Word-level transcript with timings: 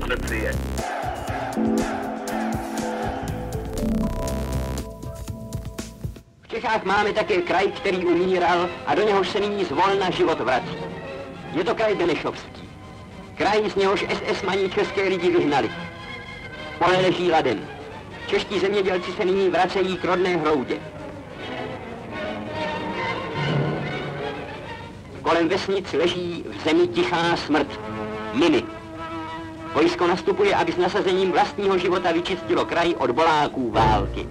Francie. 0.00 0.52
V 6.42 6.48
Čechách 6.48 6.84
máme 6.84 7.12
také 7.12 7.42
kraj, 7.42 7.68
který 7.68 8.06
umíral 8.06 8.68
a 8.86 8.94
do 8.94 9.02
něhož 9.02 9.28
se 9.28 9.40
nyní 9.40 9.64
zvolna 9.64 10.10
život 10.10 10.40
vrací. 10.40 10.76
Je 11.52 11.64
to 11.64 11.74
kraj 11.74 11.94
Benešovský. 11.94 12.68
Kraj, 13.34 13.70
z 13.70 13.74
něhož 13.74 14.06
SS 14.08 14.42
maní 14.42 14.70
české 14.70 15.02
lidi 15.02 15.30
vyhnali. 15.30 15.70
Pole 16.78 17.00
leží 17.00 17.30
ladem. 17.30 17.68
Čeští 18.26 18.60
zemědělci 18.60 19.12
se 19.12 19.24
nyní 19.24 19.48
vracejí 19.48 19.96
k 19.96 20.04
rodné 20.04 20.36
hroudě. 20.36 20.78
Kolem 25.22 25.48
vesnic 25.48 25.92
leží 25.92 26.44
v 26.48 26.64
zemi 26.64 26.86
tichá 26.86 27.36
smrt. 27.36 27.80
Miny. 28.34 28.77
Vojsko 29.74 30.06
nastupuje, 30.06 30.54
aby 30.54 30.72
s 30.72 30.76
nasazením 30.76 31.32
vlastního 31.32 31.78
života 31.78 32.12
vyčistilo 32.12 32.64
kraj 32.64 32.94
od 32.98 33.10
boláků 33.10 33.70
války. 33.70 34.28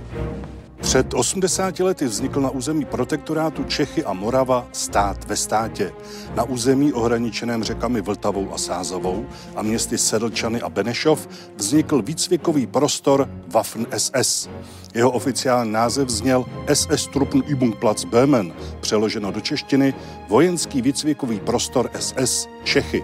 Před 0.81 1.13
80 1.13 1.79
lety 1.79 2.05
vznikl 2.05 2.41
na 2.41 2.49
území 2.49 2.85
protektorátu 2.85 3.63
Čechy 3.63 4.03
a 4.03 4.13
Morava 4.13 4.67
stát 4.71 5.25
ve 5.25 5.35
státě. 5.35 5.93
Na 6.35 6.43
území 6.43 6.93
ohraničeném 6.93 7.63
řekami 7.63 8.01
Vltavou 8.01 8.53
a 8.53 8.57
Sázavou 8.57 9.25
a 9.55 9.61
městy 9.61 9.97
Sedlčany 9.97 10.61
a 10.61 10.69
Benešov 10.69 11.27
vznikl 11.55 12.01
výcvikový 12.01 12.67
prostor 12.67 13.29
Waffen 13.47 13.87
SS. 13.97 14.49
Jeho 14.93 15.11
oficiální 15.11 15.71
název 15.71 16.09
zněl 16.09 16.45
SS 16.73 17.07
Truppenübungplatz 17.07 18.05
Böhmen, 18.05 18.53
přeloženo 18.79 19.31
do 19.31 19.41
češtiny 19.41 19.93
Vojenský 20.29 20.81
výcvikový 20.81 21.39
prostor 21.39 21.89
SS 21.99 22.47
Čechy. 22.63 23.03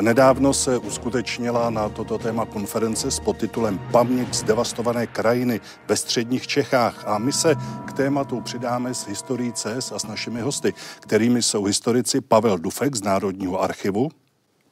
Nedávno 0.00 0.54
se 0.54 0.78
uskutečnila 0.78 1.70
na 1.70 1.88
toto 1.88 2.18
téma 2.18 2.46
konference 2.46 3.10
s 3.10 3.20
podtitulem 3.20 3.78
Paměť 3.92 4.34
z 4.34 4.42
devastované 4.42 5.06
krajiny 5.06 5.60
ve 5.88 5.96
středních 5.96 6.46
Čechách 6.46 7.04
a 7.06 7.18
my 7.18 7.32
se 7.32 7.54
k 7.86 7.92
tématu 7.92 8.40
přidáme 8.40 8.94
s 8.94 9.06
historií 9.06 9.52
CS 9.52 9.92
a 9.92 9.98
s 9.98 10.06
našimi 10.06 10.40
hosty, 10.40 10.74
kterými 11.00 11.42
jsou 11.42 11.64
historici 11.64 12.20
Pavel 12.20 12.58
Dufek 12.58 12.94
z 12.94 13.02
Národního 13.02 13.62
archivu, 13.62 14.08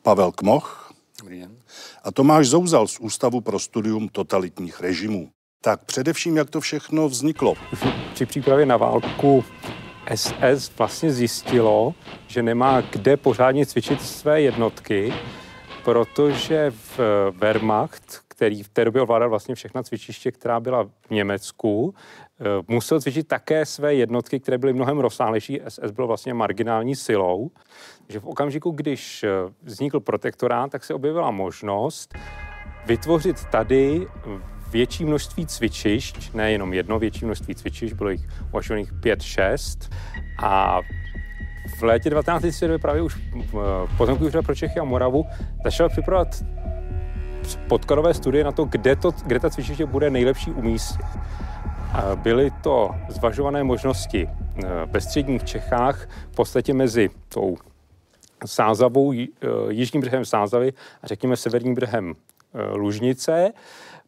Pavel 0.02 0.32
Kmoch 0.32 0.92
a 2.04 2.12
Tomáš 2.12 2.48
Zouzal 2.48 2.86
z 2.86 2.98
Ústavu 2.98 3.40
pro 3.40 3.58
studium 3.58 4.08
totalitních 4.08 4.80
režimů. 4.80 5.28
Tak 5.60 5.84
především, 5.84 6.36
jak 6.36 6.50
to 6.50 6.60
všechno 6.60 7.08
vzniklo. 7.08 7.54
Při 8.14 8.26
přípravě 8.26 8.66
na 8.66 8.76
válku 8.76 9.44
SS 10.14 10.70
vlastně 10.78 11.12
zjistilo, 11.12 11.94
že 12.26 12.42
nemá 12.42 12.80
kde 12.80 13.16
pořádně 13.16 13.66
cvičit 13.66 14.02
své 14.02 14.40
jednotky, 14.40 15.14
protože 15.84 16.70
v 16.70 17.00
Wehrmacht, 17.30 18.24
který 18.28 18.62
v 18.62 18.68
té 18.68 18.84
době 18.84 19.02
ovládal 19.02 19.30
vlastně 19.30 19.54
všechna 19.54 19.82
cvičiště, 19.82 20.32
která 20.32 20.60
byla 20.60 20.82
v 20.84 21.10
Německu, 21.10 21.94
eh, 22.40 22.44
musel 22.68 23.00
cvičit 23.00 23.28
také 23.28 23.66
své 23.66 23.94
jednotky, 23.94 24.40
které 24.40 24.58
byly 24.58 24.72
mnohem 24.72 24.98
rozsáhlejší. 24.98 25.60
SS 25.68 25.90
bylo 25.90 26.06
vlastně 26.06 26.34
marginální 26.34 26.96
silou. 26.96 27.50
Že 28.08 28.20
v 28.20 28.26
okamžiku, 28.26 28.70
když 28.70 29.22
eh, 29.22 29.28
vznikl 29.62 30.00
protektorát, 30.00 30.70
tak 30.70 30.84
se 30.84 30.94
objevila 30.94 31.30
možnost 31.30 32.14
vytvořit 32.86 33.44
tady 33.44 34.06
větší 34.74 35.04
množství 35.04 35.46
cvičišť, 35.46 36.34
nejenom 36.34 36.74
jedno 36.74 36.98
větší 36.98 37.24
množství 37.24 37.54
cvičišť, 37.54 37.94
bylo 37.94 38.10
jich 38.10 38.28
uvažovaných 38.50 38.92
5-6 38.92 39.90
a 40.42 40.80
v 41.78 41.82
létě 41.82 42.10
1932 42.10 42.78
právě 42.78 43.02
už 43.02 43.18
pozemkový 43.96 44.28
úřad 44.28 44.44
pro 44.44 44.54
Čechy 44.54 44.80
a 44.80 44.84
Moravu 44.84 45.26
začal 45.64 45.88
připravovat 45.88 46.44
podkladové 47.68 48.14
studie 48.14 48.44
na 48.44 48.52
to, 48.52 48.64
kde, 48.64 48.96
to, 48.96 49.10
kde 49.26 49.40
ta 49.40 49.50
cvičiště 49.50 49.86
bude 49.86 50.10
nejlepší 50.10 50.50
umístit. 50.50 51.06
Byly 52.14 52.50
to 52.62 52.90
zvažované 53.08 53.64
možnosti 53.64 54.28
eh, 54.28 54.62
ve 54.86 55.00
středních 55.00 55.44
Čechách, 55.44 56.08
v 56.32 56.36
podstatě 56.36 56.74
mezi 56.74 57.10
tou 57.28 57.56
Sázavou, 58.46 59.12
eh, 59.12 59.26
jižním 59.68 60.00
břehem 60.00 60.24
Sázavy 60.24 60.72
a 61.02 61.06
řekněme 61.06 61.36
severním 61.36 61.74
břehem 61.74 62.14
eh, 62.14 62.76
Lužnice. 62.76 63.52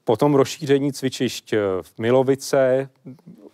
Potom 0.07 0.35
rozšíření 0.35 0.93
cvičišť 0.93 1.55
v 1.83 1.99
Milovice, 1.99 2.89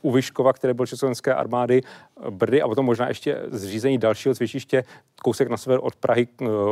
u 0.02 0.10
Vyškova, 0.10 0.52
které 0.52 0.74
byl 0.74 0.86
československé 0.86 1.34
armády, 1.34 1.82
Brdy 2.30 2.62
a 2.62 2.68
potom 2.68 2.86
možná 2.86 3.08
ještě 3.08 3.42
zřízení 3.50 3.98
dalšího 3.98 4.34
cvičiště 4.34 4.84
kousek 5.22 5.48
na 5.48 5.56
sever 5.56 5.78
od 5.82 5.96
Prahy 5.96 6.28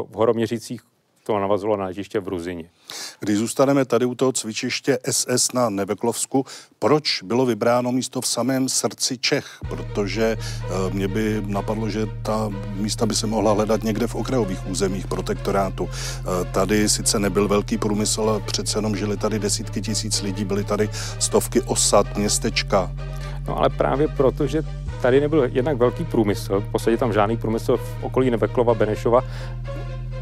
v 0.06 0.14
Horoměřicích 0.14 0.80
to 1.30 1.38
navazovalo 1.38 1.76
na 1.76 1.84
letiště 1.84 2.20
v 2.20 2.28
Ruzini. 2.28 2.70
Když 3.20 3.38
zůstaneme 3.38 3.84
tady 3.84 4.04
u 4.06 4.14
toho 4.14 4.32
cvičiště 4.32 4.98
SS 5.10 5.52
na 5.52 5.70
Neveklovsku, 5.70 6.46
proč 6.78 7.22
bylo 7.22 7.46
vybráno 7.46 7.92
místo 7.92 8.20
v 8.20 8.26
samém 8.26 8.68
srdci 8.68 9.18
Čech? 9.18 9.46
Protože 9.68 10.24
e, 10.24 10.36
mě 10.90 11.08
by 11.08 11.42
napadlo, 11.46 11.90
že 11.90 12.06
ta 12.22 12.50
místa 12.74 13.06
by 13.06 13.14
se 13.14 13.26
mohla 13.26 13.52
hledat 13.52 13.82
někde 13.82 14.06
v 14.06 14.14
okrajových 14.14 14.66
územích 14.66 15.06
protektorátu. 15.06 15.88
E, 15.88 16.44
tady 16.44 16.88
sice 16.88 17.18
nebyl 17.18 17.48
velký 17.48 17.78
průmysl, 17.78 18.22
ale 18.22 18.40
přece 18.40 18.78
jenom 18.78 18.96
žili 18.96 19.16
tady 19.16 19.38
desítky 19.38 19.80
tisíc 19.80 20.22
lidí, 20.22 20.44
byly 20.44 20.64
tady 20.64 20.90
stovky 21.18 21.62
osad, 21.62 22.16
městečka. 22.16 22.90
No 23.48 23.58
ale 23.58 23.68
právě 23.68 24.08
proto, 24.08 24.46
že 24.46 24.62
tady 25.02 25.20
nebyl 25.20 25.48
jednak 25.52 25.76
velký 25.76 26.04
průmysl, 26.04 26.60
v 26.60 26.70
podstatě 26.72 26.96
tam 26.96 27.12
žádný 27.12 27.36
průmysl 27.36 27.76
v 27.76 27.96
okolí 28.02 28.30
Neveklova, 28.30 28.74
Benešova, 28.74 29.24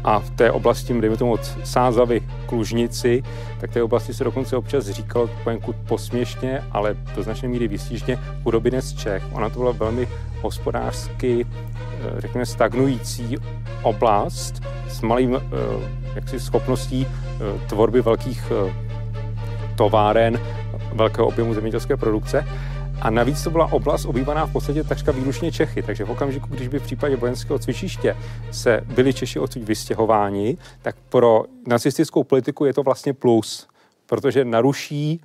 a 0.03 0.19
v 0.19 0.29
té 0.29 0.51
oblasti, 0.51 1.01
dejme 1.01 1.17
tomu 1.17 1.31
od 1.31 1.57
Sázavy 1.63 2.21
k 2.45 2.51
Lužnici, 2.51 3.23
tak 3.59 3.71
té 3.71 3.83
oblasti 3.83 4.13
se 4.13 4.23
dokonce 4.23 4.57
občas 4.57 4.85
říkalo 4.85 5.29
poněkud 5.43 5.75
posměšně, 5.87 6.63
ale 6.71 6.95
do 7.15 7.23
značné 7.23 7.47
míry 7.47 7.67
výstižně 7.67 8.17
chudobinec 8.43 8.93
Čech. 8.93 9.23
Ona 9.31 9.49
to 9.49 9.59
byla 9.59 9.71
velmi 9.71 10.07
hospodářsky, 10.41 11.45
eh, 11.45 12.21
řekněme, 12.21 12.45
stagnující 12.45 13.37
oblast 13.81 14.63
s 14.87 15.01
malým 15.01 15.35
eh, 15.35 15.39
jaksi 16.15 16.39
schopností 16.39 17.07
eh, 17.07 17.67
tvorby 17.67 18.01
velkých 18.01 18.51
továren, 19.75 20.39
velkého 20.93 21.27
objemu 21.27 21.53
zemědělské 21.53 21.97
produkce. 21.97 22.45
A 23.01 23.09
navíc 23.09 23.43
to 23.43 23.49
byla 23.49 23.71
oblast 23.71 24.05
obývaná 24.05 24.45
v 24.45 24.51
podstatě 24.51 24.83
takřka 24.83 25.11
výlučně 25.11 25.51
Čechy, 25.51 25.83
takže 25.83 26.03
v 26.05 26.11
okamžiku, 26.11 26.47
když 26.49 26.67
by 26.67 26.79
v 26.79 26.83
případě 26.83 27.15
vojenského 27.15 27.59
cvičiště 27.59 28.17
se 28.51 28.81
byli 28.85 29.13
Češi 29.13 29.39
odsud 29.39 29.63
vystěhováni, 29.63 30.57
tak 30.81 30.95
pro 31.09 31.43
nacistickou 31.67 32.23
politiku 32.23 32.65
je 32.65 32.73
to 32.73 32.83
vlastně 32.83 33.13
plus, 33.13 33.67
protože 34.05 34.45
naruší 34.45 35.11
e, 35.11 35.19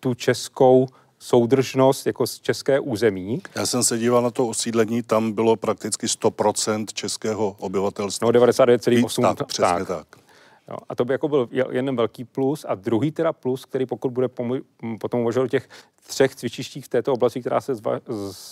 tu 0.00 0.14
českou 0.14 0.86
soudržnost 1.18 2.06
jako 2.06 2.26
z 2.26 2.40
české 2.40 2.80
území. 2.80 3.42
Já 3.54 3.66
jsem 3.66 3.82
se 3.84 3.98
díval 3.98 4.22
na 4.22 4.30
to 4.30 4.48
osídlení, 4.48 5.02
tam 5.02 5.32
bylo 5.32 5.56
prakticky 5.56 6.06
100% 6.06 6.84
českého 6.92 7.56
obyvatelstva. 7.58 8.26
No 8.26 8.40
99,8. 8.40 9.34
Tak, 9.34 9.46
přesně 9.46 9.84
tak. 9.84 9.88
tak. 9.88 10.23
Jo, 10.68 10.76
a 10.88 10.94
to 10.94 11.04
by 11.04 11.14
jako 11.14 11.28
byl 11.28 11.48
jeden 11.70 11.96
velký 11.96 12.24
plus. 12.24 12.66
A 12.68 12.74
druhý 12.74 13.10
teda 13.10 13.32
plus, 13.32 13.64
který 13.64 13.86
pokud 13.86 14.12
bude 14.12 14.28
pomu- 14.28 14.62
potom 15.00 15.20
uvažovat 15.20 15.50
těch 15.50 15.68
třech 16.06 16.34
cvičištích 16.34 16.84
v 16.84 16.88
této 16.88 17.12
oblasti, 17.12 17.40
která 17.40 17.60
se 17.60 17.74
zva- 17.74 18.00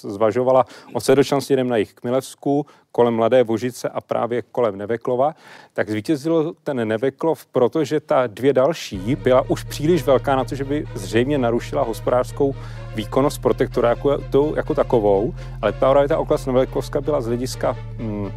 zvažovala 0.00 0.64
od 0.92 1.00
Sedočan 1.00 1.40
směrem 1.40 1.68
na 1.68 1.76
jich 1.76 1.94
k 1.94 2.04
Milevsku, 2.04 2.66
kolem 2.92 3.14
Mladé 3.14 3.44
Vožice 3.44 3.88
a 3.88 4.00
právě 4.00 4.42
kolem 4.42 4.76
Neveklova, 4.76 5.34
tak 5.72 5.90
zvítězil 5.90 6.54
ten 6.64 6.88
Neveklov, 6.88 7.46
protože 7.46 8.00
ta 8.00 8.26
dvě 8.26 8.52
další 8.52 9.16
byla 9.16 9.50
už 9.50 9.64
příliš 9.64 10.02
velká 10.02 10.36
na 10.36 10.44
to, 10.44 10.54
že 10.54 10.64
by 10.64 10.86
zřejmě 10.94 11.38
narušila 11.38 11.82
hospodářskou 11.82 12.54
výkonnost 12.94 13.42
protektorátu 13.42 14.08
jako, 14.08 14.52
jako 14.56 14.74
takovou, 14.74 15.34
ale 15.62 15.72
právě 15.72 16.08
ta 16.08 16.18
oblast 16.18 16.46
Neveklovska 16.46 17.00
byla 17.00 17.20
z 17.20 17.26
hlediska 17.26 17.76
mm, 17.98 18.32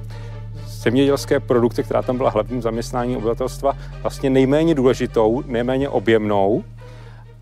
zemědělské 0.85 1.39
produkce, 1.39 1.83
která 1.83 2.01
tam 2.01 2.17
byla 2.17 2.29
hlavním 2.29 2.61
zaměstnáním 2.61 3.17
obyvatelstva, 3.17 3.77
vlastně 4.01 4.29
nejméně 4.29 4.75
důležitou, 4.75 5.43
nejméně 5.45 5.89
objemnou. 5.89 6.63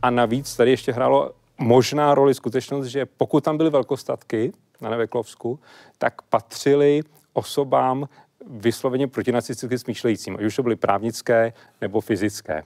A 0.01 0.09
navíc 0.09 0.55
tady 0.55 0.71
ještě 0.71 0.91
hrálo 0.91 1.31
možná 1.57 2.15
roli 2.15 2.33
skutečnost, 2.33 2.85
že 2.85 3.05
pokud 3.05 3.43
tam 3.43 3.57
byly 3.57 3.69
velkostatky 3.69 4.51
na 4.81 4.89
Neveklovsku, 4.89 5.59
tak 5.97 6.21
patřili 6.21 7.01
osobám 7.33 8.07
vysloveně 8.49 9.07
protinacisticky 9.07 9.77
smýšlejícím, 9.77 10.35
ať 10.35 10.43
už 10.43 10.55
to 10.55 10.63
byly 10.63 10.75
právnické 10.75 11.53
nebo 11.81 12.01
fyzické 12.01 12.63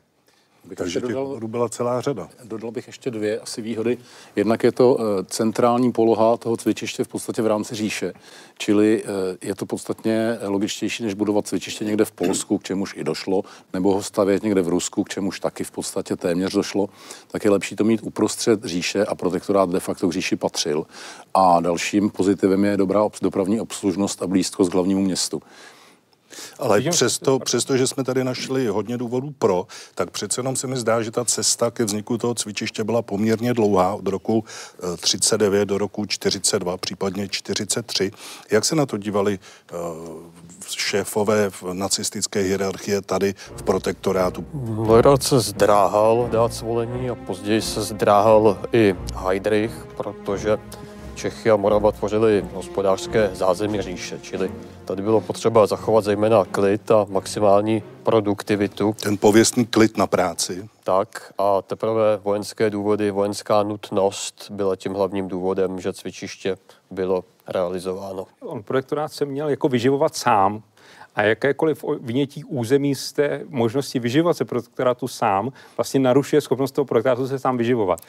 bych 0.67 0.77
Takže 0.77 0.99
těch 0.99 1.09
dodal, 1.09 1.39
byla 1.47 1.69
celá 1.69 2.01
řada. 2.01 2.29
Dodal 2.43 2.71
bych 2.71 2.87
ještě 2.87 3.11
dvě 3.11 3.39
asi 3.39 3.61
výhody. 3.61 3.97
Jednak 4.35 4.63
je 4.63 4.71
to 4.71 4.97
eh, 4.99 5.23
centrální 5.23 5.91
poloha 5.91 6.37
toho 6.37 6.57
cvičiště 6.57 7.03
v 7.03 7.07
podstatě 7.07 7.41
v 7.41 7.47
rámci 7.47 7.75
říše, 7.75 8.13
čili 8.57 9.03
eh, 9.03 9.47
je 9.47 9.55
to 9.55 9.65
podstatně 9.65 10.37
logičtější, 10.41 11.03
než 11.03 11.13
budovat 11.13 11.47
cvičiště 11.47 11.85
někde 11.85 12.05
v 12.05 12.11
Polsku, 12.11 12.57
k 12.57 12.63
čemuž 12.63 12.93
i 12.97 13.03
došlo, 13.03 13.43
nebo 13.73 13.93
ho 13.93 14.03
stavět 14.03 14.43
někde 14.43 14.61
v 14.61 14.67
Rusku, 14.67 15.03
k 15.03 15.09
čemuž 15.09 15.39
taky 15.39 15.63
v 15.63 15.71
podstatě 15.71 16.15
téměř 16.15 16.53
došlo, 16.53 16.89
tak 17.31 17.45
je 17.45 17.51
lepší 17.51 17.75
to 17.75 17.83
mít 17.83 18.01
uprostřed 18.03 18.63
říše 18.63 19.05
a 19.05 19.15
protektorát 19.15 19.69
de 19.69 19.79
facto 19.79 20.07
k 20.07 20.13
říši 20.13 20.35
patřil. 20.35 20.85
A 21.33 21.59
dalším 21.59 22.09
pozitivem 22.09 22.65
je 22.65 22.77
dobrá 22.77 23.09
dopravní 23.21 23.61
obslužnost 23.61 24.23
a 24.23 24.27
blízkost 24.27 24.71
k 24.71 24.73
hlavnímu 24.73 25.01
městu. 25.01 25.41
Ale 26.59 26.81
přesto, 26.81 27.39
přesto, 27.39 27.77
že 27.77 27.87
jsme 27.87 28.03
tady 28.03 28.23
našli 28.23 28.67
hodně 28.67 28.97
důvodů 28.97 29.33
pro, 29.39 29.67
tak 29.95 30.11
přece 30.11 30.39
jenom 30.39 30.55
se 30.55 30.67
mi 30.67 30.77
zdá, 30.77 31.01
že 31.01 31.11
ta 31.11 31.25
cesta 31.25 31.71
ke 31.71 31.85
vzniku 31.85 32.17
toho 32.17 32.33
cvičiště 32.33 32.83
byla 32.83 33.01
poměrně 33.01 33.53
dlouhá, 33.53 33.93
od 33.93 34.07
roku 34.07 34.43
39 34.99 35.61
eh, 35.61 35.65
do 35.65 35.77
roku 35.77 36.05
42, 36.05 36.77
případně 36.77 37.27
43. 37.29 38.11
Jak 38.51 38.65
se 38.65 38.75
na 38.75 38.85
to 38.85 38.97
dívali 38.97 39.39
uh, 39.73 39.79
šéfové 40.69 41.49
v 41.49 41.63
nacistické 41.73 42.39
hierarchie 42.39 43.01
tady 43.01 43.35
v 43.55 43.63
protektorátu? 43.63 44.45
Neurát 44.53 45.23
se 45.23 45.39
zdráhal 45.39 46.29
dát 46.31 46.53
svolení 46.53 47.09
a 47.09 47.15
později 47.15 47.61
se 47.61 47.81
zdráhal 47.81 48.57
i 48.73 48.95
Heidrich, 49.15 49.87
protože 49.97 50.57
Čechy 51.17 51.51
a 51.51 51.55
Morava 51.55 51.91
tvořili 51.91 52.45
hospodářské 52.53 53.29
zázemí 53.33 53.81
říše, 53.81 54.19
čili 54.21 54.51
tady 54.85 55.01
bylo 55.01 55.21
potřeba 55.21 55.67
zachovat 55.67 56.03
zejména 56.03 56.45
klid 56.45 56.91
a 56.91 57.05
maximální 57.09 57.83
produktivitu. 58.03 58.95
Ten 59.03 59.17
pověstný 59.17 59.65
klid 59.65 59.97
na 59.97 60.07
práci. 60.07 60.69
Tak 60.83 61.33
a 61.37 61.61
teprve 61.61 62.17
vojenské 62.17 62.69
důvody, 62.69 63.11
vojenská 63.11 63.63
nutnost 63.63 64.51
byla 64.51 64.75
tím 64.75 64.93
hlavním 64.93 65.27
důvodem, 65.27 65.79
že 65.79 65.93
cvičiště 65.93 66.57
bylo 66.91 67.23
realizováno. 67.47 68.25
On 68.39 68.63
projektorát 68.63 69.11
se 69.11 69.25
měl 69.25 69.49
jako 69.49 69.69
vyživovat 69.69 70.15
sám, 70.15 70.63
a 71.15 71.23
jakékoliv 71.23 71.85
vynětí 72.01 72.43
území 72.43 72.95
z 72.95 73.13
té 73.13 73.41
možnosti 73.49 73.99
vyživovat 73.99 74.37
se 74.37 74.45
protektorátu 74.45 75.07
sám 75.07 75.51
vlastně 75.77 75.99
narušuje 75.99 76.41
schopnost 76.41 76.71
toho 76.71 76.85
projektorátu 76.85 77.27
se 77.27 77.39
sám 77.39 77.57
vyživovat 77.57 78.01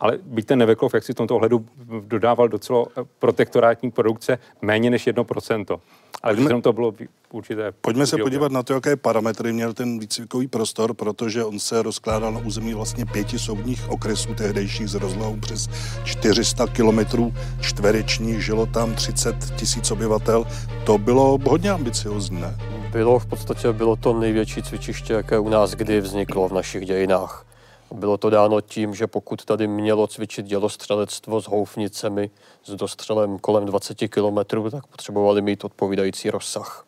ale 0.00 0.18
byť 0.22 0.46
ten 0.46 0.58
Neveklov, 0.58 0.94
jak 0.94 1.04
si 1.04 1.12
v 1.12 1.16
tomto 1.16 1.36
ohledu 1.36 1.66
dodával 2.06 2.48
docela 2.48 2.84
protektorátní 3.18 3.90
produkce 3.90 4.38
méně 4.62 4.90
než 4.90 5.06
1%. 5.06 5.80
Ale 6.22 6.34
pojďme, 6.34 6.62
to 6.62 6.72
bylo 6.72 6.94
určité... 7.30 7.72
Pojďme 7.80 8.06
se 8.06 8.16
podívat 8.16 8.52
na 8.52 8.62
to, 8.62 8.74
jaké 8.74 8.96
parametry 8.96 9.52
měl 9.52 9.74
ten 9.74 9.98
výcvikový 9.98 10.48
prostor, 10.48 10.94
protože 10.94 11.44
on 11.44 11.58
se 11.58 11.82
rozkládal 11.82 12.32
na 12.32 12.40
území 12.40 12.74
vlastně 12.74 13.06
pěti 13.06 13.38
soudních 13.38 13.90
okresů 13.90 14.34
tehdejších 14.34 14.88
z 14.88 14.94
rozlohou 14.94 15.36
přes 15.36 15.68
400 16.04 16.66
kilometrů 16.66 17.34
čtverečních, 17.60 18.44
žilo 18.44 18.66
tam 18.66 18.94
30 18.94 19.36
tisíc 19.56 19.90
obyvatel. 19.90 20.46
To 20.86 20.98
bylo 20.98 21.38
hodně 21.46 21.70
ambiciozní, 21.70 22.40
ne? 22.40 22.56
Bylo 22.92 23.18
v 23.18 23.26
podstatě 23.26 23.72
bylo 23.72 23.96
to 23.96 24.20
největší 24.20 24.62
cvičiště, 24.62 25.12
jaké 25.12 25.38
u 25.38 25.48
nás 25.48 25.70
kdy 25.70 26.00
vzniklo 26.00 26.48
v 26.48 26.52
našich 26.52 26.84
dějinách. 26.84 27.44
Bylo 27.94 28.16
to 28.16 28.30
dáno 28.30 28.60
tím, 28.60 28.94
že 28.94 29.06
pokud 29.06 29.44
tady 29.44 29.66
mělo 29.66 30.06
cvičit 30.06 30.46
dělostřelectvo 30.46 31.40
s 31.40 31.48
houfnicemi 31.48 32.30
s 32.64 32.70
dostřelem 32.70 33.38
kolem 33.38 33.64
20 33.64 33.98
km, 34.08 34.70
tak 34.70 34.86
potřebovali 34.86 35.42
mít 35.42 35.64
odpovídající 35.64 36.30
rozsah. 36.30 36.84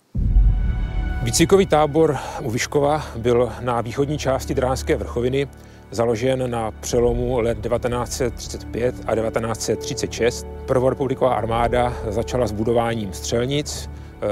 Výcvikový 1.23 1.67
tábor 1.67 2.17
u 2.43 2.50
Vyškova 2.50 3.05
byl 3.17 3.52
na 3.61 3.81
východní 3.81 4.19
části 4.19 4.55
Dránské 4.55 4.97
vrchoviny 4.97 5.49
založen 5.91 6.50
na 6.50 6.70
přelomu 6.70 7.41
let 7.41 7.58
1935 7.58 8.94
a 9.06 9.14
1936. 9.14 10.47
Prvorepubliková 10.67 11.35
armáda 11.35 11.94
začala 12.08 12.47
s 12.47 12.52
budováním 12.52 13.12
střelnic, 13.12 13.91
eh, 13.91 14.26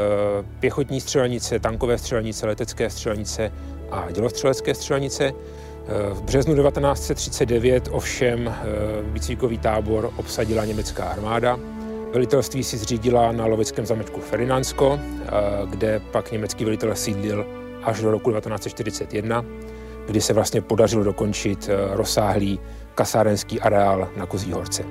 pěchotní 0.61 1.01
střelnice, 1.01 1.59
tankové 1.59 1.99
střelnice, 1.99 2.47
letecké 2.47 2.91
střelnice 2.91 3.53
a 3.91 4.11
dělostřelecké 4.11 4.75
střelnice. 4.75 5.33
V 5.89 6.23
březnu 6.23 6.55
1939 6.55 7.89
ovšem 7.93 8.49
eh, 8.49 8.63
výcvikový 9.03 9.59
tábor 9.59 10.13
obsadila 10.17 10.65
německá 10.65 11.05
armáda. 11.05 11.59
Velitelství 12.13 12.65
si 12.65 12.79
zřídila 12.79 13.33
na 13.33 13.47
loveckém 13.47 13.87
zamečku 13.87 14.21
Ferdinandsko, 14.21 15.01
eh, 15.01 15.31
kde 15.67 16.01
pak 16.01 16.33
německý 16.33 16.65
velitel 16.65 16.95
sídlil 16.95 17.47
až 17.83 18.01
do 18.01 18.11
roku 18.11 18.31
1941, 18.31 19.45
kdy 20.07 20.21
se 20.21 20.33
vlastně 20.33 20.61
podařilo 20.61 21.05
dokončit 21.05 21.69
eh, 21.69 21.97
rozsáhlý 21.97 22.61
kasárenský 22.95 23.61
areál 23.61 24.09
na 24.17 24.27
Kozí 24.27 24.53
horce. 24.53 24.85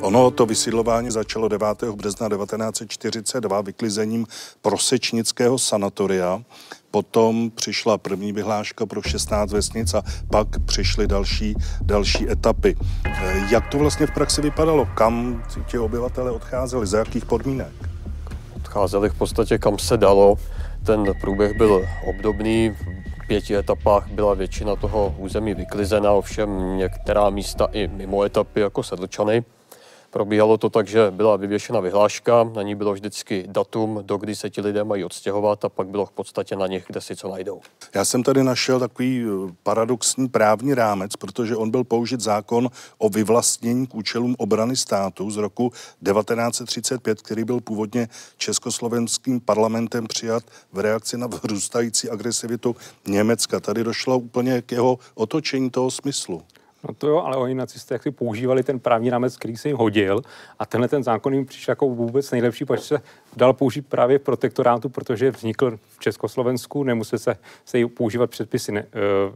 Ono 0.00 0.30
to 0.30 0.46
vysídlování 0.46 1.10
začalo 1.10 1.48
9. 1.48 1.82
března 1.82 2.28
1942 2.28 3.60
vyklizením 3.60 4.26
prosečnického 4.62 5.58
sanatoria. 5.58 6.42
Potom 6.94 7.50
přišla 7.50 7.98
první 7.98 8.32
vyhláška 8.32 8.86
pro 8.86 9.02
16 9.02 9.52
vesnic 9.52 9.94
a 9.94 10.02
pak 10.30 10.48
přišly 10.64 11.06
další, 11.06 11.54
další 11.82 12.30
etapy. 12.30 12.76
Eh, 13.04 13.46
jak 13.50 13.68
to 13.68 13.78
vlastně 13.78 14.06
v 14.06 14.10
praxi 14.10 14.42
vypadalo? 14.42 14.88
Kam 14.94 15.42
ti 15.66 15.78
obyvatele 15.78 16.30
odcházeli? 16.30 16.86
Za 16.86 16.98
jakých 16.98 17.24
podmínek? 17.24 17.72
Odcházeli 18.56 19.10
v 19.10 19.14
podstatě 19.14 19.58
kam 19.58 19.78
se 19.78 19.96
dalo. 19.96 20.36
Ten 20.86 21.04
průběh 21.20 21.56
byl 21.56 21.86
obdobný. 22.08 22.70
V 22.70 23.26
pěti 23.26 23.56
etapách 23.56 24.08
byla 24.08 24.34
většina 24.34 24.76
toho 24.76 25.14
území 25.18 25.54
vyklizena, 25.54 26.12
ovšem 26.12 26.76
některá 26.76 27.30
místa 27.30 27.68
i 27.72 27.88
mimo 27.88 28.22
etapy, 28.22 28.60
jako 28.60 28.82
Sedlčany. 28.82 29.44
Probíhalo 30.14 30.58
to 30.58 30.70
tak, 30.70 30.88
že 30.88 31.10
byla 31.10 31.36
vyvěšena 31.36 31.80
vyhláška, 31.80 32.44
na 32.54 32.62
ní 32.62 32.74
bylo 32.74 32.92
vždycky 32.92 33.44
datum, 33.48 34.00
do 34.02 34.16
kdy 34.16 34.36
se 34.36 34.50
ti 34.50 34.60
lidé 34.60 34.84
mají 34.84 35.04
odstěhovat 35.04 35.64
a 35.64 35.68
pak 35.68 35.88
bylo 35.88 36.06
v 36.06 36.10
podstatě 36.10 36.56
na 36.56 36.66
nich, 36.66 36.84
kde 36.86 37.00
si 37.00 37.16
co 37.16 37.28
najdou. 37.28 37.60
Já 37.94 38.04
jsem 38.04 38.22
tady 38.22 38.42
našel 38.42 38.80
takový 38.80 39.24
eh, 39.24 39.52
paradoxní 39.62 40.28
právní 40.28 40.74
rámec, 40.74 41.16
protože 41.16 41.56
on 41.56 41.70
byl 41.70 41.84
použit 41.84 42.20
zákon 42.20 42.70
o 42.98 43.08
vyvlastnění 43.08 43.86
k 43.86 43.94
účelům 43.94 44.34
obrany 44.38 44.76
státu 44.76 45.30
z 45.30 45.36
roku 45.36 45.70
1935, 45.70 47.22
který 47.22 47.44
byl 47.44 47.60
původně 47.60 48.08
československým 48.36 49.40
parlamentem 49.40 50.06
přijat 50.06 50.42
v 50.72 50.78
reakci 50.78 51.18
na 51.18 51.26
vzrůstající 51.26 52.10
agresivitu 52.10 52.76
Německa. 53.06 53.60
Tady 53.60 53.84
došlo 53.84 54.18
úplně 54.18 54.62
k 54.62 54.72
jeho 54.72 54.98
otočení 55.14 55.70
toho 55.70 55.90
smyslu. 55.90 56.42
No 56.88 56.94
to 56.94 57.08
jo, 57.08 57.18
ale 57.18 57.36
oni 57.36 57.54
nacisté 57.54 57.94
jak 57.94 58.02
si 58.02 58.10
používali 58.10 58.62
ten 58.62 58.80
právní 58.80 59.10
rámec, 59.10 59.36
který 59.36 59.56
se 59.56 59.68
jim 59.68 59.76
hodil 59.76 60.22
a 60.58 60.66
tenhle 60.66 60.88
ten 60.88 61.02
zákon 61.02 61.34
jim 61.34 61.46
přišel 61.46 61.72
jako 61.72 61.88
vůbec 61.88 62.30
nejlepší, 62.30 62.64
protože 62.64 62.82
se 62.82 63.00
dal 63.36 63.52
použít 63.52 63.86
právě 63.86 64.18
v 64.18 64.22
protektorátu, 64.22 64.88
protože 64.88 65.30
vznikl 65.30 65.78
v 65.88 65.98
Československu, 65.98 66.84
nemusel 66.84 67.18
se, 67.18 67.36
se 67.64 67.78
používat 67.86 68.30
předpisy 68.30 68.72
ne, 68.72 68.80
e, 68.80 68.86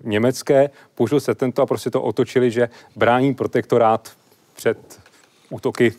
německé, 0.02 0.70
použil 0.94 1.20
se 1.20 1.34
tento 1.34 1.62
a 1.62 1.66
prostě 1.66 1.90
to 1.90 2.02
otočili, 2.02 2.50
že 2.50 2.68
brání 2.96 3.34
protektorát 3.34 4.12
před 4.56 5.00
útoky 5.50 5.92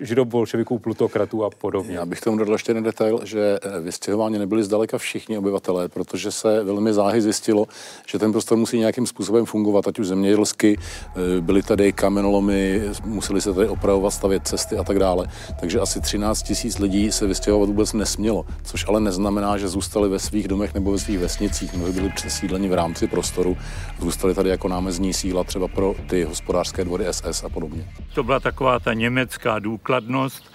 židobolševiků, 0.00 0.78
plutokratů 0.78 1.44
a 1.44 1.50
podobně. 1.50 1.94
Já 1.94 2.06
bych 2.06 2.20
tomu 2.20 2.36
dodal 2.36 2.54
ještě 2.54 2.70
jeden 2.70 2.84
detail, 2.84 3.20
že 3.24 3.58
eh, 3.62 3.80
vystěhováni 3.80 4.38
nebyli 4.38 4.64
zdaleka 4.64 4.98
všichni 4.98 5.38
obyvatelé, 5.38 5.88
protože 5.88 6.30
se 6.30 6.64
velmi 6.64 6.92
záhy 6.92 7.20
zjistilo, 7.20 7.66
že 8.06 8.18
ten 8.18 8.32
prostor 8.32 8.58
musí 8.58 8.78
nějakým 8.78 9.06
způsobem 9.06 9.44
fungovat, 9.44 9.88
ať 9.88 9.98
už 9.98 10.06
zemědělsky, 10.06 10.78
eh, 10.78 11.40
byly 11.40 11.62
tady 11.62 11.92
kamenolomy, 11.92 12.82
museli 13.04 13.40
se 13.40 13.54
tady 13.54 13.68
opravovat, 13.68 14.10
stavět 14.10 14.48
cesty 14.48 14.76
a 14.76 14.84
tak 14.84 14.98
dále. 14.98 15.26
Takže 15.60 15.80
asi 15.80 16.00
13 16.00 16.42
tisíc 16.42 16.78
lidí 16.78 17.12
se 17.12 17.26
vystěhovat 17.26 17.68
vůbec 17.68 17.92
nesmělo, 17.92 18.46
což 18.64 18.88
ale 18.88 19.00
neznamená, 19.00 19.58
že 19.58 19.68
zůstali 19.68 20.08
ve 20.08 20.18
svých 20.18 20.48
domech 20.48 20.74
nebo 20.74 20.92
ve 20.92 20.98
svých 20.98 21.18
vesnicích. 21.18 21.74
Mnozí 21.74 21.92
byli 21.92 22.12
přesídleni 22.14 22.68
v 22.68 22.74
rámci 22.74 23.06
prostoru, 23.06 23.56
zůstali 23.98 24.34
tady 24.34 24.50
jako 24.50 24.68
námezní 24.68 25.12
síla 25.12 25.44
třeba 25.44 25.68
pro 25.68 25.94
ty 26.06 26.24
hospodářské 26.24 26.84
dvory 26.84 27.04
SS 27.10 27.44
a 27.44 27.48
podobně. 27.48 27.92
To 28.14 28.22
byla 28.22 28.40
taková 28.40 28.80
ta 28.80 28.94
německá 28.94 29.27
politická 29.28 29.58
důkladnost, 29.58 30.52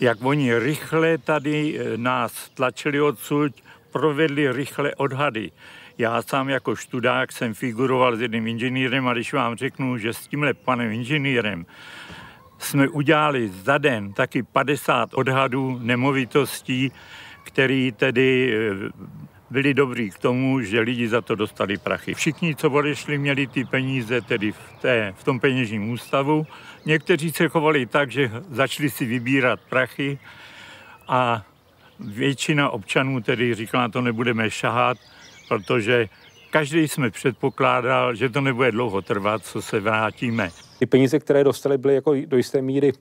jak 0.00 0.18
oni 0.24 0.58
rychle 0.58 1.18
tady 1.18 1.78
eh, 1.78 1.96
nás 1.96 2.48
tlačili 2.48 3.00
odsud, 3.00 3.52
provedli 3.92 4.52
rychle 4.52 4.94
odhady. 4.94 5.50
Já 5.98 6.22
sám 6.22 6.48
jako 6.48 6.76
študák 6.76 7.32
jsem 7.32 7.54
figuroval 7.54 8.16
s 8.16 8.20
jedním 8.20 8.46
inženýrem 8.46 9.08
a 9.08 9.12
když 9.12 9.32
vám 9.32 9.56
řeknu, 9.56 9.98
že 9.98 10.12
s 10.12 10.28
tímhle 10.28 10.54
panem 10.54 10.92
inženýrem 10.92 11.66
jsme 12.58 12.88
udělali 12.88 13.48
za 13.48 13.78
den 13.78 14.12
taky 14.12 14.42
50 14.42 15.14
odhadů 15.14 15.78
nemovitostí, 15.82 16.92
který 17.44 17.92
tedy 17.92 18.54
eh, 18.54 18.90
byli 19.50 19.74
dobrý 19.74 20.10
k 20.10 20.18
tomu, 20.18 20.60
že 20.60 20.80
lidi 20.80 21.08
za 21.08 21.20
to 21.20 21.34
dostali 21.34 21.78
prachy. 21.78 22.14
Všichni, 22.14 22.54
co 22.54 22.70
odešli, 22.70 23.18
měli 23.18 23.46
ty 23.46 23.64
peníze 23.64 24.20
tedy 24.20 24.52
v, 24.52 24.58
té, 24.80 25.14
v 25.16 25.24
tom 25.24 25.40
peněžním 25.40 25.90
ústavu. 25.90 26.46
Někteří 26.86 27.30
se 27.30 27.48
chovali 27.48 27.86
tak, 27.86 28.10
že 28.10 28.30
začali 28.50 28.90
si 28.90 29.04
vybírat 29.04 29.60
prachy 29.68 30.18
a 31.08 31.46
většina 32.00 32.70
občanů 32.70 33.20
tedy 33.20 33.54
říkala, 33.54 33.88
to 33.88 34.00
nebudeme 34.00 34.50
šahat, 34.50 34.98
protože 35.48 36.08
každý 36.50 36.88
jsme 36.88 37.10
předpokládal, 37.10 38.14
že 38.14 38.28
to 38.28 38.40
nebude 38.40 38.72
dlouho 38.72 39.02
trvat, 39.02 39.44
co 39.44 39.62
se 39.62 39.80
vrátíme. 39.80 40.50
Ty 40.78 40.86
peníze, 40.86 41.18
které 41.18 41.44
dostali, 41.44 41.78
byly 41.78 41.94
jako 41.94 42.14
do 42.26 42.36
jisté 42.36 42.62
míry 42.62 42.92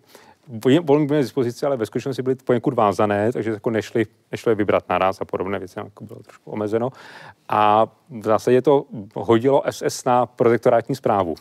volně 0.47 0.81
byly 0.81 1.21
dispozici, 1.21 1.65
ale 1.65 1.77
ve 1.77 1.85
skutečnosti 1.85 2.21
byly 2.21 2.35
poněkud 2.35 2.73
vázané, 2.73 3.31
takže 3.31 3.51
jako 3.51 3.69
nešli, 3.69 4.05
nešli 4.31 4.51
je 4.51 4.55
vybrat 4.55 4.89
naraz 4.89 5.21
a 5.21 5.25
podobné 5.25 5.59
věci, 5.59 5.79
jako 5.79 6.03
bylo 6.03 6.19
trošku 6.19 6.51
omezeno. 6.51 6.89
A 7.49 7.85
v 8.09 8.23
zásadě 8.23 8.61
to 8.61 8.85
hodilo 9.15 9.63
SS 9.69 10.05
na 10.05 10.25
protektorátní 10.25 10.95
zprávu. 10.95 11.35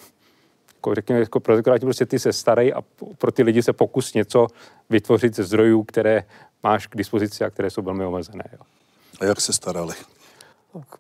Jako, 0.85 0.95
řekněme, 0.95 1.21
jako 1.21 1.41
protektoráti 1.41 1.87
prostě 1.87 2.07
ty 2.07 2.19
se 2.19 2.33
starají 2.33 2.73
a 2.73 2.83
pro 3.19 3.33
ty 3.33 3.43
lidi 3.43 3.63
se 3.63 3.73
pokus 3.73 4.15
něco 4.15 4.47
vytvořit 4.91 5.37
ze 5.37 5.45
zdrojů, 5.45 5.83
které 5.83 6.25
máš 6.63 6.87
k 6.87 6.97
dispozici 6.97 7.45
a 7.45 7.51
které 7.51 7.71
jsou 7.71 7.83
velmi 7.83 8.05
omezené. 8.05 8.45
Jo. 8.53 8.59
A 9.21 9.25
jak 9.25 9.41
se 9.41 9.53
starali? 9.53 9.95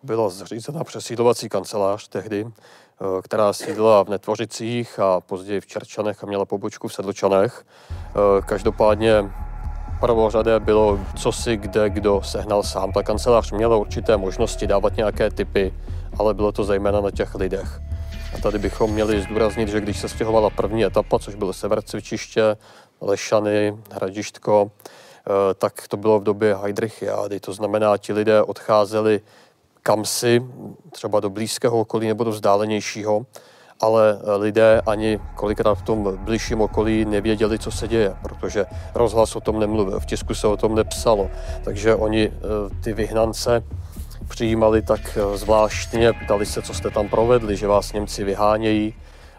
Byla 0.02 0.28
zřízena 0.28 0.84
přesídlovací 0.84 1.48
kancelář 1.48 2.08
tehdy, 2.08 2.46
eh, 2.46 3.22
která 3.22 3.52
sídla 3.52 4.04
v 4.04 4.08
Netvořicích 4.08 4.98
a 4.98 5.20
později 5.20 5.60
v 5.60 5.66
Čerčanech 5.66 6.24
a 6.24 6.26
měla 6.26 6.44
pobočku 6.44 6.88
v 6.88 6.94
Sedlčanech. 6.94 7.66
Eh, 7.90 8.42
každopádně 8.46 9.30
prvořadé 10.00 10.60
bylo, 10.60 11.00
co 11.16 11.32
si 11.32 11.56
kde 11.56 11.90
kdo 11.90 12.22
sehnal 12.24 12.62
sám. 12.62 12.92
Ta 12.92 13.02
kancelář 13.02 13.52
měla 13.52 13.76
určité 13.76 14.16
možnosti 14.16 14.66
dávat 14.66 14.96
nějaké 14.96 15.30
typy, 15.30 15.74
ale 16.18 16.34
bylo 16.34 16.52
to 16.52 16.64
zejména 16.64 17.00
na 17.00 17.10
těch 17.10 17.34
lidech. 17.34 17.80
A 18.34 18.38
tady 18.38 18.58
bychom 18.58 18.90
měli 18.90 19.22
zdůraznit, 19.22 19.68
že 19.68 19.80
když 19.80 20.00
se 20.00 20.08
stěhovala 20.08 20.50
první 20.50 20.84
etapa, 20.84 21.18
což 21.18 21.34
byl 21.34 21.52
sever 21.52 21.82
cvičiště, 21.82 22.56
Lešany, 23.00 23.76
Hradištko, 23.92 24.70
eh, 24.70 25.54
tak 25.54 25.88
to 25.88 25.96
bylo 25.96 26.20
v 26.20 26.24
době 26.24 26.56
Heidrichiády. 26.56 27.40
To 27.40 27.52
znamená, 27.52 27.96
ti 27.96 28.12
lidé 28.12 28.42
odcházeli 28.42 29.20
kamsi, 29.82 30.42
třeba 30.90 31.20
do 31.20 31.30
blízkého 31.30 31.80
okolí 31.80 32.08
nebo 32.08 32.24
do 32.24 32.30
vzdálenějšího, 32.30 33.26
ale 33.80 34.18
lidé 34.36 34.82
ani 34.86 35.18
kolikrát 35.34 35.74
v 35.74 35.82
tom 35.82 36.18
blížším 36.24 36.60
okolí 36.60 37.04
nevěděli, 37.04 37.58
co 37.58 37.70
se 37.70 37.88
děje, 37.88 38.16
protože 38.22 38.66
rozhlas 38.94 39.36
o 39.36 39.40
tom 39.40 39.60
nemluvil, 39.60 40.00
v 40.00 40.06
tisku 40.06 40.34
se 40.34 40.46
o 40.46 40.56
tom 40.56 40.74
nepsalo. 40.74 41.30
Takže 41.64 41.94
oni 41.94 42.32
eh, 42.32 42.40
ty 42.80 42.92
vyhnance 42.92 43.62
přijímali 44.28 44.82
tak 44.82 45.00
eh, 45.16 45.36
zvláštně, 45.36 46.12
ptali 46.12 46.46
se, 46.46 46.62
co 46.62 46.74
jste 46.74 46.90
tam 46.90 47.08
provedli, 47.08 47.56
že 47.56 47.66
vás 47.66 47.92
Němci 47.92 48.24
vyhánějí, 48.24 48.94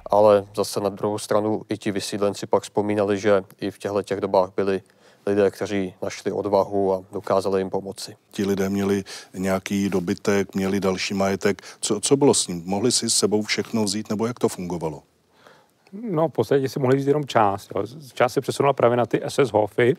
ale 0.06 0.46
zase 0.56 0.80
na 0.80 0.90
druhou 0.90 1.18
stranu 1.18 1.62
i 1.70 1.78
ti 1.78 1.92
vysídlenci 1.92 2.48
pak 2.48 2.64
vzpomínali, 2.64 3.20
že 3.20 3.44
i 3.62 3.72
v 3.72 3.78
těchto 3.78 4.02
těch 4.02 4.22
dobách 4.22 4.50
byli 4.56 4.82
lidé, 5.26 5.52
kteří 5.52 5.94
našli 6.02 6.32
odvahu 6.32 6.94
a 6.94 7.04
dokázali 7.12 7.62
jim 7.62 7.70
pomoci. 7.70 8.16
Ti 8.32 8.46
lidé 8.46 8.70
měli 8.70 9.04
nějaký 9.34 9.90
dobytek, 9.90 10.56
měli 10.56 10.80
další 10.80 11.14
majetek. 11.14 11.62
Co, 11.82 12.00
co 12.00 12.18
bylo 12.18 12.34
s 12.34 12.48
ním? 12.48 12.64
Mohli 12.66 12.92
si 12.92 13.10
s 13.10 13.18
sebou 13.18 13.42
všechno 13.42 13.84
vzít, 13.84 14.10
nebo 14.10 14.28
jak 14.28 14.40
to 14.40 14.50
fungovalo? 14.50 15.04
No, 16.12 16.28
v 16.28 16.32
podstatě 16.32 16.70
si 16.70 16.80
mohli 16.80 16.98
vzít 16.98 17.08
jenom 17.08 17.26
část. 17.26 17.72
Jo. 17.76 17.86
Část 18.14 18.34
se 18.34 18.42
přesunula 18.42 18.74
právě 18.74 18.98
na 18.98 19.06
ty 19.06 19.22
SS 19.28 19.52
Hofy 19.52 19.98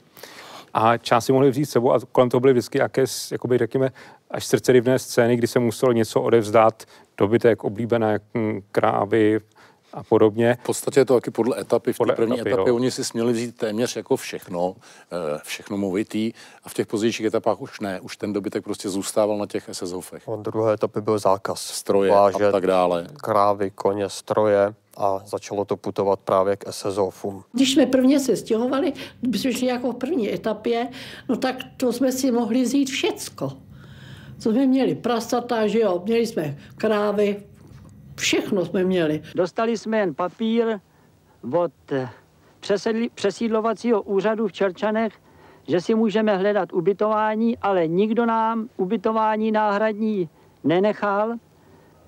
a 0.78 0.96
část 0.96 1.24
si 1.24 1.32
mohli 1.32 1.50
vzít 1.50 1.66
sebou 1.66 1.92
a 1.92 1.98
kolem 2.12 2.30
toho 2.30 2.40
byly 2.40 2.52
vždycky 2.52 2.78
jaké, 2.78 3.04
jakoby, 3.32 3.58
řekněme, 3.58 3.90
až 4.30 4.46
srdcerivné 4.46 4.98
scény, 4.98 5.36
kdy 5.36 5.46
se 5.46 5.58
muselo 5.58 5.92
něco 5.92 6.22
odevzdat, 6.22 6.84
dobytek, 7.18 7.64
oblíbené 7.64 8.18
hm, 8.34 8.60
krávy, 8.72 9.40
a 9.96 10.02
podobně. 10.02 10.58
V 10.62 10.66
podstatě 10.66 11.00
je 11.00 11.04
to 11.04 11.14
taky 11.14 11.30
podle 11.30 11.60
etapy. 11.60 11.92
V 11.92 11.98
té 11.98 12.12
první 12.12 12.34
etapy, 12.34 12.50
etapě 12.50 12.68
jo. 12.70 12.76
oni 12.76 12.90
si 12.90 13.04
směli 13.04 13.32
vzít 13.32 13.56
téměř 13.56 13.96
jako 13.96 14.16
všechno, 14.16 14.76
eh, 15.12 15.40
všechno 15.44 15.76
movitý 15.76 16.32
a 16.64 16.68
v 16.68 16.74
těch 16.74 16.86
pozdějších 16.86 17.26
etapách 17.26 17.60
už 17.60 17.80
ne, 17.80 18.00
už 18.00 18.16
ten 18.16 18.32
dobytek 18.32 18.64
prostě 18.64 18.88
zůstával 18.88 19.38
na 19.38 19.46
těch 19.46 19.68
SS 19.72 19.92
hofech. 19.92 20.28
Od 20.28 20.40
druhé 20.40 20.74
etapy 20.74 21.00
byl 21.00 21.18
zákaz. 21.18 21.60
Stroje 21.60 22.10
vážet, 22.10 22.48
a 22.48 22.52
tak 22.52 22.66
dále. 22.66 23.06
Krávy, 23.16 23.70
koně, 23.70 24.08
stroje 24.08 24.74
a 24.96 25.22
začalo 25.26 25.64
to 25.64 25.76
putovat 25.76 26.20
právě 26.20 26.56
k 26.56 26.72
SSOFům. 26.72 27.44
Když 27.52 27.72
jsme 27.72 27.86
prvně 27.86 28.20
se 28.20 28.36
stěhovali, 28.36 28.92
když 29.20 29.42
jsme 29.42 29.52
šli 29.52 29.66
jako 29.66 29.92
v 29.92 29.96
první 29.96 30.34
etapě, 30.34 30.88
no 31.28 31.36
tak 31.36 31.56
to 31.76 31.92
jsme 31.92 32.12
si 32.12 32.30
mohli 32.30 32.62
vzít 32.62 32.90
všecko. 32.90 33.52
Co 34.38 34.50
jsme 34.50 34.66
měli? 34.66 34.94
Prasata, 34.94 35.66
že 35.66 35.80
jo, 35.80 36.02
měli 36.04 36.26
jsme 36.26 36.58
krávy, 36.76 37.42
Všechno 38.16 38.64
jsme 38.64 38.84
měli. 38.84 39.22
Dostali 39.34 39.78
jsme 39.78 39.98
jen 39.98 40.14
papír 40.14 40.80
od 41.52 41.72
eh, 41.92 42.08
přesídlovacího 43.14 44.02
úřadu 44.02 44.48
v 44.48 44.52
Čerčanech, 44.52 45.12
že 45.68 45.80
si 45.80 45.94
můžeme 45.94 46.36
hledat 46.36 46.72
ubytování, 46.72 47.58
ale 47.58 47.86
nikdo 47.86 48.26
nám 48.26 48.68
ubytování 48.76 49.52
náhradní 49.52 50.28
nenechal. 50.64 51.34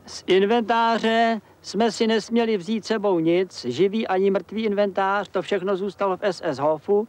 Z 0.07 0.25
inventáře 0.27 1.41
jsme 1.63 1.93
si 1.93 2.07
nesměli 2.07 2.57
vzít 2.57 2.85
sebou 2.85 3.19
nic, 3.19 3.65
živý 3.65 4.07
ani 4.07 4.31
mrtvý 4.31 4.65
inventář, 4.65 5.29
to 5.29 5.43
všechno 5.43 5.77
zůstalo 5.77 6.17
v 6.17 6.33
SS 6.33 6.59
Hofu 6.59 7.09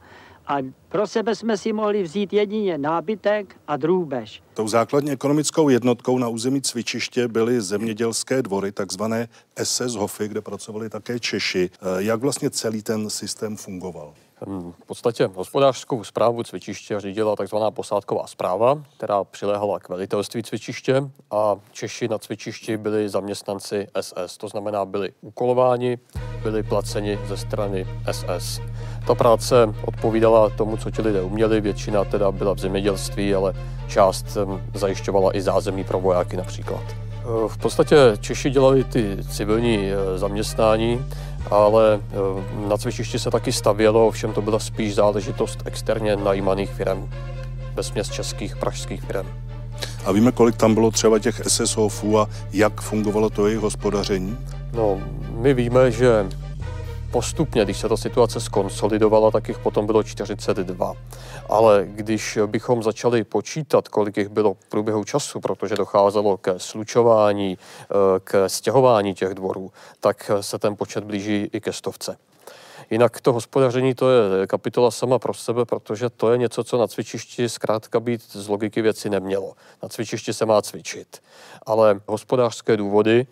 a 0.50 0.58
pro 0.90 1.08
sebe 1.08 1.36
jsme 1.36 1.58
si 1.58 1.74
mohli 1.74 2.04
vzít 2.04 2.34
jedině 2.34 2.78
nábytek 2.78 3.56
a 3.68 3.78
drůbež. 3.78 4.44
Tou 4.54 4.68
základní 4.68 5.12
ekonomickou 5.12 5.70
jednotkou 5.70 6.18
na 6.18 6.28
území 6.28 6.62
cvičiště 6.62 7.28
byly 7.28 7.62
zemědělské 7.62 8.42
dvory, 8.42 8.72
takzvané 8.72 9.28
SS 9.64 9.96
Hofy, 9.96 10.28
kde 10.28 10.42
pracovali 10.42 10.90
také 10.90 11.20
Češi. 11.20 11.70
Eh, 11.74 12.04
jak 12.04 12.22
vlastně 12.22 12.50
celý 12.50 12.84
ten 12.84 13.10
systém 13.10 13.58
fungoval? 13.58 14.14
V 14.82 14.86
podstatě 14.86 15.30
hospodářskou 15.34 16.04
zprávu 16.04 16.44
cvičiště 16.44 17.00
řídila 17.00 17.36
tzv. 17.36 17.56
posádková 17.70 18.28
zpráva, 18.28 18.84
která 18.98 19.24
přiléhala 19.24 19.80
k 19.80 19.90
velitelství 19.90 20.44
cvičiště 20.44 21.04
a 21.32 21.56
Češi 21.72 22.08
na 22.08 22.18
cvičišti 22.18 22.78
byli 22.78 23.10
zaměstnanci 23.10 23.88
SS, 24.02 24.38
to 24.38 24.48
znamená 24.48 24.86
byli 24.86 25.12
úkolováni, 25.22 25.98
byli 26.44 26.64
placeni 26.64 27.20
ze 27.28 27.38
strany 27.38 27.88
SS. 28.12 28.62
Ta 29.08 29.16
práce 29.16 29.56
odpovídala 29.86 30.50
tomu, 30.50 30.78
co 30.78 30.92
ti 30.92 31.02
lidé 31.02 31.22
uměli, 31.22 31.62
většina 31.62 32.06
teda 32.06 32.32
byla 32.32 32.54
v 32.54 32.60
zemědělství, 32.60 33.36
ale 33.36 33.54
část 33.88 34.38
zajišťovala 34.74 35.38
i 35.38 35.42
zázemí 35.42 35.84
pro 35.84 36.00
vojáky 36.00 36.38
například. 36.38 36.84
V 37.48 37.58
podstatě 37.58 37.96
Češi 38.20 38.50
dělali 38.50 38.84
ty 38.84 39.18
civilní 39.30 39.92
eh, 39.92 40.18
zaměstnání, 40.18 41.06
ale 41.52 42.00
eh, 42.12 42.68
na 42.70 42.78
cvičišti 42.78 43.20
se 43.20 43.32
taky 43.32 43.52
stavělo, 43.52 44.08
ovšem 44.08 44.34
to 44.34 44.42
byla 44.42 44.60
spíš 44.60 44.96
záležitost 44.96 45.62
externě 45.66 46.16
najímaných 46.16 46.70
firm, 46.70 47.10
vesměs 47.76 48.10
českých, 48.10 48.56
pražských 48.56 49.02
firm. 49.02 49.28
A 50.06 50.12
víme, 50.12 50.32
kolik 50.32 50.56
tam 50.56 50.74
bylo 50.74 50.92
třeba 50.92 51.20
těch 51.20 51.42
SSOFů 51.48 52.20
a 52.20 52.28
jak 52.54 52.82
fungovalo 52.82 53.30
to 53.30 53.48
jejich 53.48 53.62
hospodaření? 53.62 54.38
No, 54.74 55.02
my 55.32 55.54
víme, 55.54 55.92
že 55.92 56.26
postupně, 57.12 57.64
když 57.64 57.78
se 57.78 57.90
ta 57.90 57.98
situace 57.98 58.40
skonsolidovala, 58.40 59.32
tak 59.32 59.48
jich 59.48 59.60
potom 59.60 59.86
bylo 59.86 60.04
42. 60.04 60.94
Ale 61.50 61.88
když 61.90 62.40
bychom 62.46 62.84
začali 62.84 63.24
počítat, 63.24 63.88
kolik 63.88 64.18
jich 64.18 64.30
bylo 64.30 64.54
v 64.54 64.70
průběhu 64.70 65.04
času, 65.04 65.40
protože 65.40 65.76
docházelo 65.76 66.38
ke 66.38 66.60
slučování, 66.60 67.58
eh, 67.58 67.96
k 68.24 68.50
stěhování 68.50 69.14
těch 69.14 69.34
dvorů, 69.34 69.72
tak 70.00 70.32
se 70.42 70.60
ten 70.60 70.76
počet 70.76 71.04
blíží 71.04 71.50
i 71.54 71.60
ke 71.60 71.74
stovce. 71.74 72.18
Jinak 72.90 73.22
to 73.22 73.34
hospodaření 73.34 73.96
to 73.96 74.12
je 74.12 74.48
kapitola 74.48 74.92
sama 74.92 75.20
pro 75.20 75.34
sebe, 75.34 75.66
protože 75.66 76.10
to 76.10 76.32
je 76.32 76.38
něco, 76.38 76.64
co 76.64 76.78
na 76.78 76.88
cvičišti 76.88 77.50
zkrátka 77.50 78.00
být 78.00 78.22
z 78.32 78.48
logiky 78.48 78.82
věci 78.82 79.10
nemělo. 79.10 79.54
Na 79.84 79.90
cvičišti 79.90 80.34
se 80.34 80.46
má 80.46 80.62
cvičit. 80.62 81.22
Ale 81.66 82.00
hospodářské 82.08 82.78
důvody 82.78 83.28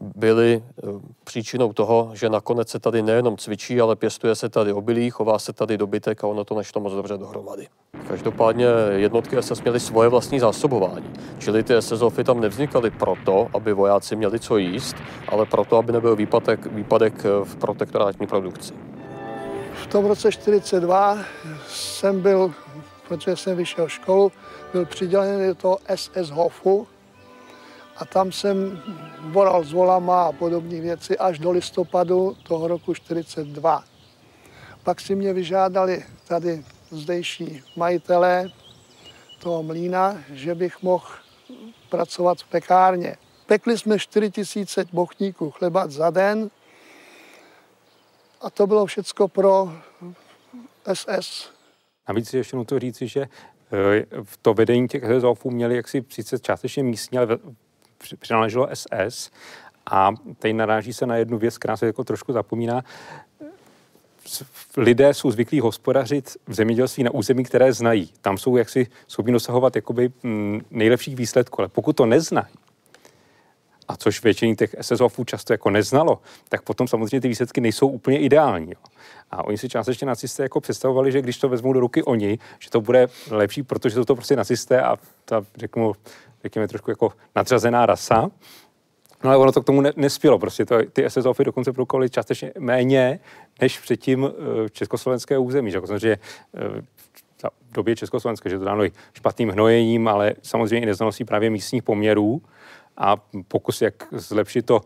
byly 0.00 0.62
eh, 0.62 0.82
příčinou 1.24 1.72
toho, 1.72 2.10
že 2.14 2.28
nakonec 2.28 2.68
se 2.68 2.78
tady 2.78 3.02
nejenom 3.02 3.36
cvičí, 3.36 3.80
ale 3.80 3.96
pěstuje 3.96 4.34
se 4.34 4.48
tady 4.48 4.72
obilí, 4.72 5.10
chová 5.10 5.38
se 5.38 5.52
tady 5.52 5.78
dobytek 5.78 6.24
a 6.24 6.26
ono 6.26 6.44
to 6.44 6.54
nešlo 6.54 6.80
moc 6.80 6.92
dobře 6.92 7.18
dohromady. 7.18 7.68
Každopádně 8.08 8.66
jednotky 8.92 9.42
SS 9.42 9.62
měly 9.62 9.80
svoje 9.80 10.08
vlastní 10.08 10.40
zásobování, 10.40 11.10
čili 11.38 11.62
ty 11.62 11.82
SSOFy 11.82 12.24
tam 12.24 12.40
nevznikaly 12.40 12.90
proto, 12.90 13.48
aby 13.54 13.72
vojáci 13.72 14.16
měli 14.16 14.40
co 14.40 14.56
jíst, 14.56 14.96
ale 15.28 15.46
proto, 15.46 15.76
aby 15.76 15.92
nebyl 15.92 16.16
výpadek, 16.16 16.66
výpadek 16.66 17.24
v 17.44 17.56
protektorátní 17.56 18.26
produkci. 18.26 18.74
V 19.82 19.86
tom 19.86 20.04
roce 20.04 20.32
42 20.32 21.18
jsem 21.68 22.20
byl, 22.20 22.52
protože 23.08 23.36
jsem 23.36 23.56
vyšel 23.56 23.88
školu, 23.88 24.32
byl 24.72 24.86
přidělen 24.86 25.48
do 25.48 25.54
toho 25.54 25.78
SS 25.94 26.30
Hofu, 26.30 26.86
a 28.02 28.04
tam 28.04 28.32
jsem 28.32 28.82
boral 29.20 29.64
s 29.64 29.72
volama 29.72 30.22
a 30.22 30.32
podobné 30.32 30.80
věci 30.80 31.18
až 31.18 31.38
do 31.38 31.50
listopadu 31.50 32.36
toho 32.42 32.68
roku 32.68 32.94
42. 32.94 33.84
Pak 34.82 35.00
si 35.00 35.14
mě 35.14 35.32
vyžádali 35.32 36.04
tady 36.28 36.64
zdejší 36.90 37.62
majitelé 37.76 38.50
toho 39.38 39.62
mlína, 39.62 40.18
že 40.32 40.54
bych 40.54 40.82
mohl 40.82 41.06
pracovat 41.90 42.38
v 42.38 42.48
pekárně. 42.48 43.16
Pekli 43.46 43.78
jsme 43.78 43.98
4 43.98 44.30
tisíce 44.30 44.84
bochníků 44.92 45.50
chleba 45.50 45.88
za 45.88 46.10
den 46.10 46.50
a 48.40 48.50
to 48.50 48.66
bylo 48.66 48.86
všecko 48.86 49.28
pro 49.28 49.72
SS. 50.92 51.50
Navíc 52.08 52.34
ještě 52.34 52.56
nutno 52.56 52.78
říci, 52.78 53.08
že 53.08 53.20
eh, 53.20 54.06
to 54.42 54.54
vedení 54.54 54.88
těch 54.88 55.02
SSOFů 55.18 55.50
měli 55.50 55.76
jaksi 55.76 56.04
sice 56.08 56.38
částečně 56.38 56.82
místní, 56.82 57.18
ale 57.18 57.38
přináleželo 58.18 58.68
SS. 58.74 59.30
A 59.90 60.14
tady 60.38 60.52
naráží 60.52 60.92
se 60.92 61.06
na 61.06 61.16
jednu 61.16 61.38
věc, 61.38 61.58
která 61.58 61.76
se 61.76 61.86
jako 61.86 62.04
trošku 62.04 62.32
zapomíná. 62.32 62.84
Lidé 64.76 65.14
jsou 65.14 65.30
zvyklí 65.30 65.60
hospodařit 65.60 66.36
v 66.46 66.54
zemědělství 66.54 67.04
na 67.04 67.10
území, 67.10 67.44
které 67.44 67.72
znají. 67.72 68.10
Tam 68.20 68.38
jsou 68.38 68.56
jaksi 68.56 68.86
schopni 69.08 69.32
dosahovat 69.32 69.76
jakoby 69.76 70.10
mm, 70.22 70.60
nejlepších 70.70 71.16
výsledků, 71.16 71.60
ale 71.60 71.68
pokud 71.68 71.96
to 71.96 72.06
neznají, 72.06 72.54
a 73.88 73.96
což 73.96 74.22
většině 74.22 74.56
těch 74.56 74.74
SSOFů 74.80 75.24
často 75.24 75.52
jako 75.52 75.70
neznalo, 75.70 76.18
tak 76.48 76.62
potom 76.62 76.88
samozřejmě 76.88 77.20
ty 77.20 77.28
výsledky 77.28 77.60
nejsou 77.60 77.88
úplně 77.88 78.18
ideální. 78.18 78.70
Jo. 78.70 78.82
A 79.30 79.44
oni 79.44 79.58
si 79.58 79.68
částečně 79.68 80.06
nacisté 80.06 80.42
jako 80.42 80.60
představovali, 80.60 81.12
že 81.12 81.22
když 81.22 81.38
to 81.38 81.48
vezmou 81.48 81.72
do 81.72 81.80
ruky 81.80 82.02
oni, 82.02 82.38
že 82.58 82.70
to 82.70 82.80
bude 82.80 83.08
lepší, 83.30 83.62
protože 83.62 83.94
jsou 83.94 84.04
to 84.04 84.14
prostě 84.14 84.36
nacisté 84.36 84.82
a 84.82 84.96
ta, 85.24 85.42
řeknu, 85.56 85.92
řekněme, 86.42 86.68
trošku 86.68 86.90
jako 86.90 87.12
nadřazená 87.36 87.86
rasa. 87.86 88.30
No 89.24 89.30
ale 89.30 89.36
ono 89.36 89.52
to 89.52 89.62
k 89.62 89.64
tomu 89.64 89.80
ne, 89.80 89.92
nespělo. 89.96 90.38
Prostě 90.38 90.66
to, 90.66 90.76
ty 90.92 91.10
SSOFy 91.10 91.44
dokonce 91.44 91.72
produkovaly 91.72 92.10
částečně 92.10 92.52
méně 92.58 93.20
než 93.60 93.78
předtím 93.78 94.22
uh, 94.22 94.30
československé 94.70 95.38
území. 95.38 95.70
Že? 95.70 95.80
Samozřejmě 95.86 96.18
uh, 96.52 96.80
v 97.70 97.74
době 97.74 97.96
československé, 97.96 98.50
že 98.50 98.58
to 98.58 98.64
dáno 98.64 98.84
i 98.84 98.92
špatným 99.14 99.48
hnojením, 99.48 100.08
ale 100.08 100.34
samozřejmě 100.42 100.80
i 100.80 100.86
neznalostí 100.86 101.24
právě 101.24 101.50
místních 101.50 101.82
poměrů 101.82 102.42
a 102.96 103.16
pokus, 103.48 103.82
jak 103.82 103.94
zlepšit 104.12 104.66
to 104.66 104.80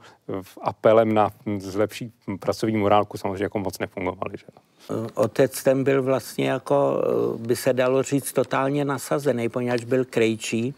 apelem 0.62 1.14
na 1.14 1.30
zlepší 1.58 2.12
pracovní 2.40 2.76
morálku, 2.76 3.18
samozřejmě 3.18 3.42
jako 3.42 3.58
moc 3.58 3.78
nefungovaly. 3.78 4.36
Že? 4.36 4.46
Otec 5.14 5.62
ten 5.62 5.84
byl 5.84 6.02
vlastně 6.02 6.50
jako, 6.50 7.02
by 7.36 7.56
se 7.56 7.72
dalo 7.72 8.02
říct, 8.02 8.32
totálně 8.32 8.84
nasazený, 8.84 9.48
poněvadž 9.48 9.84
byl 9.84 10.04
krejčí, 10.04 10.75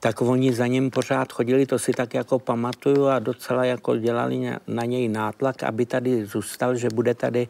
tak 0.00 0.22
oni 0.22 0.52
za 0.52 0.66
ním 0.66 0.90
pořád 0.90 1.32
chodili, 1.32 1.66
to 1.66 1.78
si 1.78 1.92
tak 1.92 2.14
jako 2.14 2.38
pamatuju 2.38 3.06
a 3.06 3.18
docela 3.18 3.64
jako 3.64 3.96
dělali 3.96 4.50
na 4.66 4.84
něj 4.84 5.08
nátlak, 5.08 5.62
aby 5.62 5.86
tady 5.86 6.26
zůstal, 6.26 6.76
že 6.76 6.88
bude 6.94 7.14
tady 7.14 7.48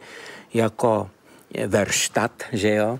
jako 0.53 1.09
verštat, 1.67 2.31
že 2.51 2.75
jo, 2.75 2.99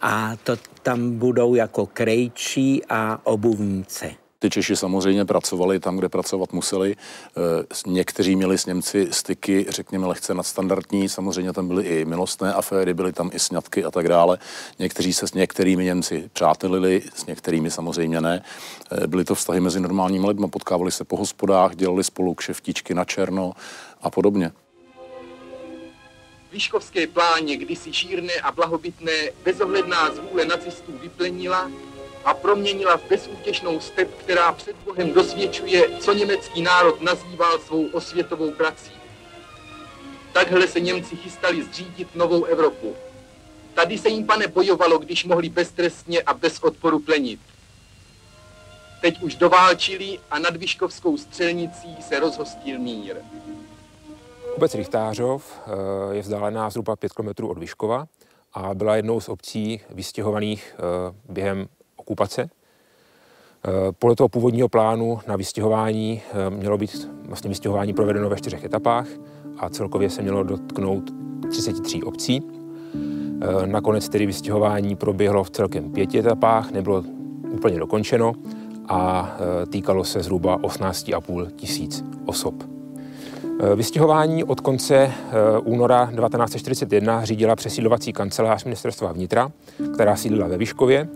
a 0.00 0.36
to 0.44 0.56
tam 0.82 1.18
budou 1.18 1.54
jako 1.54 1.86
krejčí 1.86 2.82
a 2.88 3.20
obuvníci. 3.24 4.16
Ty 4.40 4.50
Češi 4.50 4.76
samozřejmě 4.76 5.24
pracovali 5.24 5.80
tam, 5.80 5.96
kde 5.96 6.08
pracovat 6.08 6.52
museli. 6.52 6.96
Eh, 6.96 7.66
někteří 7.86 8.36
měli 8.36 8.58
s 8.58 8.66
Němci 8.66 9.08
styky, 9.10 9.66
řekněme, 9.68 10.06
lehce 10.06 10.34
nadstandardní. 10.34 11.08
Samozřejmě 11.08 11.52
tam 11.52 11.68
byly 11.68 11.84
i 11.84 12.04
milostné 12.04 12.52
aféry, 12.52 12.94
byly 12.94 13.12
tam 13.12 13.30
i 13.32 13.38
sňatky 13.38 13.84
a 13.84 13.90
tak 13.90 14.08
dále. 14.08 14.38
Někteří 14.78 15.12
se 15.12 15.28
s 15.28 15.34
některými 15.34 15.84
Němci 15.84 16.30
přátelili, 16.32 17.02
s 17.14 17.26
některými 17.26 17.70
samozřejmě 17.70 18.20
ne. 18.20 18.44
Eh, 18.92 19.06
byly 19.06 19.24
to 19.24 19.34
vztahy 19.34 19.60
mezi 19.60 19.80
normálními 19.80 20.26
lidmi, 20.26 20.48
potkávali 20.48 20.90
se 20.90 21.04
po 21.04 21.16
hospodách, 21.16 21.76
dělali 21.76 22.04
spolu 22.04 22.34
kšeftičky 22.34 22.94
na 22.94 23.04
černo 23.04 23.52
a 24.00 24.10
podobně. 24.10 24.52
Výškovské 26.52 27.06
pláně 27.06 27.56
kdysi 27.56 27.92
šírné 27.92 28.32
a 28.42 28.52
blahobytné 28.52 29.12
bezohledná 29.44 30.14
zvůle 30.14 30.44
nacistů 30.44 30.92
vyplenila 31.02 31.70
a 32.24 32.34
proměnila 32.34 32.96
v 32.96 33.08
bezútěšnou 33.08 33.80
step, 33.80 34.14
která 34.18 34.52
před 34.52 34.76
Bohem 34.84 35.12
dosvědčuje, 35.12 35.88
co 36.00 36.12
německý 36.12 36.62
národ 36.62 37.02
nazýval 37.02 37.58
svou 37.58 37.86
osvětovou 37.86 38.50
prací. 38.50 38.92
Takhle 40.32 40.68
se 40.68 40.80
Němci 40.80 41.16
chystali 41.16 41.62
zřídit 41.62 42.08
novou 42.14 42.44
Evropu. 42.44 42.96
Tady 43.74 43.98
se 43.98 44.08
jim, 44.08 44.26
pane, 44.26 44.46
bojovalo, 44.46 44.98
když 44.98 45.24
mohli 45.24 45.48
beztrestně 45.48 46.22
a 46.22 46.34
bez 46.34 46.58
odporu 46.58 46.98
plenit. 46.98 47.40
Teď 49.00 49.22
už 49.22 49.34
doválčili 49.34 50.18
a 50.30 50.38
nad 50.38 50.56
Vyškovskou 50.56 51.16
střelnicí 51.16 51.96
se 52.00 52.20
rozhostil 52.20 52.78
mír. 52.78 53.16
Obec 54.56 54.74
Richtářov 54.74 55.60
eh, 55.66 56.14
je 56.14 56.22
vzdálená 56.22 56.70
zhruba 56.70 56.96
5 56.96 57.12
km 57.12 57.44
od 57.44 57.58
Vyškova 57.58 58.06
a 58.52 58.74
byla 58.74 58.96
jednou 58.96 59.20
z 59.20 59.28
obcí 59.28 59.80
vystěhovaných 59.90 60.74
eh, 60.78 61.14
během 61.28 61.68
okupace. 62.08 62.42
Eh, 62.42 63.70
podle 63.98 64.16
toho 64.16 64.28
původního 64.28 64.68
plánu 64.68 65.18
na 65.28 65.36
vystěhování 65.36 66.22
mělo 66.48 66.78
být 66.78 67.10
vlastně 67.22 67.48
vystěhování 67.48 67.92
provedeno 67.92 68.28
ve 68.28 68.36
čtyřech 68.36 68.64
etapách 68.64 69.06
a 69.58 69.68
celkově 69.68 70.10
se 70.10 70.22
mělo 70.22 70.42
dotknout 70.42 71.10
33 71.50 72.02
obcí. 72.02 72.42
Nakonec 73.66 74.08
tedy 74.08 74.26
vystěhování 74.26 74.96
proběhlo 74.96 75.44
v 75.44 75.50
celkem 75.50 75.92
pěti 75.92 76.18
etapách, 76.18 76.70
nebylo 76.70 77.04
úplně 77.50 77.78
dokončeno 77.78 78.32
a 78.88 79.32
týkalo 79.70 80.04
se 80.04 80.22
zhruba 80.22 80.58
18,5 80.58 81.50
tisíc 81.56 82.04
osob. 82.26 82.54
Eh, 83.60 83.76
vystěhování 83.76 84.44
od 84.44 84.60
konce 84.60 84.96
eh, 84.96 85.12
února 85.64 86.06
1941 86.06 87.24
řídila 87.24 87.56
přesídlovací 87.56 88.12
kancelář 88.12 88.64
ministerstva 88.64 89.12
vnitra, 89.12 89.52
která 89.94 90.16
sídlila 90.16 90.48
ve 90.48 90.56
Vyškově 90.56 91.08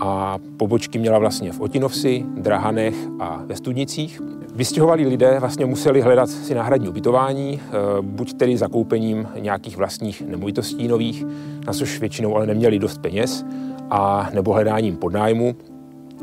a 0.00 0.38
pobočky 0.56 0.98
měla 0.98 1.18
vlastně 1.18 1.52
v 1.52 1.60
Otinovsi, 1.60 2.24
Drahanech 2.36 2.94
a 3.20 3.42
ve 3.46 3.56
Studnicích. 3.56 4.22
Vystěhovali 4.54 5.06
lidé 5.06 5.36
vlastně 5.40 5.66
museli 5.66 6.00
hledat 6.00 6.30
si 6.30 6.54
náhradní 6.54 6.88
ubytování, 6.88 7.60
eh, 7.62 7.72
buď 8.00 8.32
tedy 8.32 8.56
zakoupením 8.56 9.28
nějakých 9.38 9.76
vlastních 9.76 10.22
nemovitostí 10.22 10.88
nových, 10.88 11.24
na 11.66 11.72
což 11.72 12.00
většinou 12.00 12.36
ale 12.36 12.46
neměli 12.46 12.78
dost 12.78 12.98
peněz, 12.98 13.44
a 13.90 14.30
nebo 14.34 14.52
hledáním 14.52 14.96
podnájmu, 14.96 15.56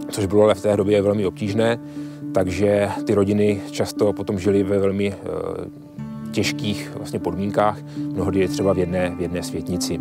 což 0.09 0.25
bylo 0.25 0.43
ale 0.43 0.55
v 0.55 0.61
té 0.61 0.77
době 0.77 1.01
velmi 1.01 1.25
obtížné 1.25 1.79
takže 2.35 2.89
ty 3.05 3.13
rodiny 3.13 3.61
často 3.71 4.13
potom 4.13 4.39
žily 4.39 4.63
ve 4.63 4.79
velmi 4.79 5.13
eh, 5.13 5.17
těžkých 6.31 6.91
vlastně 6.95 7.19
podmínkách, 7.19 7.79
mnohdy 7.97 8.39
je 8.39 8.47
třeba 8.47 8.73
v 8.73 8.77
jedné, 8.77 9.15
v 9.17 9.21
jedné 9.21 9.43
světnici. 9.43 9.99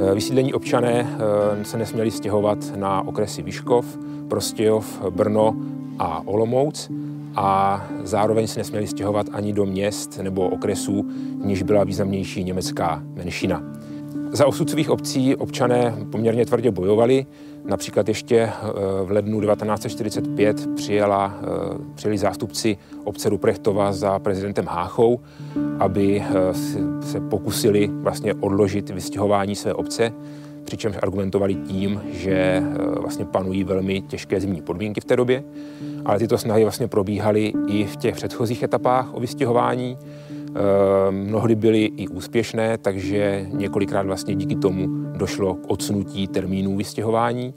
Eh, 0.00 0.14
vysídlení 0.14 0.54
občané 0.54 1.16
eh, 1.60 1.64
se 1.64 1.78
nesměli 1.78 2.10
stěhovat 2.10 2.58
na 2.76 3.08
okresy 3.08 3.42
Vyškov, 3.42 3.98
Prostějov, 4.28 5.02
Brno 5.10 5.56
a 5.98 6.22
Olomouc 6.26 6.90
a 7.36 7.86
zároveň 8.02 8.46
se 8.46 8.60
nesměli 8.60 8.86
stěhovat 8.86 9.26
ani 9.32 9.52
do 9.52 9.66
měst 9.66 10.18
nebo 10.22 10.48
okresů, 10.48 11.02
v 11.42 11.46
níž 11.46 11.62
byla 11.62 11.84
významnější 11.84 12.44
německá 12.44 13.02
menšina. 13.14 13.62
Za 14.32 14.46
osud 14.46 14.70
svých 14.70 14.90
obcí 14.90 15.36
občané 15.36 15.94
poměrně 16.12 16.46
tvrdě 16.46 16.70
bojovali, 16.70 17.26
Například 17.68 18.08
ještě 18.08 18.36
eh, 18.36 18.52
v 19.04 19.10
lednu 19.10 19.40
1945 19.40 20.74
přijela, 20.76 21.38
eh, 21.42 21.78
přijeli 21.94 22.18
zástupci 22.18 22.76
obce 23.04 23.28
Ruprechtova 23.28 23.92
za 23.92 24.18
prezidentem 24.18 24.66
Háchou, 24.66 25.20
aby 25.78 26.22
eh, 26.22 26.54
se 27.02 27.20
pokusili 27.20 27.90
vlastně 27.92 28.34
odložit 28.34 28.90
vystěhování 28.90 29.56
své 29.56 29.74
obce, 29.74 30.12
přičemž 30.64 30.96
argumentovali 31.02 31.54
tím, 31.54 32.00
že 32.12 32.62
vlastně 33.00 33.24
panují 33.24 33.64
velmi 33.64 34.00
těžké 34.00 34.40
zimní 34.40 34.62
podmínky 34.62 35.00
v 35.00 35.04
té 35.04 35.16
době, 35.16 35.44
ale 36.04 36.18
tyto 36.18 36.38
snahy 36.38 36.62
vlastně 36.62 36.88
probíhaly 36.88 37.52
i 37.68 37.84
v 37.84 37.96
těch 37.96 38.14
předchozích 38.14 38.62
etapách 38.62 39.14
o 39.14 39.20
vystěhování. 39.20 39.98
Mnohdy 41.10 41.54
byly 41.54 41.84
i 41.84 42.08
úspěšné, 42.08 42.78
takže 42.78 43.46
několikrát 43.52 44.06
vlastně 44.06 44.34
díky 44.34 44.56
tomu 44.56 44.86
došlo 45.16 45.54
k 45.54 45.70
odsunutí 45.70 46.28
termínů 46.28 46.76
vystěhování. 46.76 47.54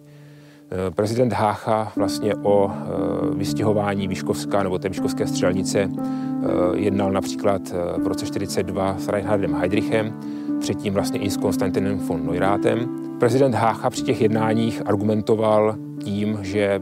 Eh, 0.72 0.92
prezident 0.92 1.34
Hácha 1.34 1.92
vlastně 1.96 2.36
o 2.36 2.72
eh, 2.72 3.36
vystěhování 3.36 4.08
Výškovská 4.08 4.64
nebo 4.64 4.80
té 4.80 4.90
Výškovské 4.90 5.28
střelnice 5.28 5.80
eh, 5.80 6.48
jednal 6.74 7.12
například 7.12 7.62
v 7.98 8.08
roce 8.08 8.26
42 8.26 8.96
s 8.98 9.08
Reinhardem 9.08 9.56
Heydrichem, 9.56 10.14
předtím 10.60 10.94
vlastně 10.94 11.20
i 11.20 11.30
s 11.30 11.38
Konstantinem 11.38 11.98
von 11.98 12.26
Neuratem. 12.26 12.90
Prezident 13.20 13.56
Hácha 13.56 13.90
při 13.90 14.04
těch 14.04 14.22
jednáních 14.22 14.82
argumentoval 14.86 15.76
tím, 16.04 16.40
že 16.42 16.82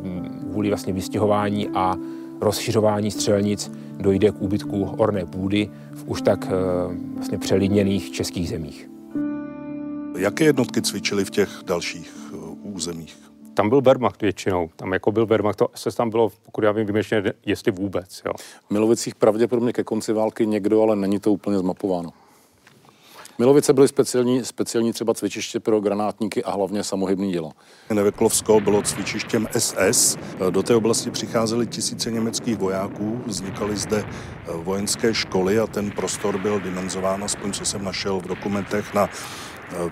kvůli 0.52 0.70
vlastně 0.70 0.94
vystěhování 0.94 1.70
a 1.74 1.96
rozšiřování 2.42 3.12
střelnic 3.12 3.72
dojde 4.00 4.32
k 4.32 4.42
úbytku 4.42 4.84
orné 4.98 5.26
půdy 5.26 5.70
v 5.94 6.04
už 6.08 6.22
tak 6.22 6.48
vlastně 7.16 7.38
přelidněných 7.38 8.12
českých 8.12 8.50
zemích. 8.50 8.90
Jaké 10.18 10.44
jednotky 10.44 10.82
cvičily 10.82 11.26
v 11.26 11.30
těch 11.30 11.50
dalších 11.66 12.34
územích? 12.64 13.30
tam 13.60 13.70
byl 13.70 13.82
Wehrmacht 13.82 14.22
většinou. 14.22 14.70
Tam 14.76 14.94
jako 14.94 15.12
byl 15.12 15.26
Wehrmacht, 15.26 15.58
to 15.58 15.68
SS 15.76 15.96
tam 15.96 16.10
bylo, 16.10 16.32
pokud 16.44 16.64
já 16.64 16.72
vím, 16.72 16.86
vymýšlené, 16.86 17.34
jestli 17.46 17.72
vůbec. 17.72 18.22
Jo. 18.26 18.34
V 18.68 18.72
Milovicích 18.72 19.16
pravděpodobně 19.16 19.74
ke 19.74 19.84
konci 19.84 20.14
války 20.14 20.48
někdo, 20.48 20.82
ale 20.82 20.96
není 20.96 21.20
to 21.20 21.32
úplně 21.32 21.58
zmapováno. 21.58 22.10
Milovice 23.40 23.74
byly 23.74 23.88
speciální, 23.88 24.46
speciální 24.46 24.94
třeba 24.94 25.14
cvičiště 25.14 25.60
pro 25.60 25.80
granátníky 25.80 26.44
a 26.44 26.52
hlavně 26.52 26.84
samohybný 26.84 27.32
dílo. 27.32 27.52
Neveklovsko 27.94 28.60
bylo 28.60 28.82
cvičištěm 28.82 29.48
SS. 29.58 30.18
Do 30.50 30.64
té 30.64 30.76
oblasti 30.76 31.12
přicházely 31.12 31.68
tisíce 31.68 32.12
německých 32.12 32.58
vojáků, 32.58 33.22
vznikaly 33.26 33.78
zde 33.78 34.06
vojenské 34.54 35.14
školy 35.14 35.60
a 35.60 35.68
ten 35.68 35.92
prostor 35.92 36.38
byl 36.38 36.60
dimenzován, 36.60 37.24
aspoň 37.24 37.52
co 37.52 37.66
jsem 37.66 37.84
našel 37.84 38.20
v 38.20 38.28
dokumentech, 38.28 38.94
na 38.94 39.10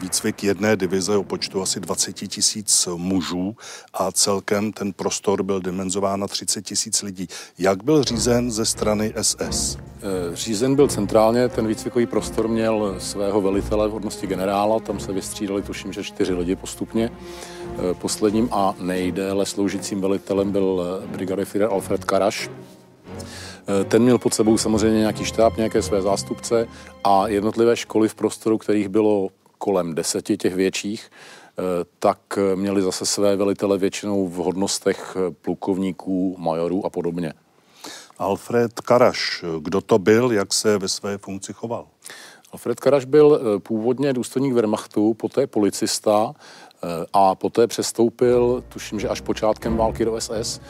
výcvik 0.01 0.43
jedné 0.43 0.75
divize 0.75 1.17
o 1.17 1.23
počtu 1.23 1.61
asi 1.61 1.79
20 1.79 2.13
tisíc 2.13 2.87
mužů 2.95 3.55
a 3.93 4.11
celkem 4.11 4.71
ten 4.71 4.93
prostor 4.93 5.43
byl 5.43 5.61
dimenzován 5.61 6.19
na 6.19 6.27
30 6.27 6.61
tisíc 6.61 7.01
lidí. 7.01 7.27
Jak 7.59 7.83
byl 7.83 8.03
řízen 8.03 8.51
ze 8.51 8.65
strany 8.65 9.13
SS? 9.21 9.77
Eh, 9.77 10.35
řízen 10.35 10.75
byl 10.75 10.87
centrálně, 10.87 11.49
ten 11.49 11.67
výcvikový 11.67 12.05
prostor 12.05 12.47
měl 12.47 12.95
svého 12.97 13.41
velitele 13.41 13.87
v 13.87 13.91
hodnosti 13.91 14.27
generála, 14.27 14.79
tam 14.79 14.99
se 14.99 15.13
vystřídali 15.13 15.61
tuším, 15.61 15.93
že 15.93 16.03
čtyři 16.03 16.33
lidi 16.33 16.55
postupně. 16.55 17.11
Eh, 17.11 17.93
posledním 17.93 18.49
a 18.51 18.75
nejdéle 18.79 19.45
sloužícím 19.45 20.01
velitelem 20.01 20.51
byl 20.51 21.01
brigady 21.11 21.45
Führer 21.45 21.69
Alfred 21.71 22.05
Karaš, 22.05 22.49
Ten 23.87 24.03
měl 24.03 24.17
pod 24.17 24.33
sebou 24.33 24.57
samozřejmě 24.57 24.99
nějaký 24.99 25.25
štáb, 25.25 25.57
nějaké 25.57 25.81
své 25.81 26.01
zástupce 26.01 26.67
a 27.03 27.27
jednotlivé 27.27 27.75
školy 27.75 28.09
v 28.09 28.15
prostoru, 28.15 28.57
kterých 28.57 28.89
bylo 28.89 29.29
kolem 29.57 29.95
deseti 29.95 30.37
těch 30.37 30.55
větších, 30.55 31.11
tak 31.99 32.19
měli 32.55 32.81
zase 32.81 33.05
své 33.05 33.35
velitele 33.35 33.77
většinou 33.77 34.27
v 34.27 34.35
hodnostech 34.35 35.17
plukovníků, 35.41 36.35
majorů 36.37 36.85
a 36.85 36.89
podobně. 36.89 37.33
Alfred 38.17 38.81
Karaš, 38.81 39.43
kdo 39.59 39.81
to 39.81 39.99
byl, 39.99 40.31
jak 40.31 40.53
se 40.53 40.77
ve 40.77 40.87
své 40.87 41.17
funkci 41.17 41.53
choval? 41.53 41.87
Alfred 42.51 42.79
Karaš 42.79 43.05
byl 43.05 43.59
původně 43.59 44.13
důstojník 44.13 44.53
Wehrmachtu, 44.53 45.13
poté 45.13 45.47
policista, 45.47 46.33
a 47.13 47.35
poté 47.35 47.67
přestoupil, 47.67 48.63
tuším, 48.69 48.99
že 48.99 49.09
až 49.09 49.21
počátkem 49.21 49.77
války 49.77 50.05
do 50.05 50.21
SS. 50.21 50.61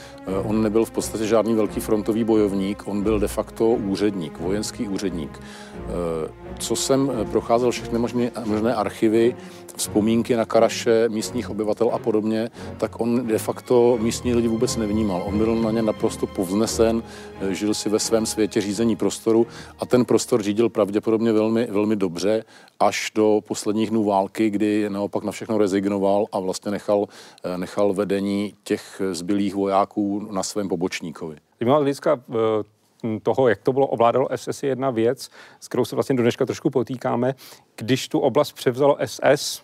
On 0.43 0.63
nebyl 0.63 0.85
v 0.85 0.91
podstatě 0.91 1.25
žádný 1.25 1.55
velký 1.55 1.79
frontový 1.79 2.23
bojovník, 2.23 2.87
on 2.87 3.03
byl 3.03 3.19
de 3.19 3.27
facto 3.27 3.69
úředník, 3.69 4.39
vojenský 4.39 4.87
úředník. 4.87 5.39
Co 6.59 6.75
jsem 6.75 7.11
procházel 7.31 7.71
všechny 7.71 7.99
možné, 7.99 8.31
možné 8.45 8.75
archivy, 8.75 9.35
vzpomínky 9.77 10.35
na 10.35 10.45
Karaše, 10.45 11.09
místních 11.09 11.49
obyvatel 11.49 11.89
a 11.93 11.99
podobně, 11.99 12.49
tak 12.77 13.01
on 13.01 13.27
de 13.27 13.37
facto 13.37 13.97
místní 14.01 14.33
lidi 14.33 14.47
vůbec 14.47 14.77
nevnímal. 14.77 15.23
On 15.25 15.37
byl 15.37 15.55
na 15.55 15.71
ně 15.71 15.81
naprosto 15.81 16.27
povznesen, 16.27 17.03
žil 17.49 17.73
si 17.73 17.89
ve 17.89 17.99
svém 17.99 18.25
světě 18.25 18.61
řízení 18.61 18.95
prostoru 18.95 19.47
a 19.79 19.85
ten 19.85 20.05
prostor 20.05 20.43
řídil 20.43 20.69
pravděpodobně 20.69 21.31
velmi, 21.31 21.65
velmi 21.65 21.95
dobře 21.95 22.43
až 22.79 23.11
do 23.15 23.41
posledních 23.47 23.89
dnů 23.89 24.03
války, 24.03 24.49
kdy 24.49 24.89
naopak 24.89 25.23
na 25.23 25.31
všechno 25.31 25.57
rezignoval 25.57 26.25
a 26.31 26.39
vlastně 26.39 26.71
nechal, 26.71 27.05
nechal 27.57 27.93
vedení 27.93 28.53
těch 28.63 29.01
zbylých 29.11 29.55
vojáků 29.55 30.27
na 30.31 30.43
svém 30.43 30.69
pobočníkovi. 30.69 31.37
Zajímavá 31.59 31.85
eh, 31.85 32.63
toho, 33.23 33.47
jak 33.47 33.61
to 33.61 33.73
bylo 33.73 33.87
ovládalo 33.87 34.27
SS, 34.35 34.63
je 34.63 34.69
jedna 34.69 34.89
věc, 34.89 35.29
s 35.59 35.67
kterou 35.67 35.85
se 35.85 35.95
vlastně 35.95 36.15
do 36.15 36.21
dneška 36.21 36.45
trošku 36.45 36.69
potýkáme. 36.69 37.35
Když 37.75 38.07
tu 38.07 38.19
oblast 38.19 38.51
převzalo 38.51 38.97
SS, 39.05 39.61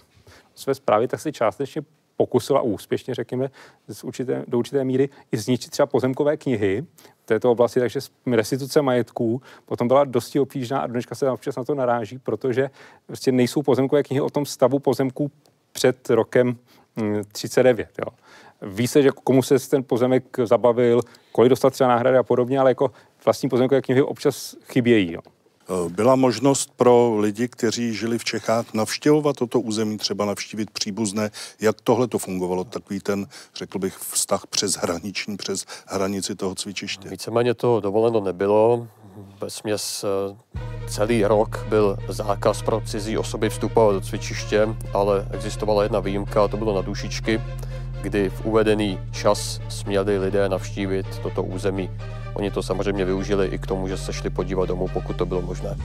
své 0.56 0.76
zprávy, 0.76 1.08
tak 1.08 1.20
se 1.20 1.32
částečně 1.32 1.82
pokusila 2.18 2.62
úspěšně, 2.62 3.16
řekněme, 3.16 3.50
z 3.88 4.04
určité, 4.04 4.44
do 4.48 4.58
určité 4.58 4.84
míry 4.84 5.10
i 5.32 5.38
zničit 5.38 5.72
třeba 5.72 5.86
pozemkové 5.86 6.38
knihy 6.38 6.86
v 7.24 7.26
této 7.26 7.52
oblasti, 7.52 7.80
takže 7.80 8.00
restituce 8.32 8.82
majetků 8.82 9.42
potom 9.66 9.88
byla 9.88 10.04
dosti 10.04 10.40
obtížná 10.40 10.80
a 10.80 10.88
dneška 10.88 11.16
se 11.16 11.32
občas 11.32 11.56
na 11.56 11.64
to 11.64 11.76
naráží, 11.76 12.20
protože 12.20 12.70
prostě 13.08 13.32
nejsou 13.32 13.62
pozemkové 13.62 14.04
knihy 14.04 14.22
o 14.22 14.30
tom 14.30 14.46
stavu 14.46 14.80
pozemků 14.80 15.32
před 15.72 16.10
rokem 16.10 16.58
39. 17.32 17.88
Hm, 17.88 18.04
jo. 18.06 18.18
Ví 18.62 18.88
se, 18.88 19.02
že 19.02 19.10
komu 19.24 19.44
se 19.44 19.70
ten 19.70 19.84
pozemek 19.84 20.24
zabavil, 20.44 21.02
kolik 21.32 21.50
dostal 21.50 21.72
třeba 21.72 21.88
náhrady 21.88 22.18
a 22.18 22.24
podobně, 22.24 22.60
ale 22.60 22.72
jako 22.72 22.92
vlastní 23.26 23.50
pozemkové 23.50 23.82
knihy 23.82 24.02
občas 24.02 24.56
chybějí. 24.64 25.12
Jo. 25.12 25.22
Eh, 25.70 25.90
byla 25.90 26.16
možnost 26.16 26.72
pro 26.76 27.16
lidi, 27.20 27.48
kteří 27.48 27.94
žili 27.94 28.18
v 28.18 28.24
Čechách, 28.24 28.74
navštěvovat 28.74 29.36
toto 29.36 29.60
území, 29.60 29.98
třeba 29.98 30.26
navštívit 30.26 30.72
příbuzné. 30.72 31.32
Jak 31.62 31.82
tohle 31.82 32.08
to 32.08 32.18
fungovalo? 32.18 32.64
Takový 32.64 33.00
ten, 33.00 33.28
řekl 33.56 33.80
bych, 33.80 33.98
vztah 33.98 34.48
přes 34.48 34.74
hraniční, 34.74 35.38
přes 35.38 35.66
hranici 35.88 36.36
toho 36.36 36.56
cvičiště. 36.56 37.10
Víceméně 37.10 37.54
to 37.54 37.80
dovoleno 37.80 38.22
nebylo. 38.22 38.88
Ve 39.42 39.50
směs 39.50 40.06
eh, 40.06 40.60
celý 40.90 41.26
rok 41.26 41.66
byl 41.70 41.98
zákaz 42.08 42.62
pro 42.62 42.82
cizí 42.86 43.18
osoby 43.18 43.50
vstupovat 43.50 43.94
do 43.94 44.02
cvičiště, 44.02 44.68
ale 44.94 45.28
existovala 45.32 45.84
jedna 45.84 46.00
výjimka, 46.00 46.48
to 46.48 46.58
bylo 46.58 46.76
na 46.76 46.82
dušičky, 46.82 47.42
kdy 48.02 48.30
v 48.30 48.46
uvedený 48.46 49.00
čas 49.12 49.60
směli 49.70 50.18
lidé 50.18 50.50
navštívit 50.50 51.06
toto 51.24 51.44
území. 51.44 51.90
Oni 52.34 52.52
to 52.52 52.64
samozřejmě 52.64 53.06
využili 53.06 53.48
i 53.48 53.58
k 53.58 53.68
tomu, 53.68 53.88
že 53.88 53.98
se 53.98 54.14
šli 54.14 54.30
podívat 54.30 54.66
domů, 54.66 54.88
pokud 54.94 55.16
to 55.16 55.26
bylo 55.26 55.42
možné. 55.42 55.76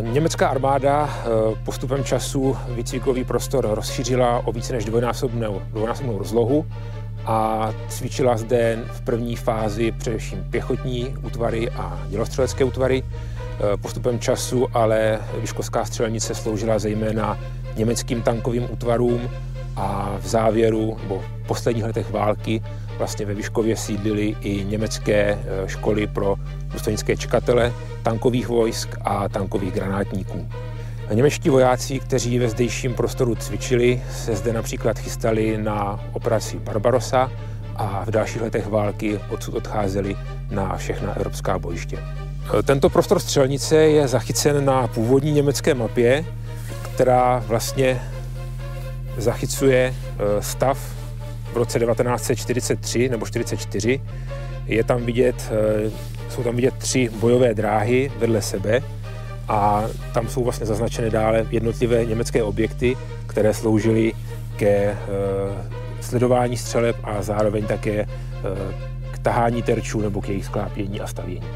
Německá 0.00 0.48
armáda 0.48 1.10
eh, 1.10 1.28
postupem 1.64 2.04
času 2.04 2.56
výcvikový 2.68 3.24
prostor 3.24 3.68
rozšířila 3.70 4.46
o 4.46 4.52
více 4.52 4.72
než 4.72 4.84
dvojnásobnou, 4.84 5.62
dvojnásobnou 5.70 6.18
rozlohu 6.18 6.66
a 7.26 7.70
cvičila 7.88 8.36
zde 8.36 8.84
v 8.92 9.00
první 9.00 9.36
fázi 9.36 9.92
především 9.92 10.46
pěchotní 10.50 11.16
útvary 11.22 11.70
a 11.70 12.02
dělostřelecké 12.08 12.64
útvary. 12.64 13.02
Eh, 13.02 13.76
postupem 13.76 14.18
času 14.18 14.66
ale 14.74 15.18
Vyškovská 15.40 15.84
střelnice 15.84 16.34
sloužila 16.34 16.78
zejména 16.78 17.38
německým 17.76 18.22
tankovým 18.22 18.68
útvarům 18.70 19.30
a 19.76 20.16
v 20.20 20.26
závěru, 20.26 20.96
nebo 21.02 21.18
v 21.18 21.46
posledních 21.46 21.84
letech 21.84 22.10
války, 22.10 22.62
vlastně 22.98 23.26
ve 23.26 23.34
Vyškově 23.34 23.76
sídlily 23.76 24.36
i 24.40 24.64
německé 24.64 25.14
eh, 25.14 25.68
školy 25.68 26.06
pro 26.06 26.36
důstojnické 26.72 27.16
čekatele, 27.16 27.72
tankových 28.02 28.48
vojsk 28.48 28.96
a 29.04 29.28
tankových 29.28 29.72
granátníků. 29.72 30.48
Němečtí 31.12 31.48
vojáci, 31.48 32.00
kteří 32.00 32.38
ve 32.38 32.48
zdejším 32.48 32.94
prostoru 32.94 33.34
cvičili, 33.34 34.02
se 34.12 34.36
zde 34.36 34.52
například 34.52 34.98
chystali 34.98 35.58
na 35.58 36.00
operaci 36.12 36.58
Barbarossa 36.58 37.30
a 37.76 38.04
v 38.04 38.10
dalších 38.10 38.42
letech 38.42 38.66
války 38.66 39.20
odsud 39.30 39.54
odcházeli 39.54 40.16
na 40.50 40.76
všechna 40.76 41.16
evropská 41.16 41.58
bojiště. 41.58 41.98
Eh, 42.58 42.62
tento 42.62 42.90
prostor 42.90 43.20
střelnice 43.20 43.76
je 43.76 44.08
zachycen 44.08 44.64
na 44.64 44.86
původní 44.86 45.32
německé 45.32 45.74
mapě, 45.74 46.24
která 46.82 47.44
vlastně 47.46 48.02
zachycuje 49.16 49.94
eh, 49.94 50.42
stav 50.42 51.01
v 51.52 51.56
roce 51.56 51.78
1943 51.78 53.08
nebo 53.08 53.26
44. 53.26 54.00
Je 54.66 54.84
tam 54.84 55.04
vidět, 55.04 55.52
eh, 55.52 55.90
jsou 56.28 56.42
tam 56.42 56.56
vidět 56.56 56.74
tři 56.74 57.10
bojové 57.20 57.54
dráhy 57.54 58.12
vedle 58.18 58.42
sebe 58.42 58.82
a 59.48 59.84
tam 60.14 60.28
jsou 60.28 60.44
vlastně 60.44 60.66
zaznačeny 60.66 61.10
dále 61.10 61.46
jednotlivé 61.50 62.04
německé 62.04 62.42
objekty, 62.42 62.96
které 63.26 63.54
sloužily 63.54 64.12
ke 64.56 64.68
eh, 64.68 64.96
sledování 66.00 66.56
střeleb 66.56 66.96
a 67.02 67.22
zároveň 67.22 67.66
také 67.66 68.06
k 69.10 69.18
tahání 69.18 69.62
terčů 69.62 70.00
nebo 70.00 70.20
k 70.20 70.28
jejich 70.28 70.44
sklápění 70.44 71.00
a 71.00 71.06
stavění. 71.06 71.46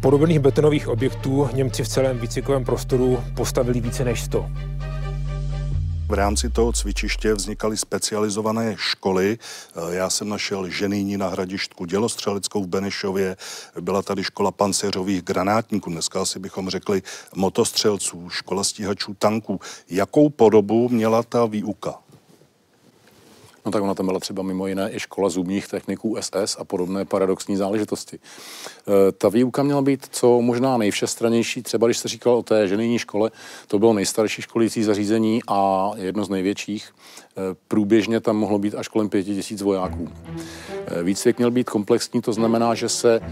Podobných 0.00 0.38
betonových 0.38 0.88
objektů 0.88 1.48
Němci 1.54 1.82
v 1.84 1.88
celém 1.88 2.18
výcvikovém 2.18 2.64
prostoru 2.64 3.18
postavili 3.34 3.80
více 3.80 4.04
než 4.04 4.22
100. 4.22 4.46
V 6.08 6.12
rámci 6.12 6.50
toho 6.50 6.72
cvičiště 6.72 7.34
vznikaly 7.34 7.76
specializované 7.76 8.74
školy. 8.78 9.38
Eh, 9.38 9.94
já 9.94 10.10
jsem 10.10 10.28
našel 10.28 10.68
ženýní 10.68 11.16
na 11.16 11.28
hradištku 11.28 11.84
dělostřeleckou 11.84 12.64
v 12.64 12.66
Benešově, 12.66 13.36
byla 13.80 14.02
tady 14.02 14.24
škola 14.24 14.50
panceřových 14.50 15.22
granátníků, 15.22 15.90
dneska 15.90 16.22
asi 16.22 16.38
bychom 16.38 16.70
řekli 16.70 17.02
motostřelců, 17.36 18.30
škola 18.30 18.64
stíhačů 18.64 19.14
tanků. 19.14 19.60
Jakou 19.90 20.28
podobu 20.28 20.88
měla 20.88 21.22
ta 21.22 21.46
výuka? 21.46 22.07
No 23.68 23.72
tak 23.72 23.82
ona 23.82 23.94
tam 23.94 24.06
byla 24.06 24.20
třeba 24.20 24.42
mimo 24.42 24.66
jiné 24.66 24.90
i 24.92 25.00
škola 25.00 25.28
zubních 25.28 25.68
techniků 25.68 26.16
SS 26.20 26.56
a 26.58 26.64
podobné 26.64 27.04
paradoxní 27.04 27.56
záležitosti. 27.56 28.16
E, 28.16 29.12
ta 29.12 29.28
výuka 29.28 29.62
měla 29.62 29.82
být 29.82 30.06
co 30.10 30.40
možná 30.40 30.76
nejvšestranější, 30.76 31.62
třeba 31.62 31.86
když 31.86 31.98
se 31.98 32.08
říkal 32.08 32.34
o 32.34 32.42
té 32.42 32.68
ženijní 32.68 32.98
škole, 32.98 33.30
to 33.66 33.78
bylo 33.78 33.92
nejstarší 33.92 34.42
školící 34.42 34.82
zařízení 34.82 35.40
a 35.48 35.90
jedno 35.96 36.24
z 36.24 36.28
největších. 36.28 36.90
E, 36.90 37.40
průběžně 37.68 38.20
tam 38.20 38.36
mohlo 38.36 38.58
být 38.58 38.74
až 38.74 38.88
kolem 38.88 39.08
pěti 39.08 39.34
tisíc 39.34 39.62
vojáků. 39.62 40.08
E, 40.86 41.02
výcvik 41.02 41.38
měl 41.38 41.50
být 41.50 41.70
komplexní, 41.70 42.20
to 42.20 42.32
znamená, 42.32 42.74
že 42.74 42.88
se 42.88 43.16
e, 43.16 43.22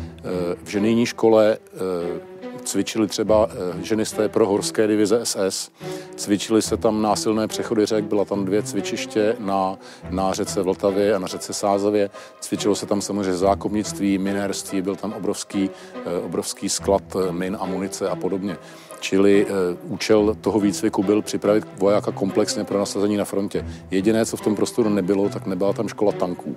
v 0.64 0.68
ženijní 0.68 1.06
škole 1.06 1.52
e, 1.52 2.35
cvičili 2.66 3.06
třeba 3.06 3.48
eh, 3.50 3.84
ženisté 3.84 4.28
pro 4.28 4.46
horské 4.46 4.86
divize 4.86 5.20
SS, 5.22 5.70
cvičili 6.16 6.62
se 6.62 6.76
tam 6.76 7.02
násilné 7.02 7.48
přechody 7.48 7.86
řek, 7.86 8.04
byla 8.04 8.24
tam 8.24 8.44
dvě 8.44 8.62
cvičiště 8.62 9.36
na, 9.38 9.78
na 10.10 10.32
řece 10.32 10.62
Vltavě 10.62 11.14
a 11.14 11.18
na 11.18 11.26
řece 11.26 11.52
Sázavě, 11.52 12.10
cvičilo 12.40 12.74
se 12.74 12.86
tam 12.86 13.00
samozřejmě 13.00 13.34
zákopnictví, 13.34 14.18
minérství, 14.18 14.82
byl 14.82 14.96
tam 14.96 15.12
obrovský, 15.12 15.70
eh, 15.94 16.18
obrovský 16.24 16.68
sklad 16.68 17.02
eh, 17.16 17.32
min 17.32 17.56
a 17.60 17.66
munice 17.66 18.08
a 18.08 18.16
podobně. 18.16 18.56
Čili 19.00 19.46
účel 19.82 20.36
toho 20.40 20.60
výcviku 20.60 21.02
byl 21.02 21.22
připravit 21.22 21.64
vojáka 21.78 22.12
komplexně 22.12 22.64
pro 22.64 22.78
nasazení 22.78 23.16
na 23.16 23.24
frontě. 23.24 23.66
Jediné, 23.90 24.26
co 24.26 24.36
v 24.36 24.40
tom 24.40 24.56
prostoru 24.56 24.88
nebylo, 24.88 25.28
tak 25.28 25.46
nebyla 25.46 25.72
tam 25.72 25.88
škola 25.88 26.12
tanků 26.12 26.56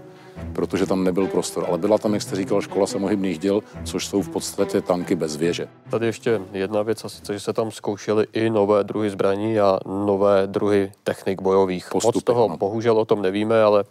protože 0.54 0.86
tam 0.86 1.04
nebyl 1.04 1.28
prostor. 1.28 1.66
Ale 1.68 1.78
byla 1.78 1.98
tam, 1.98 2.14
jak 2.14 2.22
jste 2.22 2.36
říkal, 2.36 2.62
škola 2.62 2.88
samohybných 2.88 3.40
děl, 3.40 3.64
což 3.84 4.08
jsou 4.08 4.22
v 4.22 4.30
podstatě 4.30 4.82
tanky 4.82 5.16
bez 5.16 5.36
věže. 5.36 5.68
Tady 5.90 6.06
ještě 6.06 6.42
jedna 6.54 6.82
věc, 6.82 7.06
a 7.06 7.10
sice, 7.10 7.34
že 7.34 7.40
se 7.40 7.54
tam 7.54 7.72
zkoušely 7.72 8.28
i 8.34 8.50
nové 8.50 8.84
druhy 8.84 9.10
zbraní 9.10 9.60
a 9.60 9.80
nové 9.86 10.48
druhy 10.48 10.92
technik 11.04 11.42
bojových. 11.42 11.88
Postupy, 11.92 12.18
Moc 12.18 12.24
toho 12.24 12.48
no. 12.48 12.58
bohužel 12.58 12.98
o 12.98 13.06
tom 13.06 13.22
nevíme, 13.22 13.64
ale 13.64 13.84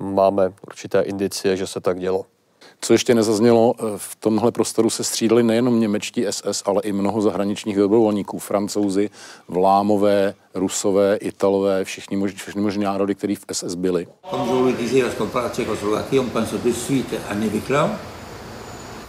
máme 0.00 0.52
určité 0.66 1.00
indicie, 1.00 1.56
že 1.56 1.66
se 1.66 1.80
tak 1.80 1.98
dělo. 1.98 2.26
Co 2.84 2.92
ještě 2.92 3.14
nezaznělo, 3.14 3.74
eh, 3.78 3.82
v 3.96 4.16
tomhle 4.16 4.52
prostoru 4.52 4.90
se 4.90 5.04
střídali 5.04 5.42
nejenom 5.42 5.80
němečtí 5.80 6.26
SS, 6.26 6.62
ale 6.64 6.82
i 6.82 6.92
mnoho 6.92 7.20
zahraničních 7.20 7.76
dobrovolníků, 7.76 8.38
francouzi, 8.38 9.10
vlámové, 9.48 10.34
rusové, 10.54 11.16
italové, 11.16 11.84
všichni, 11.84 12.16
mož, 12.16 12.32
všichni 12.32 12.62
možní 12.62 12.84
národy, 12.84 13.14
kteří 13.14 13.34
v 13.34 13.44
SS 13.52 13.74
byli. 13.74 14.06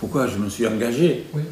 Pourquoi 0.03 0.27
je 0.31 0.37
me 0.37 0.49
suis 0.49 0.67
engagé 0.67 1.15
oui. 1.33 1.43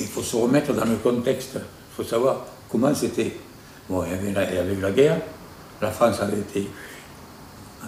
Il 0.00 0.06
faut 0.06 0.26
se 0.26 0.36
remettre 0.36 0.72
dans 0.72 0.88
le 0.88 0.96
contexte. 0.96 1.56
Il 1.56 1.94
faut 1.96 2.08
savoir 2.08 2.36
comment 2.72 2.94
c'était. 2.94 3.30
Bon, 3.88 4.02
il 4.04 4.10
y, 4.10 4.14
avait 4.14 4.32
la, 4.32 4.50
il 4.50 4.54
y 4.54 4.58
avait 4.58 4.80
la 4.80 4.90
guerre. 4.90 5.20
La 5.82 5.90
France 5.90 6.20
avait 6.22 6.38
été 6.38 6.66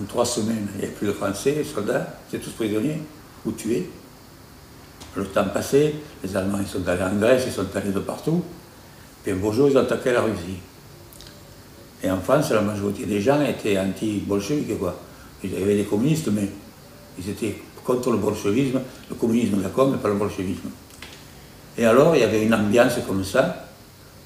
en 0.00 0.04
trois 0.04 0.24
semaines, 0.24 0.68
il 0.74 0.80
n'y 0.80 0.84
avait 0.84 0.94
plus 0.94 1.06
de 1.06 1.12
Français, 1.12 1.64
soldats, 1.64 2.18
c'était 2.30 2.44
tous 2.44 2.52
prisonniers 2.52 3.00
ou 3.44 3.52
tués. 3.52 3.88
Le 5.16 5.24
temps 5.24 5.48
passé, 5.52 5.96
les 6.22 6.37
Allemands 6.37 6.58
ils 6.61 6.66
sont 6.66 6.87
allés 6.87 7.02
en 7.02 7.16
Grèce, 7.16 7.44
ils 7.46 7.52
sont 7.52 7.66
allés 7.74 7.90
de 7.90 8.00
partout. 8.00 8.42
Puis 9.22 9.32
un 9.32 9.37
beau 9.37 9.52
jour, 9.52 9.68
ils 9.68 9.76
ont 9.76 9.80
attaqué 9.82 10.12
la 10.12 10.22
Russie. 10.22 10.58
Et 12.02 12.11
en 12.11 12.20
France, 12.20 12.50
la 12.50 12.61
majorité 12.61 13.06
des 13.06 13.20
gens 13.20 13.40
étaient 13.42 13.78
anti-bolcheviques. 13.78 14.68
Il 15.42 15.58
y 15.58 15.62
avait 15.62 15.76
des 15.76 15.84
communistes, 15.84 16.28
mais 16.32 16.48
ils 17.18 17.30
étaient 17.30 17.56
contre 17.84 18.11
le 18.11 18.18
bolchevisme, 18.18 18.80
le 19.08 19.14
communisme 19.16 19.56
d'accord, 19.62 19.88
mais 19.88 19.96
pas 19.96 20.08
le 20.08 20.14
bolchevisme. 20.14 20.68
Et 21.76 21.87
alors, 21.87 22.14
il 22.14 22.20
y 22.20 22.24
avait 22.24 22.44
une 22.44 22.54
ambiance 22.54 22.94
comme 23.06 23.24
ça, 23.24 23.66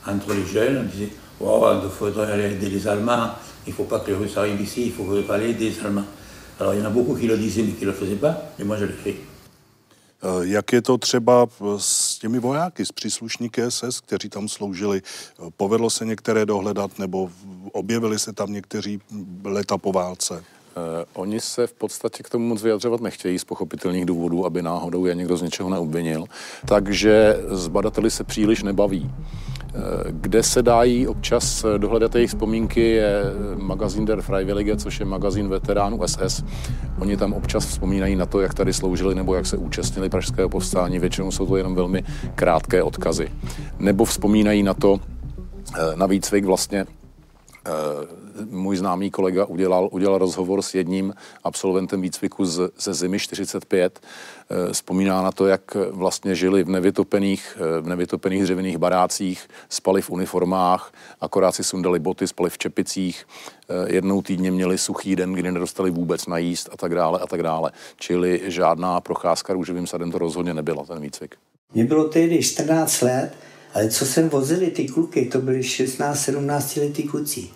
entre 0.06 0.34
les 0.34 0.44
jeunes, 0.44 0.78
on 0.78 0.90
disait, 0.90 1.10
oh, 1.40 1.66
il 1.82 1.88
faudrait 1.88 2.32
aller 2.32 2.54
aider 2.54 2.68
les 2.68 2.88
Allemands, 2.88 3.30
il 3.66 3.70
ne 3.70 3.74
faut 3.74 3.84
pas 3.84 4.00
que 4.00 4.10
les 4.10 4.16
Russes 4.16 4.36
arrivent 4.36 4.60
ici, 4.60 4.86
il 4.86 4.92
faut 4.92 5.06
aller 5.30 5.54
des 5.54 5.78
Allemands. 5.80 6.06
Alors 6.60 6.74
il 6.74 6.80
y 6.80 6.82
en 6.82 6.86
a 6.86 6.90
beaucoup 6.90 7.14
qui 7.14 7.26
le 7.26 7.36
disaient, 7.36 7.62
mais 7.62 7.72
qui 7.72 7.84
ne 7.84 7.90
le 7.90 7.96
faisaient 7.96 8.16
pas, 8.16 8.52
et 8.58 8.64
moi 8.64 8.76
je 8.76 8.84
l'ai 8.84 8.92
fait. 8.92 9.16
Eh, 10.24 10.48
jak 10.48 10.72
je 10.72 10.82
to 10.82 10.98
třeba 10.98 11.46
s 11.76 12.18
těmi 12.18 12.38
vojáky, 12.38 12.86
s 12.86 12.92
příslušníky 12.92 13.62
SS, 13.68 14.00
kteří 14.00 14.28
tam 14.28 14.48
sloužili? 14.48 15.02
Eh, 15.02 15.50
povedlo 15.56 15.90
se 15.90 16.04
některé 16.04 16.46
dohledat 16.46 16.98
nebo 16.98 17.30
objevili 17.72 18.18
se 18.18 18.32
tam 18.32 18.52
někteří 18.52 19.00
leta 19.44 19.78
po 19.78 19.92
válce? 19.92 20.44
Uh, 20.76 21.22
oni 21.22 21.40
se 21.40 21.66
v 21.66 21.72
podstatě 21.72 22.22
k 22.22 22.28
tomu 22.28 22.46
moc 22.46 22.62
vyjadřovat 22.62 23.00
nechtějí 23.00 23.38
z 23.38 23.44
pochopitelných 23.44 24.04
důvodů, 24.04 24.46
aby 24.46 24.62
náhodou 24.62 25.06
je 25.06 25.14
někdo 25.14 25.36
z 25.36 25.42
něčeho 25.42 25.70
neobvinil. 25.70 26.24
Takže 26.66 27.36
s 27.48 27.68
badateli 27.68 28.10
se 28.10 28.24
příliš 28.24 28.62
nebaví. 28.62 29.10
Kde 30.10 30.42
se 30.42 30.62
dají 30.62 31.08
občas 31.08 31.64
dohledat 31.78 32.14
jejich 32.14 32.30
vzpomínky 32.30 32.80
je 32.80 33.22
magazín 33.56 34.04
Der 34.04 34.22
Freiwillige, 34.22 34.76
což 34.76 35.00
je 35.00 35.06
magazín 35.06 35.48
veteránů 35.48 36.00
SS. 36.06 36.44
Oni 36.98 37.16
tam 37.16 37.32
občas 37.32 37.66
vzpomínají 37.66 38.16
na 38.16 38.26
to, 38.26 38.40
jak 38.40 38.54
tady 38.54 38.72
sloužili 38.72 39.14
nebo 39.14 39.34
jak 39.34 39.46
se 39.46 39.56
účastnili 39.56 40.08
pražského 40.08 40.48
povstání. 40.48 40.98
Většinou 40.98 41.30
jsou 41.30 41.46
to 41.46 41.56
jenom 41.56 41.74
velmi 41.74 42.04
krátké 42.34 42.82
odkazy. 42.82 43.28
Nebo 43.78 44.04
vzpomínají 44.04 44.62
na 44.62 44.74
to, 44.74 45.00
eh, 45.78 45.96
na 45.96 46.06
výcvik 46.06 46.44
vlastně 46.44 46.86
Eh, 47.66 47.70
můj 48.50 48.76
známý 48.76 49.10
kolega 49.10 49.44
udělal, 49.44 49.88
udělal 49.92 50.18
rozhovor 50.18 50.62
s 50.62 50.74
jedním 50.74 51.14
absolventem 51.44 52.00
výcviku 52.00 52.44
z, 52.44 52.70
ze 52.78 52.94
zimy 52.94 53.18
45. 53.18 54.00
Eh, 54.50 54.72
vzpomíná 54.72 55.22
na 55.22 55.32
to, 55.32 55.46
jak 55.46 55.76
vlastně 55.90 56.34
žili 56.34 56.64
v 56.64 56.68
nevytopených, 56.68 57.58
eh, 57.60 57.80
v 57.80 57.86
nevytopených 57.86 58.42
dřevěných 58.42 58.78
barácích, 58.78 59.48
spali 59.68 60.02
v 60.02 60.10
uniformách, 60.10 60.92
akorát 61.20 61.52
si 61.52 61.64
sundali 61.64 61.98
boty, 61.98 62.26
spali 62.26 62.50
v 62.50 62.58
čepicích, 62.58 63.26
jednou 63.86 64.22
týdně 64.22 64.50
měli 64.50 64.78
suchý 64.78 65.16
den, 65.16 65.32
kdy 65.32 65.52
nedostali 65.52 65.90
vůbec 65.90 66.26
najíst 66.26 66.68
a 66.72 66.76
tak 66.76 66.94
dále 66.94 67.18
a 67.18 67.26
tak 67.26 67.42
dále. 67.42 67.70
Čili 67.96 68.40
žádná 68.44 69.00
procházka 69.00 69.52
růžovým 69.52 69.86
sadem 69.86 70.10
to 70.10 70.18
rozhodně 70.18 70.54
nebyla, 70.54 70.84
ten 70.84 71.00
výcvik. 71.00 71.36
Mně 71.74 71.84
bylo 71.84 72.08
tehdy 72.08 72.42
14 72.42 73.00
let 73.00 73.32
ale 73.74 73.88
co 73.88 74.06
jsem 74.06 74.28
vozili 74.28 74.70
ty 74.70 74.88
kluky, 74.88 75.26
to 75.26 75.38
byly 75.38 75.60
16-17 75.60 76.80
letý 76.80 77.02
kluci. 77.02 77.48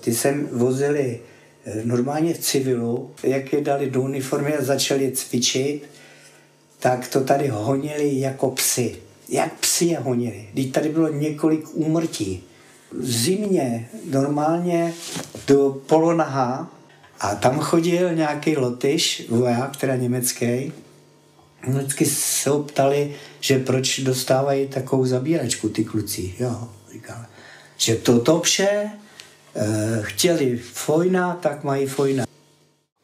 Ty 0.00 0.14
jsem 0.14 0.48
vozili 0.52 1.20
eh, 1.64 1.82
normálně 1.84 2.34
v 2.34 2.38
civilu, 2.38 3.10
jak 3.22 3.52
je 3.52 3.60
dali 3.60 3.90
do 3.90 4.02
uniformy 4.02 4.56
a 4.56 4.64
začali 4.64 5.12
cvičit, 5.12 5.82
tak 6.78 7.08
to 7.08 7.24
tady 7.24 7.48
honili 7.48 8.20
jako 8.20 8.50
psy. 8.50 8.96
Jak 9.28 9.54
psy 9.54 9.84
je 9.84 9.98
honili. 9.98 10.48
Když 10.52 10.66
tady 10.66 10.88
bylo 10.88 11.08
několik 11.08 11.66
úmrtí. 11.72 12.44
V 12.92 13.10
zimě 13.10 13.88
normálně 14.10 14.94
do 15.46 15.82
polonaha 15.86 16.72
a 17.20 17.34
tam 17.34 17.58
chodil 17.58 18.14
nějaký 18.14 18.56
lotyš, 18.56 19.26
voják, 19.28 19.76
teda 19.76 19.96
německý, 19.96 20.72
vždycky 21.68 22.06
se 22.06 22.50
ho 22.50 22.62
ptali, 22.62 23.14
že 23.40 23.58
proč 23.58 24.00
dostávají 24.00 24.68
takovou 24.68 25.06
zabíračku 25.06 25.68
ty 25.68 25.84
kluci. 25.84 26.34
Jo, 26.40 26.68
říkal, 26.92 27.24
že 27.76 27.94
toto 27.94 28.40
vše 28.40 28.90
chtěli 30.00 30.56
fojna, 30.56 31.38
tak 31.42 31.64
mají 31.64 31.86
fojna. 31.86 32.24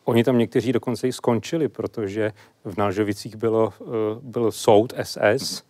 Oni 0.05 0.25
tam 0.25 0.39
někteří 0.39 0.73
dokonce 0.73 1.09
i 1.09 1.13
skončili, 1.13 1.69
protože 1.69 2.33
v 2.65 2.77
Nalžovicích 2.77 3.37
bylo, 3.37 3.73
eh, 3.81 3.85
byl 4.23 4.53
soud 4.53 4.93
SS 5.03 5.63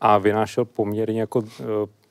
a 0.00 0.18
vynášel 0.18 0.64
poměrně 0.64 1.20
jako 1.20 1.42
eh, 1.60 1.64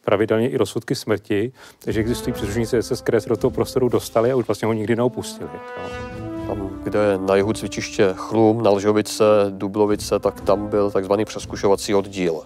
pravidelně 0.06 0.50
i 0.50 0.58
rozsudky 0.58 0.96
smrti, 0.96 1.52
takže 1.80 2.00
existují 2.00 2.34
příslušníci 2.34 2.78
SS, 2.84 3.02
které 3.02 3.22
se 3.22 3.30
do 3.30 3.38
toho 3.38 3.52
prostoru 3.52 3.90
dostali 3.90 4.32
a 4.32 4.36
už 4.36 4.48
vlastně 4.48 4.66
ho 4.66 4.74
nikdy 4.74 4.96
neopustili. 4.96 5.50
Jo 5.78 6.12
tam, 6.56 6.70
kde 6.84 7.00
je 7.00 7.18
na 7.18 7.36
jihu 7.36 7.54
cvičiště 7.54 8.14
Chlum, 8.16 8.64
Nalžovice, 8.64 9.24
Dublovice, 9.50 10.20
tak 10.20 10.42
tam 10.42 10.68
byl 10.68 10.92
takzvaný 10.92 11.26
přeskušovací 11.26 11.96
oddíl. 11.96 12.42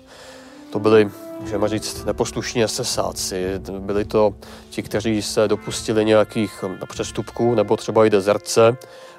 To 0.69 0.79
byli, 0.79 1.09
můžeme 1.39 1.69
říct, 1.69 2.05
neposlušní 2.05 2.67
sesáci. 2.67 3.59
Byli 3.79 4.05
to 4.05 4.35
ti, 4.69 4.83
kteří 4.83 5.21
se 5.21 5.47
dopustili 5.47 6.05
nějakých 6.05 6.63
přestupků 6.89 7.55
nebo 7.55 7.77
třeba 7.77 8.05
i 8.05 8.09
dezerce 8.09 8.77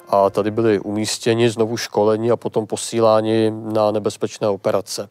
a 0.09 0.31
tady 0.31 0.51
byli 0.51 0.79
umístěni, 0.79 1.51
znovu 1.51 1.77
školeni 1.77 2.31
a 2.31 2.37
potom 2.37 2.67
posíláni 2.67 3.53
na 3.73 3.91
nebezpečné 3.91 4.49
operace 4.49 5.09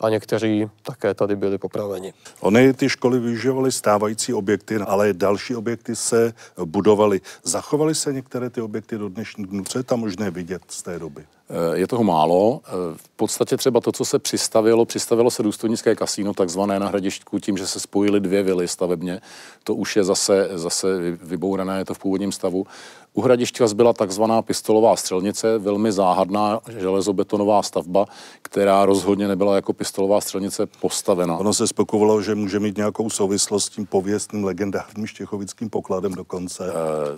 a 0.00 0.10
někteří 0.10 0.70
také 0.82 1.14
tady 1.14 1.36
byli 1.36 1.58
popraveni. 1.58 2.12
Ony 2.40 2.72
ty 2.72 2.88
školy 2.88 3.18
využívaly 3.18 3.72
stávající 3.72 4.34
objekty, 4.34 4.76
ale 4.76 5.12
další 5.12 5.56
objekty 5.56 5.96
se 5.96 6.34
budovaly. 6.64 7.20
Zachovaly 7.42 7.94
se 7.94 8.12
některé 8.12 8.50
ty 8.50 8.60
objekty 8.60 8.98
do 8.98 9.08
dnešních 9.08 9.46
dnů? 9.46 9.64
Co 9.64 9.78
je 9.78 9.84
tam 9.84 10.00
možné 10.00 10.30
vidět 10.30 10.62
z 10.68 10.82
té 10.82 10.98
doby? 10.98 11.24
Eh, 11.50 11.78
je 11.78 11.86
toho 11.86 12.04
málo. 12.04 12.60
Eh, 12.64 12.70
v 12.96 13.08
podstatě 13.08 13.56
třeba 13.56 13.80
to, 13.80 13.92
co 13.92 14.04
se 14.04 14.18
přistavilo, 14.18 14.84
přistavilo 14.84 15.30
se 15.30 15.42
důstojnické 15.42 15.96
kasíno, 15.96 16.34
takzvané 16.34 16.78
na 16.78 16.86
hradištku, 16.86 17.38
tím, 17.38 17.56
že 17.56 17.66
se 17.66 17.80
spojily 17.80 18.20
dvě 18.20 18.42
vily 18.42 18.68
stavebně. 18.68 19.20
To 19.64 19.74
už 19.74 19.96
je 19.96 20.04
zase, 20.04 20.48
zase 20.54 20.86
vybourané, 21.22 21.78
je 21.78 21.84
to 21.84 21.94
v 21.94 21.98
původním 21.98 22.32
stavu. 22.32 22.66
U 23.14 23.20
hradišťka 23.20 23.66
zbyla 23.66 23.92
takzvaná 23.92 24.42
pistolová 24.42 24.96
střelnice, 24.96 25.58
velmi 25.58 25.92
záhadná 25.92 26.60
železobetonová 26.78 27.62
stavba, 27.62 28.06
která 28.42 28.86
rozhodně 28.86 29.28
nebyla 29.28 29.54
jako 29.54 29.72
pistolová 29.72 30.20
střelnice 30.20 30.66
postavena. 30.66 31.36
Ono 31.36 31.54
se 31.54 31.66
spekulovalo, 31.66 32.22
že 32.22 32.34
může 32.34 32.60
mít 32.60 32.76
nějakou 32.76 33.10
souvislost 33.10 33.64
s 33.64 33.68
tím 33.68 33.86
pověstným 33.86 34.44
legendárním 34.44 35.06
štěchovickým 35.06 35.70
pokladem 35.70 36.12
dokonce. 36.14 36.68
E, 36.68 36.72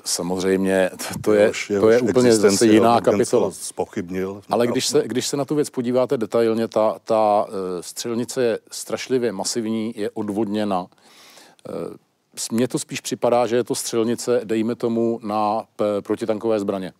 samozřejmě, 0.04 0.90
to, 0.96 1.18
to 1.20 1.32
je, 1.32 1.52
to 1.80 1.90
je 1.90 2.00
úplně 2.00 2.32
zase 2.32 2.66
jiná 2.66 3.00
kapitola. 3.00 3.50
Spochybnil. 3.50 4.42
Ale 4.50 4.66
když 4.66 4.86
se, 4.86 5.02
když 5.06 5.26
se 5.26 5.36
na 5.36 5.44
tu 5.44 5.54
věc 5.54 5.70
podíváte 5.70 6.16
detailně, 6.16 6.68
ta, 6.68 6.96
ta 7.04 7.46
e, 7.48 7.82
střelnice 7.82 8.42
je 8.42 8.58
strašlivě 8.70 9.32
masivní, 9.32 9.92
je 9.96 10.10
odvodněna. 10.10 10.86
E, 12.36 12.54
mně 12.54 12.68
to 12.68 12.78
spíš 12.78 13.00
připadá, 13.00 13.46
že 13.46 13.56
je 13.56 13.64
to 13.64 13.74
střelnice, 13.74 14.40
dejme 14.44 14.74
tomu, 14.74 15.20
na 15.22 15.64
protitankové 16.00 16.60
zbraně. 16.60 16.92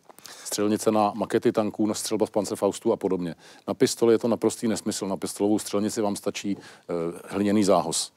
Střelnice 0.45 0.90
na 0.90 1.12
makety 1.14 1.53
tanků, 1.53 1.87
na 1.87 1.95
střelba 1.95 2.27
z 2.27 2.31
pancerfaustu 2.31 2.92
a 2.92 2.97
podobně. 2.97 3.35
Na 3.68 3.75
pistoli 3.75 4.14
je 4.14 4.18
to 4.18 4.29
naprostý 4.29 4.68
nesmysl. 4.68 5.07
Na 5.07 5.16
pistolovou 5.16 5.59
střelnici 5.59 6.01
vám 6.01 6.16
stačí 6.16 6.57
uh, 6.57 6.62
hliněný 7.29 7.64
záhos. 7.64 8.12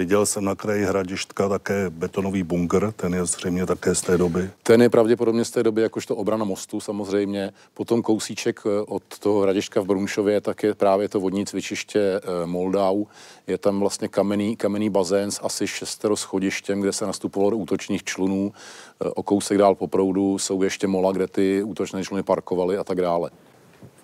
Viděl 0.00 0.26
jsem 0.26 0.44
na 0.44 0.54
kraji 0.54 0.84
Hradištka 0.84 1.48
také 1.48 1.90
betonový 1.90 2.42
bunkr, 2.42 2.92
ten 2.96 3.14
je 3.14 3.26
zřejmě 3.26 3.66
také 3.66 3.94
z 3.94 4.00
té 4.00 4.18
doby. 4.18 4.50
Ten 4.62 4.82
je 4.82 4.90
pravděpodobně 4.90 5.44
z 5.44 5.50
té 5.50 5.62
doby 5.62 5.82
jakožto 5.82 6.16
obrana 6.16 6.44
mostu 6.44 6.80
samozřejmě. 6.80 7.52
Potom 7.74 8.02
kousíček 8.02 8.60
eh, 8.66 8.80
od 8.86 9.02
toho 9.18 9.40
Hradištka 9.40 9.80
v 9.80 9.84
Brunšově, 9.84 10.40
tak 10.40 10.62
je 10.62 10.74
právě 10.74 11.08
to 11.08 11.20
vodní 11.20 11.46
cvičiště 11.46 12.00
eh, 12.00 12.46
Moldau. 12.46 13.04
Je 13.46 13.58
tam 13.58 13.80
vlastně 13.80 14.08
kamenný, 14.08 14.56
kamenný 14.56 14.90
bazén 14.90 15.30
s 15.30 15.40
asi 15.42 15.66
šestero 15.66 16.16
schodištěm, 16.16 16.80
kde 16.80 16.92
se 16.92 17.06
nastupovalo 17.06 17.50
do 17.50 17.56
útočních 17.56 18.04
člunů. 18.04 18.52
Eh, 18.52 19.08
o 19.08 19.22
kousek 19.22 19.58
dál 19.58 19.74
po 19.74 19.86
proudu 19.86 20.38
jsou 20.38 20.62
ještě 20.62 20.86
mola, 20.86 21.12
kde 21.12 21.26
ty 21.26 21.62
útočné 21.62 22.04
čluny 22.04 22.22
parkovaly 22.22 22.78
a 22.78 22.84
tak 22.84 23.00
dále. 23.00 23.30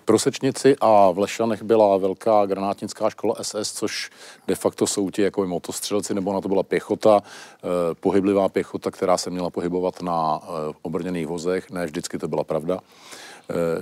Prosečnici 0.07 0.75
a 0.81 1.11
v 1.11 1.17
Lešanech 1.17 1.63
byla 1.63 1.97
velká 1.97 2.45
granátnická 2.45 3.09
škola 3.09 3.35
SS, 3.41 3.71
což 3.73 4.09
de 4.47 4.55
facto 4.55 4.87
jsou 4.87 5.09
ti 5.09 5.21
jako 5.21 5.47
motostřelci, 5.47 6.13
nebo 6.13 6.33
na 6.33 6.41
to 6.41 6.47
byla 6.47 6.63
pěchota, 6.63 7.21
eh, 7.23 7.67
pohyblivá 7.99 8.49
pěchota, 8.49 8.91
která 8.91 9.17
se 9.17 9.29
měla 9.29 9.49
pohybovat 9.49 10.01
na 10.01 10.39
eh, 10.41 10.73
obrněných 10.81 11.27
vozech. 11.27 11.71
Ne 11.71 11.85
vždycky 11.85 12.17
to 12.17 12.27
byla 12.27 12.43
pravda. 12.43 12.79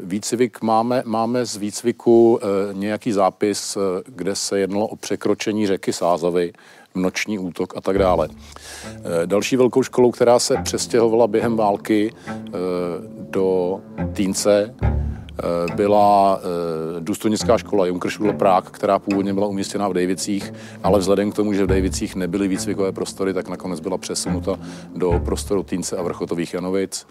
Výcvik 0.04 0.62
máme, 0.62 1.04
máme 1.06 1.46
z 1.46 1.56
výcviku 1.56 2.40
nějaký 2.72 3.12
zápis, 3.12 3.78
kde 4.06 4.36
se 4.36 4.60
jednalo 4.60 4.88
o 4.88 4.96
překročení 4.96 5.68
řeky 5.68 5.94
Sázavy, 5.94 6.54
noční 6.96 7.40
útok 7.40 7.78
a 7.78 7.82
tak 7.82 7.98
dále. 7.98 8.30
Další 9.26 9.56
velkou 9.56 9.84
školou, 9.84 10.12
která 10.12 10.40
se 10.40 10.58
přestěhovala 10.64 11.28
během 11.28 11.56
války 11.56 12.14
do 13.30 13.80
Týnce, 14.14 14.76
Eh, 14.82 14.96
byla 15.76 16.40
eh, 16.40 17.00
důstojnická 17.00 17.58
škola 17.58 17.86
Junkerschule 17.86 18.34
Prague, 18.34 18.72
která 18.72 19.00
původně 19.00 19.34
byla 19.34 19.48
umístěna 19.48 19.88
v 19.88 19.94
Dejvicích, 19.94 20.54
ale 20.84 21.00
vzhledem 21.00 21.32
k 21.32 21.36
tomu, 21.36 21.54
že 21.54 21.64
v 21.64 21.68
Dejvicích 21.68 22.16
nebyly 22.16 22.48
výcvikové 22.48 22.92
prostory, 22.92 23.34
tak 23.34 23.50
nakonec 23.50 23.80
byla 23.80 23.98
přesunuta 23.98 24.60
do 24.96 25.22
prostoru 25.26 25.64
Týnce 25.64 25.98
a 25.98 26.02
Vrchotových 26.02 26.54
Janovic. 26.54 27.08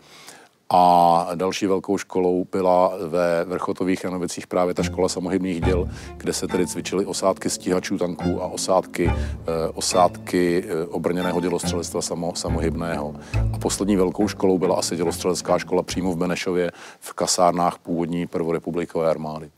A 0.77 1.29
další 1.35 1.67
velkou 1.67 1.99
školou 1.99 2.47
byla 2.53 2.93
ve 3.07 3.45
Vrchotových 3.45 4.05
Janovicích 4.05 4.47
právě 4.47 4.75
ta 4.75 4.83
škola 4.83 5.09
samohybných 5.09 5.61
děl, 5.61 5.89
kde 6.17 6.33
se 6.33 6.49
tedy 6.49 6.67
cvičily 6.67 7.07
osádky 7.07 7.51
stíhačů 7.51 7.99
tanků 7.99 8.43
a 8.43 8.47
osádky, 8.47 9.11
eh, 9.11 9.69
osádky 9.75 10.65
eh, 10.69 10.87
obrněného 10.87 11.41
dělostřelectva 11.41 12.03
samo, 12.03 12.33
samohybného. 12.35 13.15
A 13.53 13.59
poslední 13.59 13.97
velkou 13.97 14.29
školou 14.29 14.59
byla 14.59 14.77
asi 14.77 14.97
dělostřelecká 14.97 15.59
škola 15.59 15.83
přímo 15.83 16.13
v 16.13 16.17
Benešově 16.17 16.71
v 17.01 17.13
kasárnách 17.13 17.79
původní 17.79 18.27
prvorepublikové 18.27 19.11
armády. 19.11 19.51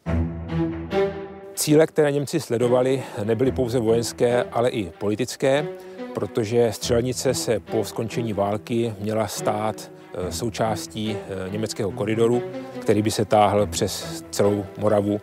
Cíle, 1.55 1.87
které 1.87 2.13
Němci 2.13 2.41
sledovali, 2.41 3.03
nebyly 3.25 3.53
pouze 3.53 3.79
vojenské, 3.79 4.45
ale 4.45 4.69
i 4.69 4.93
politické, 4.99 5.69
protože 6.15 6.73
střelnice 6.73 7.35
se 7.35 7.61
po 7.61 7.85
skončení 7.85 8.33
války 8.33 8.95
měla 9.01 9.27
stát 9.27 9.96
součástí 10.31 11.17
eh, 11.17 11.51
německého 11.51 11.91
koridoru, 11.91 12.43
který 12.81 13.03
by 13.03 13.11
se 13.11 13.25
táhl 13.25 13.67
přes 13.67 14.25
celou 14.31 14.65
Moravu 14.79 15.21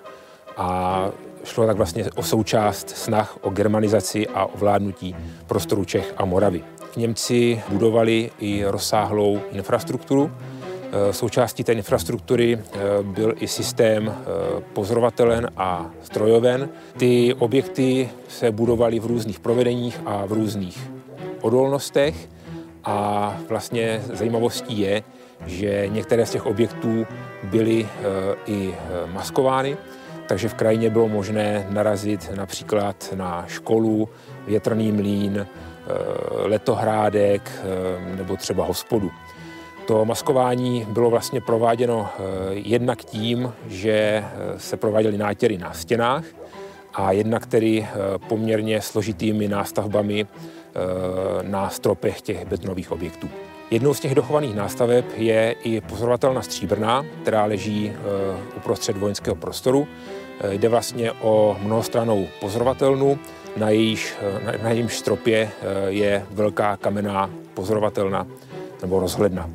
a 0.57 1.09
šlo 1.43 1.67
tak 1.67 1.77
vlastně 1.77 2.05
o 2.15 2.23
součást 2.23 2.89
snah 2.89 3.37
o 3.41 3.49
germanizaci 3.49 4.27
a 4.27 4.45
ovládnutí 4.45 5.15
prostoru 5.47 5.85
Čech 5.85 6.13
a 6.17 6.25
Moravy. 6.25 6.63
Němci 6.97 7.61
budovali 7.69 8.31
i 8.39 8.63
rozsáhlou 8.65 9.39
infrastrukturu. 9.51 10.31
Eh, 10.91 11.13
součástí 11.13 11.63
té 11.63 11.73
infrastruktury 11.73 12.59
byl 13.01 13.33
i 13.39 13.47
systém 13.47 14.15
pozorovatelen 14.73 15.49
a 15.57 15.91
strojoven. 16.03 16.69
Ty 16.97 17.33
objekty 17.33 18.09
se 18.27 18.51
budovaly 18.51 18.99
v 18.99 19.05
různých 19.05 19.39
provedeních 19.39 20.01
a 20.05 20.25
v 20.25 20.31
různých 20.31 20.91
odolnostech. 21.41 22.32
A 22.85 23.37
vlastně 23.49 24.01
zajímavostí 24.13 24.79
je, 24.79 25.03
že 25.45 25.87
některé 25.87 26.25
z 26.25 26.31
těch 26.31 26.45
objektů 26.45 27.07
byly 27.43 27.87
eh, 27.87 28.01
i 28.45 28.73
eh, 28.73 29.11
maskovány, 29.11 29.77
takže 30.27 30.49
v 30.49 30.53
krajině 30.53 30.89
bylo 30.89 31.07
možné 31.07 31.67
narazit 31.69 32.31
například 32.35 33.13
na 33.15 33.45
školu, 33.47 34.09
větrný 34.47 34.91
mlín, 34.91 35.37
eh, 35.37 35.47
letohrádek 36.47 37.51
nebo 38.15 38.35
třeba 38.37 38.65
hospodu. 38.65 39.11
To 39.87 40.05
maskování 40.05 40.85
bylo 40.89 41.09
vlastně 41.09 41.41
prováděno 41.41 42.09
jednak 42.49 43.03
tím, 43.03 43.53
že 43.67 44.23
se 44.57 44.77
prováděly 44.77 45.17
nátěry 45.17 45.57
na 45.57 45.73
stěnách 45.73 46.23
a 46.93 47.11
jednak 47.11 47.45
tedy 47.45 47.87
poměrně 48.27 48.81
složitými 48.81 49.47
nástavbami 49.47 50.27
na 51.41 51.69
stropech 51.69 52.21
těch 52.21 52.45
betonových 52.45 52.91
objektů. 52.91 53.29
Jednou 53.71 53.93
z 53.93 53.99
těch 53.99 54.15
dochovaných 54.15 54.55
nástaveb 54.55 55.05
je 55.15 55.55
i 55.63 55.81
pozorovatelna 55.81 56.41
stříbrná, 56.41 57.05
která 57.21 57.45
leží 57.45 57.91
eh, 57.93 57.99
uprostřed 58.57 58.97
vojenského 58.97 59.35
prostoru. 59.35 59.87
Eh, 60.39 60.53
jde 60.53 60.69
vlastně 60.69 61.11
o 61.11 61.57
mnohostranou 61.63 62.27
pozorovatelnu, 62.39 63.19
na, 63.57 63.69
jejíž, 63.69 64.13
na, 64.45 64.51
na 64.63 64.69
jejím 64.69 64.89
stropě 64.89 65.49
je 65.87 66.25
velká 66.31 66.77
kamenná 66.77 67.29
pozorovatelna 67.53 68.27
nebo 68.81 68.99
rozhledna. 68.99 69.49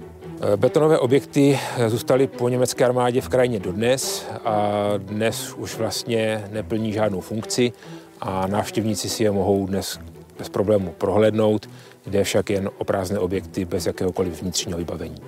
Betonové 0.57 0.99
objekty 0.99 1.59
zůstaly 1.87 2.27
po 2.27 2.49
německé 2.49 2.85
armádě 2.85 3.21
v 3.21 3.29
krajině 3.29 3.61
dodnes 3.61 4.27
a 4.45 4.73
dnes 4.97 5.55
už 5.55 5.77
vlastně 5.77 6.49
neplní 6.53 6.93
žádnou 6.93 7.21
funkci 7.21 7.73
a 8.21 8.47
návštěvníci 8.47 9.09
si 9.09 9.25
je 9.25 9.31
mohou 9.31 9.67
dnes 9.67 9.99
bez 10.39 10.49
problému 10.49 10.95
prohlédnout, 10.99 11.71
jde 12.07 12.25
však 12.25 12.51
jen 12.51 12.71
o 12.79 12.85
prázdné 12.85 13.19
objekty 13.19 13.65
bez 13.65 13.87
jakéhokoliv 13.87 14.43
vnitřního 14.43 14.79
vybavení. 14.79 15.23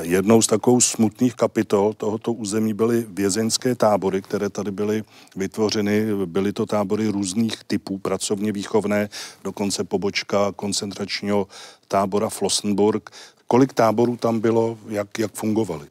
Jednou 0.00 0.42
z 0.42 0.46
takových 0.46 0.84
smutných 0.84 1.34
kapitol 1.34 1.92
tohoto 1.92 2.32
území 2.32 2.74
byly 2.74 3.06
vězeňské 3.08 3.74
tábory, 3.74 4.22
které 4.22 4.50
tady 4.50 4.70
byly 4.70 5.04
vytvořeny. 5.36 6.26
Byly 6.26 6.52
to 6.52 6.66
tábory 6.66 7.08
různých 7.08 7.64
typů, 7.64 7.98
pracovně 7.98 8.52
výchovné, 8.52 9.08
dokonce 9.44 9.84
pobočka 9.84 10.52
koncentračního 10.56 11.46
tábora 11.88 12.28
Flossenburg. 12.28 13.10
Kolik 13.46 13.72
táborů 13.72 14.16
tam 14.16 14.40
bylo, 14.40 14.78
jak, 14.88 15.18
jak 15.18 15.32
fungovaly? 15.32 15.86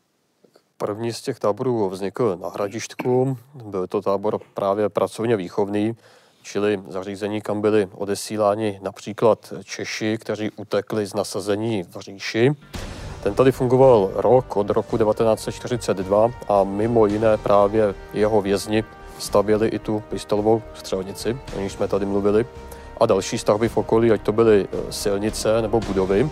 První 0.77 1.13
z 1.13 1.21
těch 1.21 1.39
táborů 1.39 1.89
vznikl 1.89 2.37
na 2.41 2.49
Hradištku. 2.49 3.37
Byl 3.65 3.87
to 3.87 4.01
tábor 4.01 4.39
právě 4.53 4.89
pracovně 4.89 5.35
výchovný 5.35 5.95
čili 6.47 6.79
zařízení, 6.89 7.41
kam 7.41 7.61
byli 7.61 7.87
odesíláni 7.93 8.79
například 8.81 9.53
Češi, 9.63 10.17
kteří 10.17 10.51
utekli 10.51 11.05
z 11.05 11.13
nasazení 11.13 11.83
v 11.83 11.99
říši. 11.99 12.55
Ten 13.23 13.33
tady 13.33 13.51
fungoval 13.51 14.11
rok 14.15 14.57
od 14.57 14.69
roku 14.69 14.97
1942 14.97 16.31
a 16.49 16.63
mimo 16.63 17.05
jiné 17.05 17.37
právě 17.37 17.95
jeho 18.13 18.41
vězni 18.41 18.83
stavěli 19.19 19.67
i 19.67 19.79
tu 19.79 20.03
pistolovou 20.09 20.61
střelnici, 20.73 21.37
o 21.55 21.59
níž 21.59 21.71
jsme 21.71 21.87
tady 21.87 22.05
mluvili, 22.05 22.45
a 22.99 23.05
další 23.05 23.37
stavby 23.37 23.69
v 23.69 23.77
okolí, 23.77 24.11
ať 24.11 24.21
to 24.21 24.31
byly 24.31 24.67
e, 24.71 24.91
silnice 24.91 25.61
nebo 25.61 25.79
budovy. 25.79 26.29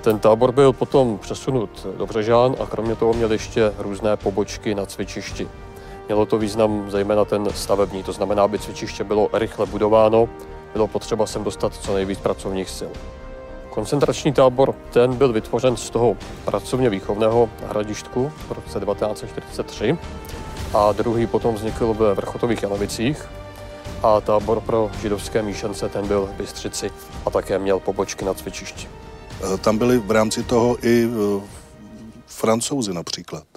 Ten 0.00 0.18
tábor 0.18 0.52
byl 0.52 0.72
potom 0.72 1.18
přesunut 1.18 1.86
do 1.96 2.06
Břežán 2.06 2.56
a 2.60 2.66
kromě 2.66 2.96
toho 2.96 3.12
měl 3.12 3.32
ještě 3.32 3.72
různé 3.78 4.16
pobočky 4.16 4.74
na 4.74 4.86
cvičišti. 4.86 5.48
Mělo 6.10 6.26
to 6.26 6.38
význam 6.38 6.90
zejména 6.90 7.24
ten 7.24 7.48
stavební, 7.54 8.02
to 8.02 8.12
znamená, 8.12 8.42
aby 8.42 8.58
cvičiště 8.58 9.04
bylo 9.04 9.28
rychle 9.32 9.66
budováno, 9.66 10.28
bylo 10.72 10.86
potřeba 10.88 11.26
sem 11.26 11.44
dostat 11.44 11.74
co 11.74 11.94
nejvíc 11.94 12.18
pracovních 12.18 12.70
sil. 12.78 12.92
Koncentrační 13.70 14.32
tábor, 14.32 14.74
ten 14.92 15.14
byl 15.14 15.32
vytvořen 15.32 15.76
z 15.76 15.90
toho 15.90 16.16
pracovně 16.44 16.90
výchovného 16.90 17.48
hradištku 17.68 18.32
v 18.48 18.52
roce 18.52 18.80
1943 18.80 19.98
a 20.74 20.92
druhý 20.92 21.26
potom 21.26 21.54
vznikl 21.54 21.94
ve 21.94 22.14
Vrchotových 22.14 22.62
Janovicích 22.62 23.28
a 24.02 24.20
tábor 24.20 24.60
pro 24.60 24.90
židovské 25.02 25.42
míšence 25.42 25.88
ten 25.88 26.08
byl 26.08 26.26
v 26.26 26.36
Bystřici 26.36 26.90
a 27.26 27.30
také 27.30 27.58
měl 27.58 27.80
pobočky 27.80 28.24
na 28.24 28.34
cvičišti. 28.34 28.88
Tam 29.60 29.78
byli 29.78 29.98
v 29.98 30.10
rámci 30.10 30.42
toho 30.42 30.76
i 30.86 31.04
e, 31.04 31.08
francouzi 32.26 32.94
například. 32.94 33.49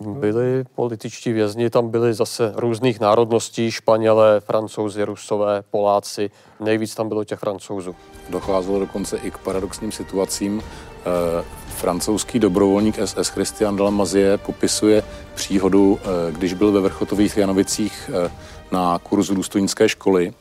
Byli 0.00 0.64
političtí 0.74 1.32
vězni, 1.32 1.70
tam 1.70 1.88
byli 1.88 2.14
zase 2.14 2.52
různých 2.56 3.00
národností, 3.00 3.70
Španělé, 3.70 4.40
Francouzi, 4.40 5.04
Rusové, 5.04 5.62
Poláci, 5.70 6.30
nejvíc 6.60 6.94
tam 6.94 7.08
bylo 7.08 7.24
těch 7.24 7.38
Francouzů. 7.38 7.94
Docházelo 8.28 8.78
dokonce 8.78 9.16
i 9.16 9.30
k 9.30 9.38
paradoxním 9.38 9.92
situacím. 9.92 10.60
E, 10.60 11.44
francouzský 11.68 12.38
dobrovolník 12.38 12.98
SS 13.04 13.28
Christian 13.28 13.76
Dalmazie 13.76 14.38
popisuje 14.38 15.02
příhodu, 15.34 15.98
e, 16.02 16.32
když 16.32 16.54
byl 16.54 16.72
ve 16.72 16.80
Vrchotových 16.80 17.36
Janovicích 17.36 18.10
e, 18.12 18.30
na 18.72 18.98
kurzu 18.98 19.34
důstojnické 19.34 19.88
školy, 19.88 20.32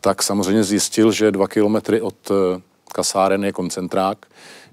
tak 0.00 0.22
samozřejmě 0.22 0.64
zjistil, 0.64 1.12
že 1.12 1.30
dva 1.30 1.48
kilometry 1.48 2.00
od 2.00 2.32
kasáren 2.92 3.44
je 3.44 3.52
koncentrák, 3.52 4.26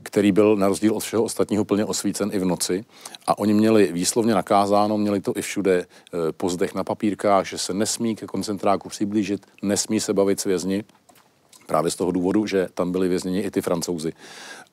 který 0.04 0.32
byl 0.32 0.56
na 0.56 0.68
rozdíl 0.68 0.96
od 0.96 1.00
všeho 1.00 1.24
ostatního 1.24 1.66
plně 1.66 1.86
osvícen 1.86 2.30
i 2.34 2.40
v 2.40 2.46
noci. 2.46 2.86
A 3.28 3.38
oni 3.38 3.54
měli 3.54 3.92
výslovně 3.92 4.34
nakázáno, 4.34 4.98
měli 4.98 5.22
to 5.22 5.38
i 5.38 5.42
všude 5.42 5.78
e, 5.80 5.86
po 6.32 6.50
zdech 6.50 6.76
na 6.76 6.84
papírkách, 6.84 7.46
že 7.46 7.58
se 7.58 7.74
nesmí 7.74 8.16
ke 8.16 8.26
koncentráku 8.26 8.90
přiblížit, 8.90 9.46
nesmí 9.62 10.00
se 10.00 10.14
bavit 10.14 10.40
s 10.40 10.44
vězni. 10.44 10.84
Právě 11.68 11.92
z 11.92 11.96
toho 11.96 12.12
důvodu, 12.12 12.48
že 12.48 12.68
tam 12.74 12.92
byli 12.92 13.08
vězněni 13.08 13.40
i 13.40 13.52
ty 13.52 13.62
francouzi. 13.62 14.14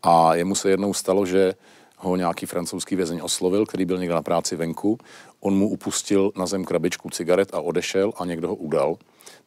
A 0.02 0.34
jemu 0.34 0.54
se 0.54 0.70
jednou 0.70 0.94
stalo, 0.94 1.26
že 1.26 1.54
ho 1.96 2.16
nějaký 2.16 2.46
francouzský 2.46 2.96
vězeň 2.96 3.20
oslovil, 3.22 3.66
který 3.66 3.84
byl 3.84 3.98
někde 3.98 4.14
na 4.14 4.22
práci 4.22 4.56
venku. 4.56 4.98
On 5.40 5.54
mu 5.54 5.68
upustil 5.68 6.32
na 6.36 6.46
zem 6.46 6.64
krabičku 6.64 7.10
cigaret 7.10 7.54
a 7.54 7.60
odešel 7.60 8.12
a 8.16 8.24
někdo 8.24 8.48
ho 8.48 8.54
udal. 8.54 8.96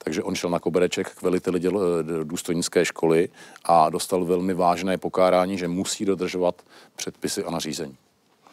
Takže 0.04 0.24
on 0.24 0.36
šel 0.36 0.50
na 0.50 0.60
kobereček 0.60 1.10
k 1.10 1.22
veliteli 1.22 1.60
děl, 1.60 2.04
důstojnické 2.24 2.86
školy 2.86 3.30
a 3.66 3.90
dostal 3.90 4.26
velmi 4.26 4.54
vážné 4.54 4.98
pokárání, 4.98 5.58
že 5.58 5.68
musí 5.68 6.06
dodržovat 6.06 6.56
předpisy 6.96 7.44
a 7.44 7.52
nařízení. 7.52 7.96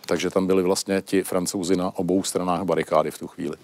Takže 0.06 0.30
tam 0.30 0.46
byli 0.46 0.62
vlastně 0.62 1.02
ti 1.02 1.22
francouzi 1.22 1.76
na 1.76 1.98
obou 1.98 2.22
stranách 2.22 2.62
barikády 2.62 3.10
v 3.10 3.18
tu 3.18 3.26
chvíli. 3.26 3.56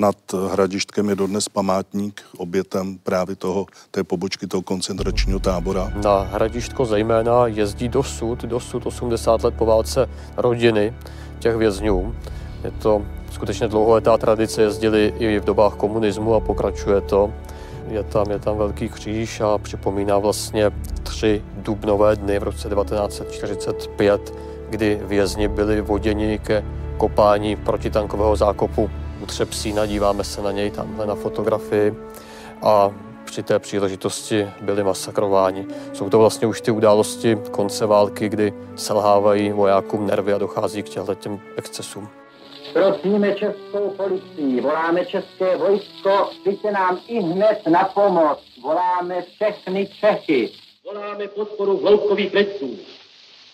nad 0.00 0.16
Hradištkem 0.52 1.08
je 1.08 1.14
dodnes 1.14 1.48
památník 1.48 2.22
obětem 2.36 2.98
právě 2.98 3.36
toho, 3.36 3.66
té 3.90 4.04
pobočky 4.04 4.46
toho 4.46 4.62
koncentračního 4.62 5.38
tábora. 5.38 5.92
Na 6.04 6.20
Hradištko 6.20 6.84
zejména 6.84 7.46
jezdí 7.46 7.88
dosud, 7.88 8.44
dosud 8.44 8.86
80 8.86 9.44
let 9.44 9.54
po 9.58 9.66
válce 9.66 10.10
rodiny 10.36 10.94
těch 11.38 11.56
vězňů. 11.56 12.14
Je 12.64 12.70
to 12.70 13.02
skutečně 13.32 13.68
dlouholetá 13.68 14.18
tradice, 14.18 14.62
jezdili 14.62 15.14
i 15.18 15.40
v 15.40 15.44
dobách 15.44 15.74
komunismu 15.74 16.34
a 16.34 16.40
pokračuje 16.40 17.00
to. 17.00 17.32
Je 17.88 18.02
tam, 18.02 18.30
je 18.30 18.38
tam 18.38 18.56
velký 18.56 18.88
kříž 18.88 19.40
a 19.40 19.58
připomíná 19.58 20.18
vlastně 20.18 20.70
tři 21.02 21.42
dubnové 21.54 22.16
dny 22.16 22.38
v 22.38 22.42
roce 22.42 22.68
1945, 22.68 24.34
kdy 24.70 25.00
vězni 25.02 25.48
byli 25.48 25.80
voděni 25.80 26.38
ke 26.38 26.64
kopání 26.96 27.56
protitankového 27.56 28.36
zákopu 28.36 28.90
u 29.22 29.26
Třepsína. 29.26 29.86
Díváme 29.86 30.24
se 30.24 30.42
na 30.42 30.52
něj 30.52 30.70
tamhle 30.70 31.06
na 31.06 31.14
fotografii 31.14 31.94
a 32.62 32.90
při 33.24 33.42
té 33.42 33.58
příležitosti 33.58 34.46
byli 34.60 34.84
masakrováni. 34.84 35.66
Jsou 35.92 36.10
to 36.10 36.18
vlastně 36.18 36.46
už 36.46 36.60
ty 36.60 36.70
události 36.70 37.38
konce 37.50 37.86
války, 37.86 38.28
kdy 38.28 38.52
selhávají 38.76 39.52
vojákům 39.52 40.06
nervy 40.06 40.32
a 40.32 40.38
dochází 40.38 40.82
k 40.82 40.88
těchto 40.88 41.14
těm 41.14 41.40
excesům. 41.56 42.08
Prosíme 42.72 43.34
českou 43.34 43.90
policii, 43.90 44.60
voláme 44.60 45.06
české 45.06 45.56
vojsko, 45.56 46.30
přijďte 46.40 46.70
nám 46.70 47.00
i 47.08 47.20
hned 47.20 47.66
na 47.66 47.84
pomoc. 47.84 48.38
Voláme 48.62 49.22
všechny 49.22 49.86
Čechy. 50.00 50.50
Voláme 50.84 51.28
podporu 51.28 51.76
volkových 51.76 52.34
letců. 52.34 52.78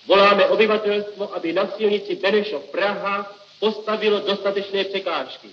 Voláme 0.07 0.47
obyvatelstvo, 0.47 1.35
aby 1.35 1.53
na 1.53 1.67
silnici 1.67 2.17
Benešov 2.17 2.65
Praha 2.65 3.33
postavilo 3.61 4.21
dostatečné 4.21 4.85
překážky. 4.85 5.49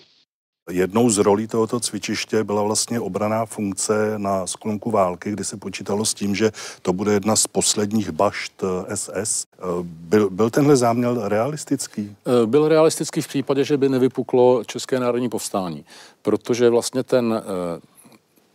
Jednou 0.72 1.10
z 1.10 1.18
rolí 1.18 1.48
tohoto 1.48 1.80
cvičiště 1.80 2.44
byla 2.44 2.64
vlastně 2.64 3.00
obraná 3.00 3.46
funkce 3.46 4.14
na 4.18 4.48
sklonku 4.48 4.92
války, 4.92 5.32
kdy 5.32 5.44
se 5.44 5.58
počítalo 5.58 6.06
s 6.06 6.14
tím, 6.14 6.36
že 6.36 6.52
to 6.82 6.94
bude 6.94 7.14
jedna 7.14 7.36
z 7.36 7.48
posledních 7.48 8.12
bašt 8.12 8.64
SS. 8.96 9.46
Eh, 9.54 9.64
byl, 9.84 10.30
byl 10.30 10.50
tenhle 10.50 10.78
záměr 10.78 11.12
realistický? 11.22 12.16
Eh, 12.26 12.46
byl 12.46 12.68
realistický 12.68 13.22
v 13.22 13.28
případě, 13.28 13.64
že 13.64 13.78
by 13.78 13.90
nevypuklo 13.90 14.64
České 14.64 15.00
národní 15.00 15.30
povstání, 15.30 15.86
protože 16.22 16.70
vlastně 16.70 17.04
ten 17.04 17.44
eh, 17.78 17.82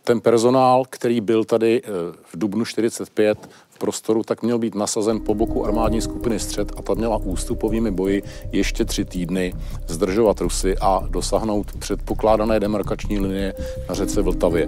ten 0.03 0.21
personál, 0.21 0.85
který 0.89 1.21
byl 1.21 1.43
tady 1.43 1.81
v 2.33 2.37
dubnu 2.37 2.65
45 2.65 3.49
prostoru, 3.77 4.23
tak 4.23 4.43
měl 4.43 4.59
být 4.59 4.75
nasazen 4.75 5.19
po 5.19 5.35
boku 5.35 5.65
armádní 5.65 6.01
skupiny 6.01 6.39
Střed 6.39 6.71
a 6.77 6.81
ta 6.81 6.93
měla 6.93 7.17
ústupovými 7.17 7.91
boji 7.91 8.23
ještě 8.51 8.85
tři 8.85 9.05
týdny 9.05 9.53
zdržovat 9.87 10.41
Rusy 10.41 10.77
a 10.81 11.03
dosáhnout 11.09 11.71
předpokládané 11.79 12.59
demarkační 12.59 13.19
linie 13.19 13.53
na 13.89 13.95
řece 13.95 14.21
Vltavě. 14.21 14.67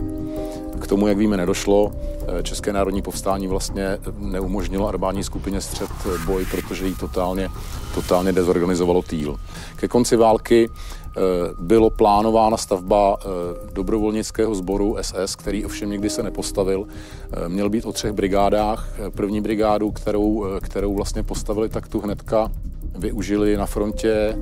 K 0.79 0.87
tomu, 0.87 1.07
jak 1.07 1.17
víme, 1.17 1.37
nedošlo. 1.37 1.91
České 2.43 2.73
národní 2.73 3.01
povstání 3.01 3.47
vlastně 3.47 3.97
neumožnilo 4.17 4.87
armádní 4.87 5.23
skupině 5.23 5.61
střed 5.61 5.89
boj, 6.25 6.45
protože 6.51 6.87
jí 6.87 6.95
totálně, 6.95 7.49
totálně 7.95 8.33
dezorganizovalo 8.33 9.01
týl. 9.01 9.35
Ke 9.75 9.87
konci 9.87 10.15
války 10.15 10.69
eh, 10.69 10.98
bylo 11.59 11.89
plánována 11.89 12.57
stavba 12.57 13.17
eh, 13.19 13.25
dobrovolnického 13.73 14.55
sboru 14.55 14.97
SS, 15.01 15.35
který 15.35 15.65
ovšem 15.65 15.89
nikdy 15.89 16.09
se 16.09 16.23
nepostavil. 16.23 16.87
Eh, 17.31 17.49
měl 17.49 17.69
být 17.69 17.85
o 17.85 17.91
třech 17.91 18.11
brigádách. 18.11 18.93
První 19.09 19.41
brigádu, 19.41 19.91
kterou, 19.91 20.45
kterou 20.61 20.95
vlastně 20.95 21.23
postavili, 21.23 21.69
tak 21.69 21.87
tu 21.87 21.99
hnedka 21.99 22.51
využili 22.97 23.57
na 23.57 23.65
frontě 23.65 24.37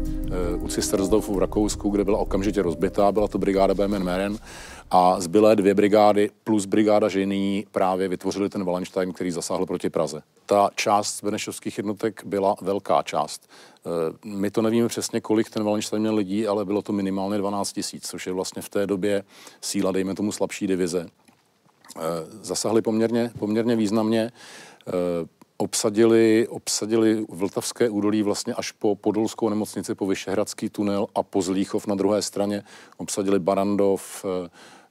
u 0.59 0.67
Cistersdorfu 0.67 1.33
v 1.33 1.39
Rakousku, 1.39 1.89
kde 1.89 2.03
byla 2.03 2.17
okamžitě 2.17 2.61
rozbitá. 2.61 3.11
Byla 3.11 3.27
to 3.27 3.37
brigáda 3.37 3.73
BMN 3.73 4.03
Meren 4.03 4.37
a 4.91 5.21
zbylé 5.21 5.55
dvě 5.55 5.73
brigády 5.73 6.29
plus 6.43 6.65
brigáda 6.65 7.09
Žejný 7.09 7.65
právě 7.71 8.07
vytvořili 8.07 8.49
ten 8.49 8.63
Wallenstein, 8.63 9.13
který 9.13 9.31
zasáhl 9.31 9.65
proti 9.65 9.89
Praze. 9.89 10.21
Ta 10.45 10.69
část 10.75 11.23
benešovských 11.23 11.77
jednotek 11.77 12.21
byla 12.25 12.55
velká 12.61 13.03
část. 13.03 13.49
E, 13.87 14.27
my 14.27 14.51
to 14.51 14.61
nevíme 14.61 14.87
přesně, 14.87 15.21
kolik 15.21 15.49
ten 15.49 15.63
Wallenstein 15.63 16.01
měl 16.01 16.15
lidí, 16.15 16.47
ale 16.47 16.65
bylo 16.65 16.81
to 16.81 16.93
minimálně 16.93 17.37
12 17.37 17.73
tisíc, 17.73 18.07
což 18.09 18.27
je 18.27 18.33
vlastně 18.33 18.61
v 18.61 18.69
té 18.69 18.87
době 18.87 19.23
síla, 19.61 19.91
dejme 19.91 20.15
tomu, 20.15 20.31
slabší 20.31 20.67
divize. 20.67 21.01
E, 21.01 22.01
zasahli 22.41 22.81
poměrně, 22.81 23.31
poměrně 23.39 23.75
významně 23.75 24.21
e, 24.21 24.31
obsadili, 25.57 26.47
obsadili 26.49 27.25
Vltavské 27.29 27.89
údolí 27.89 28.23
vlastně 28.23 28.53
až 28.53 28.71
po 28.71 28.95
Podolskou 28.95 29.49
nemocnici, 29.49 29.95
po 29.95 30.07
Vyšehradský 30.07 30.69
tunel 30.69 31.07
a 31.15 31.23
po 31.23 31.41
Zlíchov 31.41 31.87
na 31.87 31.95
druhé 31.95 32.21
straně. 32.21 32.63
Obsadili 32.97 33.39
Barandov, 33.39 34.25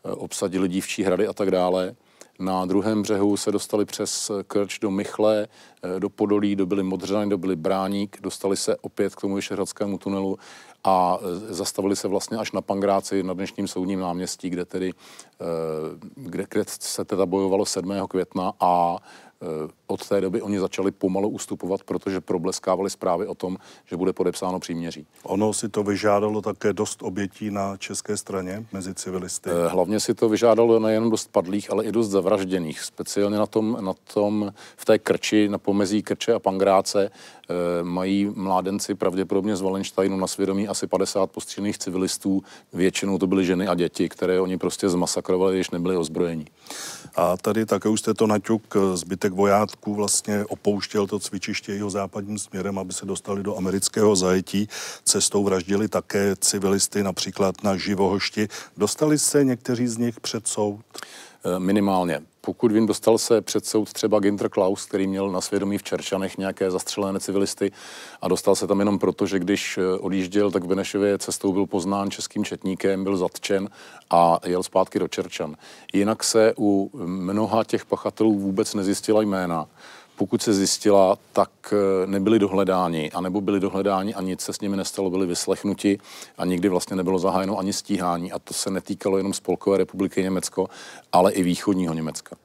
Eh, 0.07 0.13
obsadili 0.13 0.69
dívčí 0.69 1.03
hrady 1.03 1.27
a 1.27 1.33
tak 1.33 1.51
dále. 1.51 1.95
Na 2.39 2.67
druhém 2.67 3.03
břehu 3.03 3.37
se 3.37 3.53
dostali 3.53 3.85
přes 3.85 4.31
Krč 4.47 4.79
do 4.79 4.91
Mychle, 4.91 5.49
eh, 5.83 6.01
do 6.01 6.09
Podolí, 6.09 6.57
dobili 6.57 6.83
Modřany, 6.83 7.31
dobili 7.31 7.57
Bráník, 7.57 8.19
dostali 8.21 8.57
se 8.57 8.77
opět 8.77 9.15
k 9.15 9.21
tomu 9.21 9.35
Vyšehradskému 9.35 9.99
tunelu 9.99 10.39
a 10.85 11.19
eh, 11.21 11.55
zastavili 11.55 11.97
se 11.97 12.09
vlastně 12.09 12.39
až 12.39 12.53
na 12.53 12.61
Pangráci 12.61 13.23
na 13.23 13.35
dnešním 13.35 13.69
soudním 13.69 14.01
náměstí, 14.01 14.51
kde 14.51 14.65
tedy 14.65 14.93
kde, 16.15 16.47
kde 16.51 16.65
se 16.69 17.05
teda 17.05 17.27
bojovalo 17.27 17.67
7. 17.67 17.93
května 18.09 18.53
a 18.61 18.97
Eh, 19.43 19.69
od 19.87 20.09
té 20.09 20.21
doby 20.21 20.43
oni 20.43 20.61
začali 20.61 20.91
pomalu 20.91 21.29
ustupovat, 21.29 21.83
protože 21.83 22.21
probleskávali 22.21 22.91
zprávy 22.91 23.27
o 23.27 23.35
tom, 23.35 23.57
že 23.85 23.97
bude 23.97 24.13
podepsáno 24.13 24.61
příměří. 24.61 25.07
Ono 25.23 25.53
si 25.53 25.69
to 25.69 25.83
vyžádalo 25.83 26.43
také 26.43 26.73
dost 26.73 27.03
obětí 27.03 27.51
na 27.51 27.77
české 27.77 28.17
straně 28.17 28.67
mezi 28.73 28.95
civilisty. 28.95 29.51
Eh, 29.51 29.69
hlavně 29.69 30.01
si 30.01 30.15
to 30.15 30.29
vyžádalo 30.29 30.79
nejen 30.79 31.11
dost 31.11 31.33
padlých, 31.33 31.73
ale 31.73 31.85
i 31.85 31.93
dost 31.93 32.09
zavražděných. 32.09 32.81
Speciálně 32.81 33.39
na 33.39 33.47
tom, 33.47 33.79
na 33.81 33.93
tom 34.15 34.53
v 34.77 34.85
té 34.85 34.99
krči, 34.99 35.49
na 35.49 35.59
pomezí 35.59 36.03
krče 36.03 36.33
a 36.35 36.39
pangráce, 36.39 37.11
eh, 37.11 37.55
mají 37.83 38.33
mládenci 38.35 38.95
pravděpodobně 38.95 39.57
z 39.57 39.61
Valensteinu 39.61 40.17
na 40.17 40.27
svědomí 40.27 40.69
asi 40.69 40.87
50 40.87 41.31
postřelných 41.31 41.79
civilistů. 41.79 42.43
Většinou 42.73 43.19
to 43.19 43.27
byly 43.27 43.45
ženy 43.45 43.69
a 43.69 43.75
děti, 43.75 44.09
které 44.09 44.41
oni 44.41 44.59
prostě 44.59 44.89
zmasakrovali, 44.89 45.55
když 45.55 45.71
nebyli 45.71 45.97
ozbrojení. 45.97 46.47
A 47.17 47.37
tady 47.37 47.67
také 47.67 47.89
už 47.89 48.01
jste 48.01 48.15
to 48.15 48.27
naťuk, 48.27 48.77
zbytek 48.95 49.33
vojátků 49.77 49.95
vlastně 49.95 50.45
opouštěl 50.45 51.07
to 51.07 51.19
cvičiště 51.19 51.73
jeho 51.73 51.91
západním 51.91 52.39
směrem, 52.39 52.79
aby 52.79 52.93
se 52.93 53.07
dostali 53.07 53.43
do 53.43 53.57
amerického 53.57 54.17
zajetí. 54.17 54.69
Cestou 55.05 55.45
vraždili 55.45 55.89
také 55.89 56.37
civilisty, 56.37 57.03
například 57.03 57.63
na 57.63 57.77
Živohošti. 57.77 58.49
Dostali 58.77 59.19
se 59.19 59.45
někteří 59.45 59.87
z 59.87 59.99
nich 59.99 60.21
před 60.21 60.49
soud? 60.49 60.81
Eh, 61.45 61.59
minimálně. 61.59 62.23
Pokud 62.47 62.73
vím, 62.73 62.87
dostal 62.87 63.19
se 63.19 63.41
před 63.41 63.67
soud 63.67 63.93
třeba 63.93 64.21
Ginter 64.21 64.49
Klaus, 64.49 64.87
který 64.87 65.07
měl 65.07 65.31
na 65.31 65.41
svědomí 65.41 65.79
v 65.79 65.83
Čerčanech 65.83 66.39
nějaké 66.39 66.71
zastřelené 66.71 67.21
civilisty 67.21 67.73
a 68.23 68.29
dostal 68.29 68.55
se 68.55 68.67
tam 68.67 68.79
jenom 68.79 68.99
proto, 68.99 69.27
že 69.27 69.39
když 69.39 69.79
eh, 69.79 69.99
odjížděl, 69.99 70.51
tak 70.51 70.65
v 70.65 70.67
Benešově 70.67 71.19
cestou 71.19 71.53
byl 71.53 71.67
poznán 71.67 72.11
českým 72.11 72.45
četníkem, 72.45 73.05
byl 73.05 73.17
zatčen 73.17 73.69
a 74.11 74.41
jel 74.47 74.63
zpátky 74.63 74.99
do 74.99 75.09
Čerčan. 75.09 75.57
Jinak 75.93 76.25
se 76.25 76.55
u 76.59 76.91
mnoha 77.05 77.65
těch 77.65 77.85
pachatelů 77.85 78.39
vůbec 78.39 78.75
nezjistila 78.75 79.23
jména 79.23 79.67
pokud 80.17 80.43
se 80.43 80.55
zjistila, 80.55 81.19
tak 81.33 81.51
eh, 81.73 82.07
nebyli 82.07 82.39
dohledáni, 82.39 83.11
anebo 83.11 83.41
byli 83.41 83.61
dohledáni 83.61 84.15
a 84.15 84.23
nic 84.23 84.41
se 84.41 84.53
s 84.53 84.61
nimi 84.61 84.77
nestalo, 84.77 85.11
byli 85.11 85.27
vyslechnuti 85.27 85.99
a 86.39 86.45
nikdy 86.45 86.69
vlastně 86.69 86.97
nebylo 86.97 87.19
zahájeno 87.19 87.59
ani 87.59 87.73
stíhání. 87.73 88.33
A 88.33 88.39
to 88.39 88.55
se 88.55 88.71
netýkalo 88.71 89.17
jenom 89.17 89.33
Spolkové 89.33 89.79
republiky 89.79 90.23
Německo, 90.23 90.69
ale 91.13 91.33
i 91.33 91.43
východního 91.43 91.95
Německa. 91.95 92.37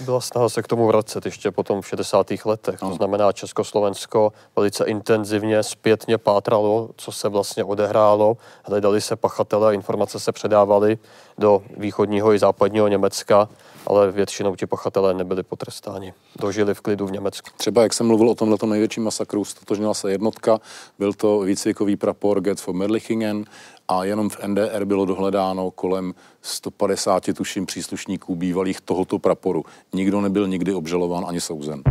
Byla 0.00 0.20
snaha 0.20 0.48
se 0.48 0.62
k 0.62 0.66
tomu 0.66 0.86
vracet 0.86 1.24
ještě 1.24 1.50
potom 1.50 1.80
v 1.80 1.88
60. 1.88 2.26
letech. 2.44 2.80
To 2.80 2.94
znamená, 2.94 3.32
Československo 3.32 4.32
velice 4.56 4.84
intenzivně 4.84 5.62
zpětně 5.62 6.18
pátralo, 6.18 6.90
co 6.96 7.12
se 7.12 7.28
vlastně 7.28 7.64
odehrálo. 7.64 8.36
Hledali 8.64 9.00
se 9.00 9.16
pachatele, 9.16 9.74
informace 9.74 10.20
se 10.20 10.32
předávaly 10.32 10.98
do 11.38 11.62
východního 11.76 12.32
i 12.32 12.38
západního 12.38 12.88
Německa 12.88 13.48
ale 13.86 14.12
většinou 14.12 14.56
ti 14.56 14.66
pachatelé 14.66 15.14
nebyli 15.14 15.42
potrestáni. 15.42 16.12
Dožili 16.40 16.74
v 16.74 16.80
klidu 16.80 17.06
v 17.06 17.12
Německu. 17.12 17.50
Třeba 17.56 17.82
jak 17.82 17.92
jsem 17.92 18.06
mluvil 18.06 18.30
o 18.30 18.34
tomhle 18.34 18.58
největším 18.66 19.04
masakru, 19.04 19.44
stotožnila 19.44 19.94
se 19.94 20.10
jednotka, 20.10 20.60
byl 20.98 21.12
to 21.12 21.40
výcvikový 21.40 21.96
prapor 21.96 22.40
Get 22.40 22.60
for 22.60 22.74
Merlichingen 22.74 23.44
a 23.88 24.04
jenom 24.04 24.28
v 24.28 24.46
NDR 24.46 24.84
bylo 24.84 25.04
dohledáno 25.04 25.70
kolem 25.70 26.14
150 26.42 27.22
tuším 27.36 27.66
příslušníků 27.66 28.36
bývalých 28.36 28.80
tohoto 28.80 29.18
praporu. 29.18 29.64
Nikdo 29.92 30.20
nebyl 30.20 30.48
nikdy 30.48 30.74
obžalován 30.74 31.24
ani 31.28 31.40
souzen. 31.40 31.82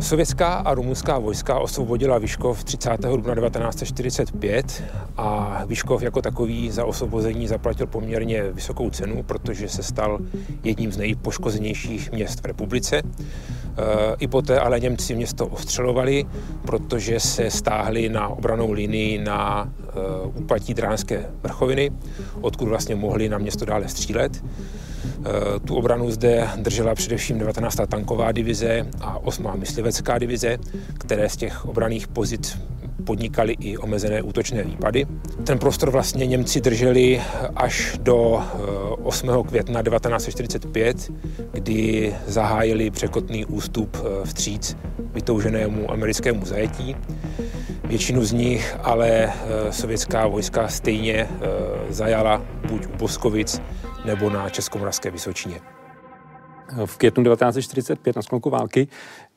Sovětská 0.00 0.54
a 0.54 0.74
rumunská 0.74 1.18
vojska 1.18 1.58
osvobodila 1.58 2.18
Vyškov 2.18 2.64
30. 2.64 2.96
dubna 3.00 3.34
1945 3.34 4.82
a 5.16 5.60
Vyškov 5.66 6.02
jako 6.02 6.22
takový 6.22 6.70
za 6.70 6.84
osvobození 6.84 7.48
zaplatil 7.48 7.86
poměrně 7.86 8.42
vysokou 8.42 8.90
cenu, 8.90 9.22
protože 9.22 9.68
se 9.68 9.82
stal 9.82 10.18
jedním 10.64 10.92
z 10.92 10.96
nejpoškozenějších 10.96 12.12
měst 12.12 12.40
v 12.40 12.44
republice. 12.44 13.02
I 14.18 14.26
poté 14.28 14.60
ale 14.60 14.80
Němci 14.80 15.14
město 15.14 15.46
ostřelovali, 15.46 16.26
protože 16.64 17.20
se 17.20 17.50
stáhli 17.50 18.08
na 18.08 18.28
obranou 18.28 18.72
linii 18.72 19.18
na 19.18 19.72
úpatí 20.34 20.74
Dránské 20.74 21.26
vrchoviny, 21.42 21.90
odkud 22.40 22.68
vlastně 22.68 22.94
mohli 22.94 23.28
na 23.28 23.38
město 23.38 23.64
dále 23.64 23.88
střílet. 23.88 24.44
Tu 25.64 25.76
obranu 25.76 26.10
zde 26.10 26.48
držela 26.56 26.94
především 26.94 27.38
19. 27.38 27.76
tanková 27.88 28.32
divize 28.32 28.86
a 29.00 29.18
8. 29.18 29.50
myslivecká 29.56 30.18
divize, 30.18 30.58
které 30.98 31.28
z 31.28 31.36
těch 31.36 31.64
obraných 31.64 32.08
pozic 32.08 32.58
podnikali 33.02 33.56
i 33.60 33.76
omezené 33.78 34.22
útočné 34.22 34.62
výpady. 34.62 35.06
Ten 35.44 35.58
prostor 35.58 35.90
vlastně 35.90 36.26
Němci 36.26 36.60
drželi 36.60 37.22
až 37.56 37.98
do 38.02 38.42
8. 39.02 39.30
Eh, 39.30 39.48
května 39.48 39.82
1945, 39.82 41.10
kdy 41.52 42.14
zahájili 42.26 42.90
překotný 42.90 43.44
ústup 43.44 43.96
eh, 43.96 44.26
vstříc 44.26 44.76
vytouženému 44.98 45.90
americkému 45.90 46.44
zajetí. 46.44 46.96
Většinu 47.84 48.24
z 48.24 48.32
nich 48.32 48.76
ale 48.82 49.10
eh, 49.10 49.72
sovětská 49.72 50.26
vojska 50.26 50.68
stejně 50.68 51.28
zajala 51.88 52.42
buď 52.68 52.86
u 52.86 52.96
Boskovic 52.98 53.62
nebo 54.04 54.30
na 54.30 54.48
Českomoravské 54.48 55.10
Vysočině 55.10 55.60
v 56.86 56.96
květnu 56.96 57.24
1945 57.24 58.16
na 58.16 58.22
sklonku 58.22 58.50
války 58.50 58.88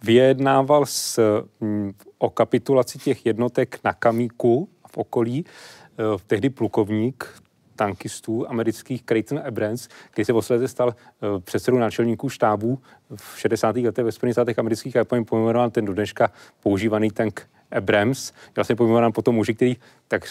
vyjednával 0.03 0.85
s, 0.85 1.19
mm, 1.59 1.93
o 2.17 2.29
kapitulaci 2.29 2.99
těch 2.99 3.25
jednotek 3.25 3.79
na 3.83 3.93
Kamíku 3.93 4.69
v 4.87 4.97
okolí 4.97 5.45
eh, 5.45 6.03
tehdy 6.27 6.49
plukovník 6.49 7.41
tankistů 7.75 8.49
amerických 8.49 9.03
Creighton 9.03 9.41
Abrams, 9.47 9.87
který 10.11 10.25
se 10.25 10.33
posledně 10.33 10.67
stal 10.67 10.95
eh, 10.95 11.39
předsedou 11.39 11.77
náčelníků 11.77 12.29
štábů 12.29 12.79
v 13.15 13.39
60. 13.39 13.75
letech 13.75 14.05
ve 14.05 14.11
Spojených 14.11 14.33
státech 14.33 14.59
amerických 14.59 14.95
a 14.95 14.99
je 14.99 15.23
pojmenován 15.25 15.71
ten 15.71 15.85
do 15.85 15.93
dneška 15.93 16.31
používaný 16.59 17.11
tank 17.11 17.49
Abrams. 17.71 18.31
Já 18.57 18.63
se 18.63 18.75
pojmenován 18.75 19.11
potom 19.11 19.35
muži, 19.35 19.53
který 19.53 19.75
tak, 20.07 20.25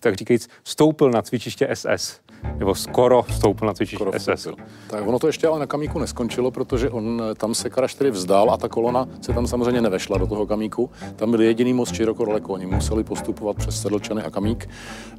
tak 0.00 0.14
říkajíc 0.14 0.48
stoupil 0.64 1.10
na 1.10 1.22
cvičiště 1.22 1.68
SS 1.74 2.20
nebo 2.58 2.74
skoro 2.74 3.22
vstoupil 3.22 3.66
na 3.66 3.74
cvičiště 3.74 4.04
SS. 4.18 4.48
Tak 4.86 5.06
ono 5.06 5.18
to 5.18 5.26
ještě 5.26 5.46
ale 5.46 5.58
na 5.58 5.66
kamíku 5.66 5.98
neskončilo, 5.98 6.50
protože 6.50 6.90
on 6.90 7.22
eh, 7.30 7.34
tam 7.34 7.54
se 7.54 7.70
Karaš 7.70 7.94
tedy 7.94 8.10
vzdál 8.10 8.50
a 8.50 8.56
ta 8.56 8.68
kolona 8.68 9.08
se 9.20 9.32
tam 9.32 9.46
samozřejmě 9.46 9.80
nevešla 9.80 10.18
do 10.18 10.26
toho 10.26 10.46
kamíku. 10.46 10.90
Tam 11.16 11.30
byl 11.30 11.42
jediný 11.42 11.72
most 11.72 11.94
široko 11.94 12.24
daleko. 12.24 12.52
Oni 12.52 12.66
museli 12.66 13.04
postupovat 13.04 13.56
přes 13.56 13.82
Sedlčany 13.82 14.22
a 14.22 14.30
kamík. 14.30 14.68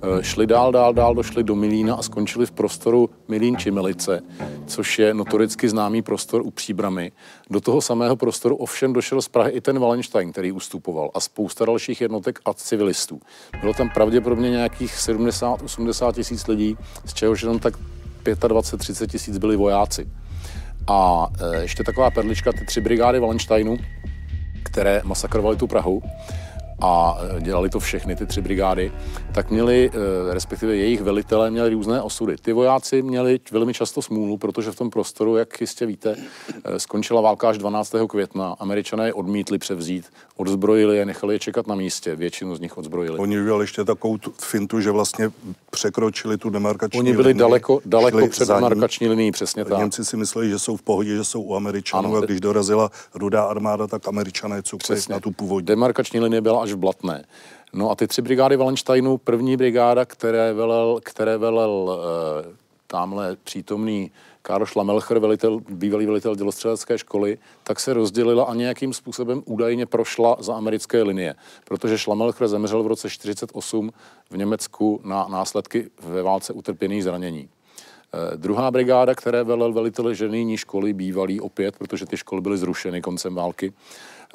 Eh, 0.03 0.23
šli 0.23 0.47
dál, 0.47 0.71
dál, 0.71 0.93
dál, 0.93 1.15
došli 1.15 1.43
do 1.43 1.55
Milína 1.55 1.95
a 1.95 2.01
skončili 2.01 2.45
v 2.45 2.51
prostoru 2.51 3.09
Milín 3.27 3.57
či 3.57 3.71
Milice, 3.71 4.21
což 4.67 4.99
je 4.99 5.13
notoricky 5.13 5.69
známý 5.69 6.01
prostor 6.01 6.41
u 6.41 6.51
Příbramy. 6.51 7.11
Do 7.49 7.61
toho 7.61 7.81
samého 7.81 8.15
prostoru 8.15 8.55
ovšem 8.55 8.93
došel 8.93 9.21
z 9.21 9.27
Prahy 9.27 9.51
i 9.51 9.61
ten 9.61 9.79
Wallenstein, 9.79 10.31
který 10.31 10.51
ustupoval 10.51 11.11
a 11.13 11.19
spousta 11.19 11.65
dalších 11.65 12.01
jednotek 12.01 12.39
a 12.45 12.53
civilistů. 12.53 13.21
Bylo 13.61 13.73
tam 13.73 13.89
pravděpodobně 13.89 14.49
nějakých 14.49 14.93
70-80 14.93 16.13
tisíc 16.13 16.47
lidí, 16.47 16.77
z 17.11 17.13
čehož 17.13 17.41
jenom 17.41 17.59
tak 17.59 17.73
25-30 18.23 19.07
tisíc 19.07 19.37
byli 19.37 19.55
vojáci. 19.55 20.07
A 20.87 21.27
e, 21.53 21.61
ještě 21.61 21.83
taková 21.83 22.11
perlička, 22.11 22.51
ty 22.51 22.65
tři 22.65 22.81
brigády 22.81 23.19
Wallensteinu, 23.19 23.77
které 24.63 25.01
masakrovali 25.03 25.57
tu 25.57 25.67
Prahu, 25.67 26.03
a 26.81 27.17
e, 27.37 27.41
dělali 27.41 27.69
to 27.69 27.79
všechny 27.79 28.15
ty 28.15 28.25
tři 28.25 28.41
brigády, 28.41 28.91
tak 29.33 29.51
měli, 29.51 29.91
e, 29.93 30.33
respektive 30.33 30.75
jejich 30.75 31.01
velitelé 31.01 31.51
měli 31.51 31.69
různé 31.69 32.01
osudy. 32.01 32.35
Ty 32.37 32.53
vojáci 32.53 33.01
měli 33.01 33.39
velmi 33.51 33.73
často 33.73 34.01
smůlu, 34.01 34.37
protože 34.37 34.71
v 34.71 34.75
tom 34.75 34.89
prostoru, 34.89 35.37
jak 35.37 35.61
jistě 35.61 35.85
víte, 35.85 36.15
e, 36.63 36.79
skončila 36.79 37.21
válka 37.21 37.49
až 37.49 37.57
12. 37.57 38.07
května. 38.07 38.55
Američané 38.59 39.05
je 39.05 39.13
odmítli 39.13 39.57
převzít, 39.57 40.05
odzbrojili 40.37 40.97
je, 40.97 41.05
nechali 41.05 41.35
je 41.35 41.39
čekat 41.39 41.67
na 41.67 41.75
místě, 41.75 42.15
většinu 42.15 42.55
z 42.55 42.59
nich 42.59 42.77
odzbrojili. 42.77 43.17
Oni 43.17 43.41
udělali 43.41 43.63
ještě 43.63 43.83
takovou 43.83 44.17
fintu, 44.41 44.81
že 44.81 44.91
vlastně 44.91 45.31
překročili 45.69 46.37
tu 46.37 46.49
demarkační 46.49 46.99
Oni 46.99 47.11
byli 47.11 47.27
linii, 47.27 47.39
daleko, 47.39 47.79
daleko 47.85 48.27
před 48.27 48.47
demarkační 48.47 49.07
linií, 49.07 49.31
přesně 49.31 49.65
tak. 49.65 49.79
Němci 49.79 50.05
si 50.05 50.17
mysleli, 50.17 50.49
že 50.49 50.59
jsou 50.59 50.77
v 50.77 50.81
pohodě, 50.81 51.15
že 51.15 51.23
jsou 51.23 51.41
u 51.41 51.55
Američanů 51.55 52.09
ano, 52.09 52.17
a 52.17 52.25
když 52.25 52.39
dorazila 52.39 52.91
rudá 53.13 53.43
armáda, 53.43 53.87
tak 53.87 54.07
Američané 54.07 54.63
cukli 54.63 54.95
na 55.09 55.19
tu 55.19 55.31
původní. 55.31 55.65
Demarkační 55.65 56.19
linie 56.19 56.41
byla 56.41 56.63
až 56.63 56.71
v 56.71 56.77
Blatné. 56.77 57.23
No 57.73 57.91
a 57.91 57.95
ty 57.95 58.07
tři 58.07 58.21
brigády 58.21 58.55
Wallensteinu, 58.55 59.17
první 59.17 59.57
brigáda, 59.57 60.05
které 60.05 60.53
velel, 60.53 60.99
které 61.03 61.37
velel 61.37 61.99
e, 61.99 62.55
tamhle 62.87 63.35
přítomný 63.43 64.11
Karl 64.41 64.65
Schlammelcher, 64.65 65.19
velitel, 65.19 65.59
bývalý 65.69 66.05
velitel 66.05 66.35
dělostřelecké 66.35 66.97
školy, 66.97 67.37
tak 67.63 67.79
se 67.79 67.93
rozdělila 67.93 68.43
a 68.43 68.53
nějakým 68.53 68.93
způsobem 68.93 69.43
údajně 69.45 69.85
prošla 69.85 70.37
za 70.39 70.55
americké 70.55 71.03
linie, 71.03 71.35
protože 71.65 71.97
Schlammelcher 71.97 72.47
zemřel 72.47 72.83
v 72.83 72.87
roce 72.87 73.07
1948 73.07 73.91
v 74.29 74.37
Německu 74.37 75.01
na 75.03 75.27
následky 75.27 75.89
ve 76.01 76.21
válce 76.23 76.53
utrpěných 76.53 77.03
zranění. 77.03 77.49
Eh, 78.13 78.37
druhá 78.37 78.71
brigáda, 78.71 79.15
které 79.15 79.43
velel 79.43 79.73
velitel 79.73 80.13
ženýní 80.13 80.57
školy, 80.57 80.93
bývalý 80.93 81.41
opět, 81.41 81.77
protože 81.77 82.05
ty 82.05 82.17
školy 82.17 82.41
byly 82.41 82.57
zrušeny 82.57 83.01
koncem 83.01 83.35
války, 83.35 83.73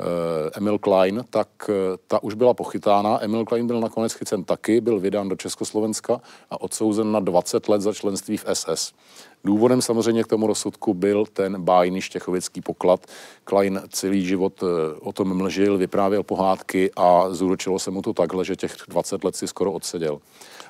Eh, 0.00 0.50
Emil 0.54 0.78
Klein, 0.78 1.24
tak 1.30 1.48
eh, 1.68 1.72
ta 2.06 2.22
už 2.22 2.34
byla 2.34 2.54
pochytána. 2.54 3.24
Emil 3.24 3.44
Klein 3.44 3.66
byl 3.66 3.80
nakonec 3.80 4.12
chycen 4.12 4.44
taky, 4.44 4.80
byl 4.80 5.00
vydán 5.00 5.28
do 5.28 5.36
Československa 5.36 6.20
a 6.50 6.60
odsouzen 6.60 7.12
na 7.12 7.20
20 7.20 7.68
let 7.68 7.80
za 7.80 7.92
členství 7.92 8.36
v 8.36 8.44
SS. 8.52 8.92
Důvodem 9.44 9.82
samozřejmě 9.82 10.24
k 10.24 10.26
tomu 10.26 10.46
rozsudku 10.46 10.94
byl 10.94 11.24
ten 11.32 11.62
bájný 11.62 12.00
štěchovický 12.00 12.60
poklad. 12.60 13.06
Klein 13.44 13.80
celý 13.88 14.26
život 14.26 14.64
o 15.00 15.12
tom 15.12 15.36
mlžil, 15.36 15.78
vyprávěl 15.78 16.22
pohádky 16.22 16.90
a 16.96 17.24
zúročilo 17.30 17.78
se 17.78 17.90
mu 17.90 18.02
to 18.02 18.12
takhle, 18.12 18.44
že 18.44 18.56
těch 18.56 18.76
20 18.88 19.24
let 19.24 19.36
si 19.36 19.48
skoro 19.48 19.72
odseděl. 19.72 20.18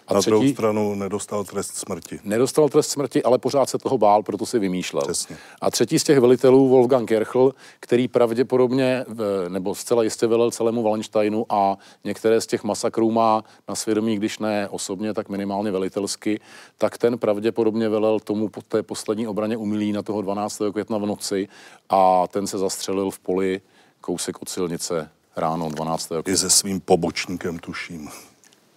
A 0.09 0.14
na 0.14 0.20
třetí, 0.20 0.30
druhou 0.30 0.48
stranu 0.48 0.94
nedostal 0.94 1.44
trest 1.44 1.76
smrti. 1.76 2.20
Nedostal 2.24 2.68
trest 2.68 2.90
smrti, 2.90 3.22
ale 3.22 3.38
pořád 3.38 3.68
se 3.68 3.78
toho 3.78 3.98
bál, 3.98 4.22
proto 4.22 4.46
si 4.46 4.59
vymýšlel. 4.59 5.02
Přesně. 5.02 5.36
A 5.61 5.70
třetí 5.70 5.98
z 5.98 6.04
těch 6.04 6.18
velitelů, 6.18 6.68
Wolfgang 6.68 7.09
Kerchl, 7.09 7.54
který 7.80 8.09
pravděpodobně, 8.09 9.04
nebo 9.48 9.74
zcela 9.74 10.02
jistě 10.02 10.26
velel 10.26 10.50
celému 10.50 10.82
Wallensteinu 10.82 11.46
a 11.48 11.78
některé 12.04 12.40
z 12.40 12.46
těch 12.46 12.64
masakrů 12.64 13.11
má 13.11 13.44
na 13.68 13.74
svědomí, 13.74 14.16
když 14.16 14.38
ne 14.38 14.68
osobně, 14.68 15.14
tak 15.14 15.28
minimálně 15.28 15.70
velitelsky, 15.70 16.40
tak 16.78 16.98
ten 16.98 17.18
pravděpodobně 17.18 17.88
velel 17.88 18.20
tomu 18.20 18.48
po 18.48 18.62
té 18.62 18.82
poslední 18.82 19.26
obraně 19.26 19.57
umilí 19.57 19.92
na 19.92 20.02
toho 20.02 20.22
12. 20.22 20.62
května 20.72 20.98
v 20.98 21.07
noci 21.07 21.48
a 21.88 22.26
ten 22.26 22.46
se 22.46 22.59
zastřelil 22.59 23.11
v 23.11 23.18
poli 23.18 23.61
kousek 24.00 24.42
od 24.42 24.48
silnice 24.48 25.11
ráno 25.36 25.68
12. 25.68 26.07
května. 26.07 26.32
I 26.32 26.36
se 26.36 26.50
svým 26.50 26.80
pobočníkem, 26.80 27.59
tuším. 27.59 28.09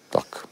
Tak. 0.09 0.47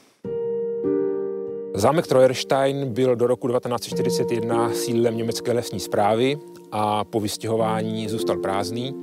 Zámek 1.78 2.07
Treuerstein 2.07 2.93
byl 2.93 3.15
do 3.15 3.28
roku 3.28 3.47
1941 3.47 4.73
sídlem 4.73 5.17
německé 5.17 5.51
lesní 5.51 5.80
zprávy 5.80 6.38
a 6.71 7.03
po 7.03 7.19
vystěhování 7.19 8.09
zůstal 8.09 8.38
prázdný. 8.38 8.93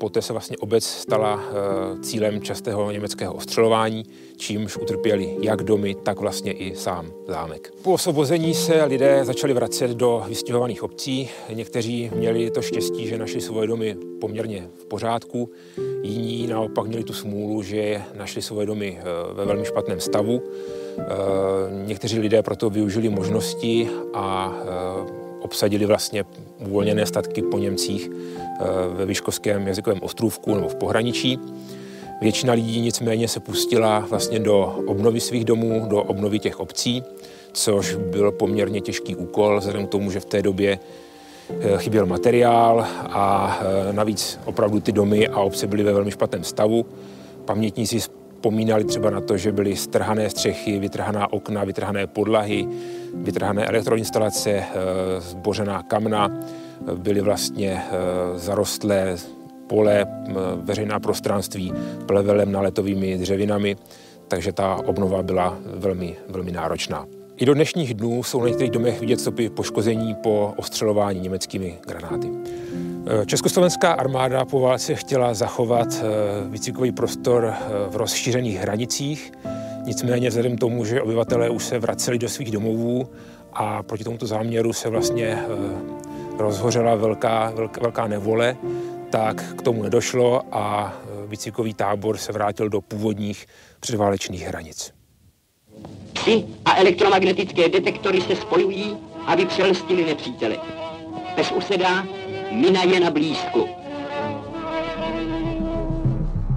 Poté 0.00 0.22
se 0.22 0.32
vlastně 0.32 0.56
obec 0.56 0.84
stala 0.84 1.42
e, 1.42 2.00
cílem 2.00 2.40
častého 2.42 2.90
německého 2.90 3.34
ostřelování, 3.34 4.04
čímž 4.36 4.76
utrpěli 4.76 5.36
jak 5.42 5.62
domy, 5.62 5.94
tak 5.94 6.20
vlastně 6.20 6.52
i 6.52 6.76
sám 6.76 7.10
zámek. 7.28 7.72
Po 7.82 7.92
osvobození 7.92 8.54
se 8.54 8.84
lidé 8.84 9.24
začali 9.24 9.52
vracet 9.52 9.90
do 9.90 10.24
vystěhovaných 10.28 10.82
obcí. 10.82 11.28
Někteří 11.54 12.10
měli 12.14 12.50
to 12.50 12.62
štěstí, 12.62 13.06
že 13.06 13.18
našli 13.18 13.40
svoje 13.40 13.66
domy 13.66 13.96
poměrně 14.20 14.68
v 14.78 14.86
pořádku, 14.86 15.50
jiní 16.02 16.46
naopak 16.46 16.86
měli 16.86 17.04
tu 17.04 17.12
smůlu, 17.12 17.62
že 17.62 18.02
našli 18.18 18.42
svoje 18.42 18.66
domy 18.66 18.98
e, 19.00 19.34
ve 19.34 19.44
velmi 19.44 19.64
špatném 19.64 20.00
stavu. 20.00 20.42
Eh, 20.98 21.86
někteří 21.86 22.18
lidé 22.18 22.42
proto 22.42 22.70
využili 22.70 23.08
možnosti 23.08 23.88
a 24.14 24.54
eh, 24.62 25.29
obsadili 25.40 25.86
vlastně 25.86 26.24
uvolněné 26.58 27.06
statky 27.06 27.42
po 27.42 27.58
Němcích 27.58 28.10
eh, 28.10 28.64
ve 28.88 29.06
Výškovském 29.06 29.66
jazykovém 29.66 29.98
ostrůvku 30.02 30.54
nebo 30.54 30.68
v 30.68 30.74
pohraničí. 30.74 31.38
Většina 32.20 32.52
lidí 32.52 32.80
nicméně 32.80 33.28
se 33.28 33.40
pustila 33.40 34.06
vlastně 34.10 34.38
do 34.38 34.82
obnovy 34.86 35.20
svých 35.20 35.44
domů, 35.44 35.86
do 35.88 36.02
obnovy 36.02 36.38
těch 36.38 36.60
obcí, 36.60 37.02
což 37.52 37.94
byl 37.94 38.32
poměrně 38.32 38.80
těžký 38.80 39.16
úkol, 39.16 39.58
vzhledem 39.58 39.86
k 39.86 39.90
tomu, 39.90 40.10
že 40.10 40.20
v 40.20 40.24
té 40.24 40.42
době 40.42 40.78
chyběl 41.76 42.06
materiál 42.06 42.86
a 42.98 43.58
navíc 43.92 44.40
opravdu 44.44 44.80
ty 44.80 44.92
domy 44.92 45.28
a 45.28 45.40
obce 45.40 45.66
byly 45.66 45.82
ve 45.82 45.92
velmi 45.92 46.10
špatném 46.10 46.44
stavu. 46.44 46.86
Pamětníci 47.44 48.00
vzpomínali 48.40 48.84
třeba 48.84 49.10
na 49.10 49.20
to, 49.20 49.36
že 49.36 49.52
byly 49.52 49.76
strhané 49.76 50.30
střechy, 50.30 50.78
vytrhaná 50.78 51.32
okna, 51.32 51.64
vytrhané 51.64 52.06
podlahy, 52.06 52.68
vytrhané 53.14 53.66
elektroinstalace, 53.66 54.50
eh, 54.50 54.64
zbořená 55.20 55.82
kamna, 55.82 56.40
byly 56.94 57.20
vlastně 57.20 57.82
eh, 57.84 58.38
zarostlé 58.38 59.16
pole, 59.66 60.06
veřejná 60.56 61.00
prostranství 61.00 61.72
plevelem 62.06 62.52
naletovými 62.52 63.18
dřevinami, 63.18 63.76
takže 64.28 64.52
ta 64.52 64.76
obnova 64.86 65.22
byla 65.22 65.58
velmi, 65.74 66.16
velmi 66.28 66.52
náročná. 66.52 67.06
I 67.36 67.46
do 67.46 67.54
dnešních 67.54 67.94
dnů 67.94 68.22
jsou 68.22 68.40
na 68.40 68.48
některých 68.48 68.70
domech 68.70 69.00
vidět 69.00 69.20
stopy 69.20 69.50
poškození 69.50 70.14
po 70.14 70.54
ostřelování 70.56 71.20
německými 71.20 71.78
granáty. 71.86 72.28
Československá 73.26 73.92
armáda 73.92 74.44
po 74.44 74.60
válce 74.60 74.94
chtěla 74.94 75.34
zachovat 75.34 75.88
eh, 75.92 76.04
výcvikový 76.48 76.92
prostor 76.92 77.54
eh, 77.54 77.64
v 77.88 77.96
rozšířených 77.96 78.56
hranicích, 78.56 79.32
nicméně 79.84 80.28
vzhledem 80.28 80.56
k 80.56 80.60
tomu, 80.60 80.84
že 80.84 81.02
obyvatelé 81.02 81.50
už 81.50 81.64
se 81.64 81.78
vraceli 81.78 82.18
do 82.18 82.28
svých 82.28 82.50
domovů 82.50 83.10
a 83.52 83.82
proti 83.82 84.04
tomuto 84.04 84.26
záměru 84.26 84.72
se 84.72 84.88
vlastně 84.88 85.26
eh, 85.26 85.46
rozhořela 86.38 86.94
velká, 86.94 87.52
velká, 87.54 87.80
velká 87.80 88.06
nevole, 88.06 88.56
tak 89.10 89.54
k 89.58 89.62
tomu 89.62 89.82
nedošlo 89.82 90.42
a 90.52 90.94
výcvikový 91.26 91.74
tábor 91.74 92.16
se 92.16 92.32
vrátil 92.32 92.68
do 92.68 92.80
původních 92.80 93.46
předválečných 93.80 94.42
hranic. 94.42 94.92
Psy 96.12 96.44
a 96.64 96.76
elektromagnetické 96.76 97.68
detektory 97.68 98.20
se 98.20 98.36
spojují, 98.36 98.96
aby 99.26 99.46
přelstili 99.46 100.04
nepřítele. 100.04 100.56
Pes 101.34 101.52
usedá, 101.52 102.04
mina 102.52 102.82
je 102.82 103.00
na 103.00 103.10
blízku. 103.10 103.68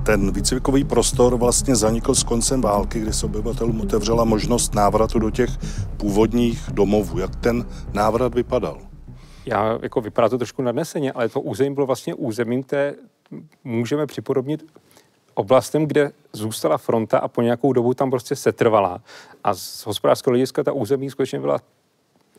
Ten 0.05 0.31
výcvikový 0.31 0.83
prostor 0.83 1.35
vlastně 1.35 1.75
zanikl 1.75 2.15
s 2.15 2.23
koncem 2.23 2.61
války, 2.61 2.99
kdy 2.99 3.13
se 3.13 3.25
obyvatelům 3.25 3.81
otevřela 3.81 4.23
možnost 4.23 4.75
návratu 4.75 5.19
do 5.19 5.29
těch 5.29 5.49
původních 5.97 6.69
domovů. 6.71 7.19
Jak 7.19 7.35
ten 7.35 7.65
návrat 7.93 8.35
vypadal? 8.35 8.77
Já 9.45 9.79
jako 9.81 10.01
vypadá 10.01 10.29
to 10.29 10.37
trošku 10.37 10.61
nadneseně, 10.61 11.11
ale 11.11 11.29
to 11.29 11.41
území 11.41 11.75
bylo 11.75 11.85
vlastně 11.85 12.13
územím, 12.13 12.63
které 12.63 12.93
můžeme 13.63 14.05
připodobnit 14.05 14.65
oblastem, 15.33 15.85
kde 15.85 16.11
zůstala 16.33 16.77
fronta 16.77 17.19
a 17.19 17.27
po 17.27 17.41
nějakou 17.41 17.73
dobu 17.73 17.93
tam 17.93 18.09
prostě 18.09 18.35
setrvala. 18.35 19.01
A 19.43 19.53
z 19.53 19.85
hospodářského 19.85 20.31
hlediska 20.31 20.63
ta 20.63 20.71
území 20.71 21.09
skutečně 21.09 21.39
byla 21.39 21.59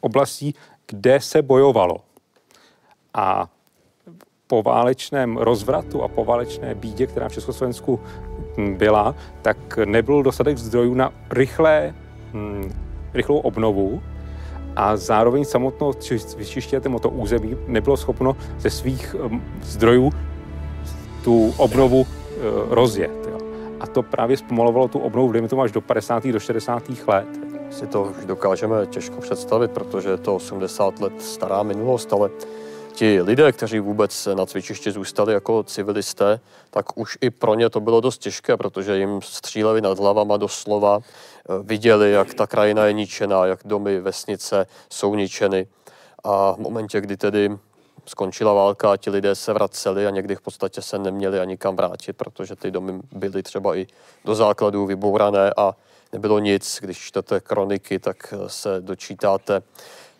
oblastí, 0.00 0.54
kde 0.86 1.20
se 1.20 1.42
bojovalo. 1.42 1.96
A 3.14 3.48
po 4.46 4.62
válečném 4.62 5.36
rozvratu 5.36 6.02
a 6.02 6.08
po 6.08 6.24
válečné 6.24 6.74
bídě, 6.74 7.06
která 7.06 7.28
v 7.28 7.32
Československu 7.32 8.00
byla, 8.76 9.14
tak 9.42 9.78
nebyl 9.84 10.22
dostatek 10.22 10.58
zdrojů 10.58 10.94
na 10.94 11.12
rychlé, 11.30 11.94
hm, 12.32 12.72
rychlou 13.14 13.38
obnovu 13.38 14.02
a 14.76 14.96
zároveň 14.96 15.44
samotnou 15.44 15.92
vyčiště 16.36 16.80
to 16.80 17.10
území 17.10 17.56
nebylo 17.66 17.96
schopno 17.96 18.36
ze 18.58 18.70
svých 18.70 19.14
hm, 19.14 19.42
zdrojů 19.62 20.12
tu 21.24 21.54
obnovu 21.56 22.06
e, 22.06 22.36
rozjet. 22.74 23.28
A 23.80 23.86
to 23.86 24.02
právě 24.02 24.36
zpomalovalo 24.36 24.88
tu 24.88 24.98
obnovu, 24.98 25.32
dejme 25.32 25.48
tomu 25.48 25.62
až 25.62 25.72
do 25.72 25.80
50. 25.80 26.26
do 26.26 26.40
60. 26.40 26.82
let. 27.06 27.26
Si 27.70 27.86
to 27.86 28.02
už 28.02 28.26
dokážeme 28.26 28.86
těžko 28.86 29.20
představit, 29.20 29.70
protože 29.70 30.08
je 30.08 30.16
to 30.16 30.34
80 30.34 31.00
let 31.00 31.22
stará 31.22 31.62
minulost, 31.62 32.12
ale 32.12 32.30
ti 32.94 33.22
lidé, 33.22 33.52
kteří 33.52 33.80
vůbec 33.80 34.28
na 34.34 34.46
cvičišti 34.46 34.90
zůstali 34.90 35.32
jako 35.32 35.62
civilisté, 35.62 36.40
tak 36.70 36.98
už 36.98 37.18
i 37.20 37.30
pro 37.30 37.54
ně 37.54 37.70
to 37.70 37.80
bylo 37.80 38.00
dost 38.00 38.18
těžké, 38.18 38.56
protože 38.56 38.98
jim 38.98 39.22
stříleli 39.22 39.80
nad 39.80 39.98
hlavama 39.98 40.36
doslova, 40.36 41.00
eh, 41.02 41.52
viděli, 41.62 42.12
jak 42.12 42.34
ta 42.34 42.46
krajina 42.46 42.86
je 42.86 42.92
ničená, 42.92 43.46
jak 43.46 43.60
domy, 43.64 44.00
vesnice 44.00 44.66
jsou 44.90 45.14
ničeny. 45.14 45.66
A 46.24 46.52
v 46.52 46.58
momentě, 46.58 47.00
kdy 47.00 47.16
tedy 47.16 47.58
skončila 48.06 48.52
válka 48.52 48.92
a 48.92 48.96
ti 48.96 49.10
lidé 49.10 49.34
se 49.34 49.52
vraceli 49.52 50.06
a 50.06 50.10
někdy 50.10 50.36
v 50.36 50.40
podstatě 50.40 50.82
se 50.82 50.98
neměli 50.98 51.40
ani 51.40 51.56
kam 51.56 51.76
vrátit, 51.76 52.12
protože 52.12 52.56
ty 52.56 52.70
domy 52.70 53.00
byly 53.12 53.42
třeba 53.42 53.76
i 53.76 53.86
do 54.24 54.34
základů 54.34 54.86
vybourané 54.86 55.52
a 55.56 55.76
nebylo 56.12 56.38
nic. 56.38 56.78
Když 56.80 56.98
čtete 56.98 57.40
kroniky, 57.40 57.98
tak 57.98 58.34
se 58.46 58.80
dočítáte, 58.80 59.62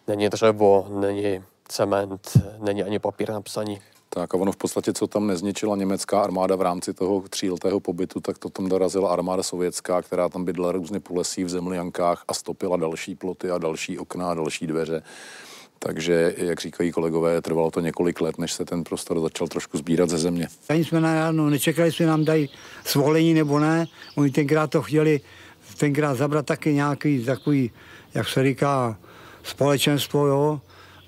není 0.07 0.29
dřevo, 0.29 0.87
není 0.89 1.45
cement, 1.75 2.39
není 2.59 2.83
ani 2.83 2.99
papír 2.99 3.31
na 3.31 3.41
psaní. 3.41 3.81
Tak 4.09 4.35
a 4.35 4.39
ono 4.39 4.53
v 4.53 4.57
podstatě, 4.57 4.93
co 4.93 5.07
tam 5.07 5.27
nezničila 5.27 5.77
německá 5.77 6.21
armáda 6.21 6.57
v 6.57 6.63
rámci 6.63 6.95
toho 6.95 7.21
tříletého 7.29 7.81
pobytu, 7.81 8.21
tak 8.21 8.39
to 8.39 8.49
tam 8.49 8.69
dorazila 8.69 9.11
armáda 9.11 9.43
sovětská, 9.43 10.03
která 10.03 10.29
tam 10.29 10.45
bydla 10.45 10.73
různě 10.73 11.01
po 11.01 11.15
lesích 11.15 11.45
v 11.45 11.49
zemliankách 11.49 12.25
a 12.29 12.35
stopila 12.35 12.77
další 12.77 13.15
ploty 13.15 13.51
a 13.51 13.59
další 13.59 13.99
okna 13.99 14.31
a 14.31 14.35
další 14.35 14.67
dveře. 14.67 15.03
Takže, 15.79 16.35
jak 16.37 16.61
říkají 16.61 16.93
kolegové, 16.93 17.43
trvalo 17.43 17.71
to 17.71 17.81
několik 17.81 18.21
let, 18.21 18.39
než 18.39 18.53
se 18.53 18.65
ten 18.65 18.85
prostor 18.85 19.21
začal 19.21 19.49
trošku 19.49 19.79
sbírat 19.79 20.11
ze 20.11 20.19
země. 20.19 20.49
Ani 20.69 20.85
jsme 20.85 21.01
na 21.01 21.15
ráno 21.15 21.51
nečekali, 21.51 21.89
jestli 21.89 22.07
nám 22.07 22.25
dají 22.25 22.51
svolení 22.85 23.35
nebo 23.35 23.59
ne. 23.59 23.87
Oni 24.17 24.31
tenkrát 24.31 24.71
to 24.71 24.83
chtěli 24.83 25.21
tenkrát 25.79 26.15
zabrat 26.15 26.47
taky 26.47 26.75
nějaký 26.75 27.25
takový, 27.25 27.71
jak 28.15 28.29
se 28.29 28.45
říká, 28.45 28.97
společenstvo, 29.43 30.27
jo 30.27 30.61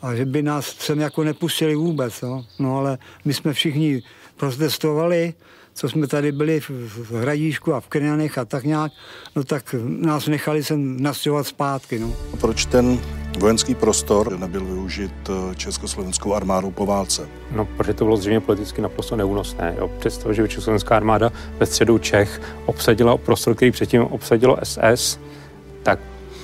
a 0.07 0.15
že 0.15 0.25
by 0.25 0.43
nás 0.43 0.67
sem 0.79 1.01
jako 1.01 1.25
nepustili 1.25 1.75
vůbec. 1.75 2.21
No, 2.23 2.47
no 2.59 2.79
ale 2.79 2.99
my 3.25 3.35
jsme 3.35 3.53
všichni 3.53 4.03
protestovali, 4.37 5.35
co 5.75 5.89
jsme 5.89 6.07
tady 6.07 6.33
byli 6.33 6.61
v, 6.61 6.71
v 6.71 7.13
Hradíšku 7.13 7.75
a 7.75 7.81
v 7.81 7.89
Krňanech 7.89 8.39
a 8.39 8.45
tak 8.45 8.65
nějak, 8.65 8.93
no 9.37 9.45
tak 9.45 9.75
nás 9.87 10.27
nechali 10.27 10.65
sem 10.65 11.03
nastěhovat 11.03 11.47
zpátky. 11.47 11.99
No. 11.99 12.13
A 12.33 12.37
proč 12.37 12.67
ten 12.67 13.01
vojenský 13.39 13.75
prostor 13.75 14.39
nebyl 14.39 14.65
využit 14.65 15.13
eh, 15.29 15.55
československou 15.55 16.35
armádou 16.35 16.71
po 16.71 16.87
válce? 16.87 17.29
No, 17.51 17.65
protože 17.65 17.95
to 17.95 18.05
bylo 18.05 18.17
zřejmě 18.17 18.41
politicky 18.41 18.83
naprosto 18.83 19.17
neúnosné. 19.17 19.75
Jo. 19.79 19.91
Představ, 19.99 20.33
že 20.33 20.49
československá 20.49 20.97
armáda 20.97 21.33
ve 21.59 21.67
středu 21.67 21.99
Čech 21.99 22.41
obsadila 22.67 23.17
prostor, 23.17 23.55
který 23.55 23.71
předtím 23.71 24.03
obsadilo 24.03 24.57
SS, 24.63 25.19
tak 25.83 25.99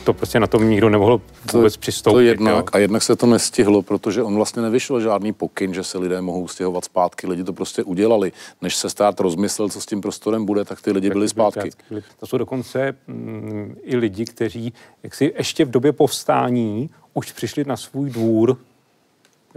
to 0.04 0.12
prostě 0.12 0.40
na 0.40 0.46
tom 0.46 0.70
nikdo 0.70 0.88
nemohl 0.88 1.20
vůbec 1.52 1.76
přistoupit. 1.76 2.14
To 2.14 2.20
jednak, 2.20 2.64
jo. 2.64 2.70
a 2.72 2.78
jednak 2.78 3.02
se 3.02 3.16
to 3.16 3.26
nestihlo, 3.26 3.82
protože 3.82 4.22
on 4.22 4.34
vlastně 4.34 4.62
nevyšel 4.62 5.00
žádný 5.00 5.32
pokyn, 5.32 5.74
že 5.74 5.84
se 5.84 5.98
lidé 5.98 6.20
mohou 6.20 6.48
stěhovat 6.48 6.84
zpátky. 6.84 7.26
Lidi 7.26 7.44
to 7.44 7.52
prostě 7.52 7.82
udělali. 7.82 8.32
Než 8.62 8.76
se 8.76 8.90
stát 8.90 9.20
rozmyslel, 9.20 9.68
co 9.68 9.80
s 9.80 9.86
tím 9.86 10.00
prostorem 10.00 10.44
bude, 10.44 10.64
tak 10.64 10.82
ty 10.82 10.92
lidi 10.92 11.08
tak 11.08 11.16
byli 11.16 11.28
zpátky. 11.28 11.70
Byli, 11.88 12.02
to 12.20 12.26
jsou 12.26 12.38
dokonce 12.38 12.96
mm, 13.06 13.76
i 13.82 13.96
lidi, 13.96 14.24
kteří 14.24 14.72
jak 15.02 15.14
si 15.14 15.34
ještě 15.38 15.64
v 15.64 15.70
době 15.70 15.92
povstání 15.92 16.90
už 17.14 17.32
přišli 17.32 17.64
na 17.64 17.76
svůj 17.76 18.10
dvůr, 18.10 18.56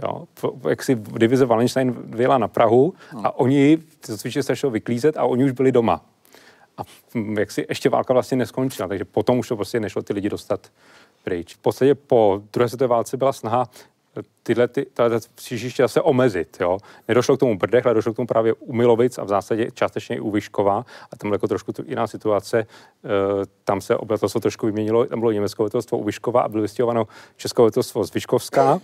Jo, 0.02 0.24
jak 0.68 0.82
si 0.82 0.94
divize 0.94 1.46
Wallenstein 1.46 1.94
vyjela 2.04 2.38
na 2.38 2.48
Prahu 2.48 2.94
a 3.22 3.38
oni, 3.38 3.78
to 4.06 4.16
cvičili 4.16 4.42
se 4.42 4.70
vyklízet 4.70 5.16
a 5.16 5.24
oni 5.24 5.44
už 5.44 5.50
byli 5.50 5.72
doma 5.72 6.04
a 6.78 6.82
jak 7.38 7.50
si 7.50 7.66
ještě 7.68 7.88
válka 7.88 8.12
vlastně 8.12 8.36
neskončila, 8.36 8.88
takže 8.88 9.04
potom 9.04 9.38
už 9.38 9.48
to 9.48 9.56
prostě 9.56 9.80
nešlo 9.80 10.02
ty 10.02 10.12
lidi 10.12 10.28
dostat 10.28 10.72
pryč. 11.24 11.54
V 11.54 11.58
podstatě 11.58 11.94
po 11.94 12.42
druhé 12.52 12.68
světové 12.68 12.88
válce 12.88 13.16
byla 13.16 13.32
snaha 13.32 13.68
tyhle 14.42 14.68
ty, 14.68 14.86
tyhle 14.94 15.20
přížiště 15.34 15.82
zase 15.82 16.02
omezit. 16.02 16.56
Jo. 16.60 16.78
Nedošlo 17.08 17.36
k 17.36 17.40
tomu 17.40 17.58
Brdech, 17.58 17.86
ale 17.86 17.94
došlo 17.94 18.12
k 18.12 18.16
tomu 18.16 18.26
právě 18.26 18.52
u 18.52 18.72
Milovic 18.72 19.18
a 19.18 19.24
v 19.24 19.28
zásadě 19.28 19.70
částečně 19.74 20.16
i 20.16 20.20
u 20.20 20.30
Vyškova. 20.30 20.84
A 21.12 21.16
tam 21.16 21.32
jako 21.32 21.48
trošku 21.48 21.72
jiná 21.86 22.06
situace. 22.06 22.58
E, 22.58 22.66
tam 23.64 23.80
se 23.80 23.96
obyvatelstvo 23.96 24.40
trošku 24.40 24.66
vyměnilo. 24.66 25.06
Tam 25.06 25.20
bylo 25.20 25.32
německé 25.32 25.62
obyvatelstvo 25.62 25.98
u 25.98 26.04
Vyškova 26.04 26.40
a 26.40 26.48
bylo 26.48 26.62
vystěhováno 26.62 27.08
české 27.36 27.62
obyvatelstvo 27.62 28.04
z 28.04 28.14
Vyškovská 28.14 28.80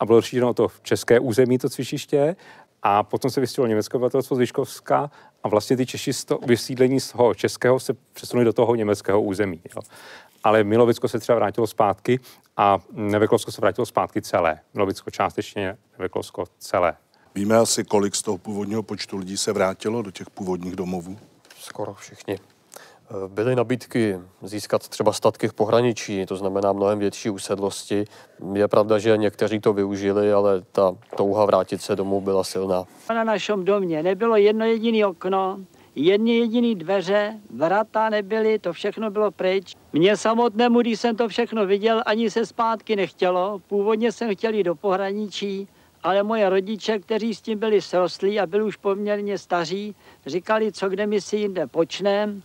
a 0.00 0.06
bylo 0.06 0.18
rozšířeno 0.18 0.54
to 0.54 0.68
v 0.68 0.80
české 0.82 1.20
území, 1.20 1.58
to 1.58 1.68
cvičiště. 1.68 2.36
A 2.82 3.02
potom 3.02 3.30
se 3.30 3.40
vystěhovalo 3.40 3.68
německé 3.68 3.96
obyvatelstvo 3.96 4.36
z 4.36 4.38
Vyškovská 4.38 5.10
a 5.46 5.48
vlastně 5.48 5.76
ty 5.76 5.86
Češi 5.86 6.12
z 6.12 6.24
toho 6.24 6.40
vysídlení 6.46 7.00
z 7.00 7.12
toho 7.12 7.34
českého 7.34 7.80
se 7.80 7.94
přesunuli 8.12 8.44
do 8.44 8.52
toho 8.52 8.74
německého 8.74 9.22
území. 9.22 9.60
Jo. 9.76 9.82
Ale 10.44 10.64
Milovicko 10.64 11.08
se 11.08 11.18
třeba 11.18 11.36
vrátilo 11.36 11.66
zpátky 11.66 12.20
a 12.56 12.78
Neveklovsko 12.92 13.52
se 13.52 13.60
vrátilo 13.60 13.86
zpátky 13.86 14.22
celé. 14.22 14.60
Milovicko 14.74 15.10
částečně, 15.10 15.76
Neveklovsko 15.98 16.44
celé. 16.58 16.96
Víme 17.34 17.56
asi, 17.56 17.84
kolik 17.84 18.14
z 18.14 18.22
toho 18.22 18.38
původního 18.38 18.82
počtu 18.82 19.16
lidí 19.16 19.36
se 19.36 19.52
vrátilo 19.52 20.02
do 20.02 20.10
těch 20.10 20.30
původních 20.30 20.76
domovů? 20.76 21.18
Skoro 21.60 21.94
všichni. 21.94 22.38
Byly 23.28 23.56
nabídky 23.56 24.18
získat 24.42 24.88
třeba 24.88 25.12
statky 25.12 25.48
v 25.48 25.54
pohraničí, 25.54 26.26
to 26.26 26.36
znamená 26.36 26.72
mnohem 26.72 26.98
větší 26.98 27.30
usedlosti. 27.30 28.04
Je 28.54 28.68
pravda, 28.68 28.98
že 28.98 29.16
někteří 29.16 29.60
to 29.60 29.72
využili, 29.72 30.32
ale 30.32 30.62
ta 30.72 30.96
touha 31.16 31.44
vrátit 31.44 31.82
se 31.82 31.96
domů 31.96 32.20
byla 32.20 32.44
silná. 32.44 32.84
Na 33.08 33.24
našem 33.24 33.64
domě 33.64 34.02
nebylo 34.02 34.36
jedno 34.36 34.64
jediné 34.64 35.06
okno, 35.06 35.58
jedny 35.94 36.38
jediný 36.38 36.74
dveře, 36.74 37.40
vrata 37.50 38.10
nebyly, 38.10 38.58
to 38.58 38.72
všechno 38.72 39.10
bylo 39.10 39.30
pryč. 39.30 39.74
Mně 39.92 40.16
samotnému, 40.16 40.80
když 40.80 41.00
jsem 41.00 41.16
to 41.16 41.28
všechno 41.28 41.66
viděl, 41.66 42.02
ani 42.06 42.30
se 42.30 42.46
zpátky 42.46 42.96
nechtělo. 42.96 43.60
Původně 43.66 44.12
jsem 44.12 44.34
chtěl 44.34 44.54
jít 44.54 44.64
do 44.64 44.74
pohraničí, 44.74 45.68
ale 46.02 46.22
moje 46.22 46.48
rodiče, 46.50 46.98
kteří 46.98 47.34
s 47.34 47.40
tím 47.40 47.58
byli 47.58 47.80
srostlí 47.80 48.40
a 48.40 48.46
byli 48.46 48.62
už 48.62 48.76
poměrně 48.76 49.38
staří, 49.38 49.94
říkali, 50.26 50.72
co 50.72 50.88
kde 50.88 51.06
my 51.06 51.20
si 51.20 51.36
jinde 51.36 51.66
počneme, 51.66 52.40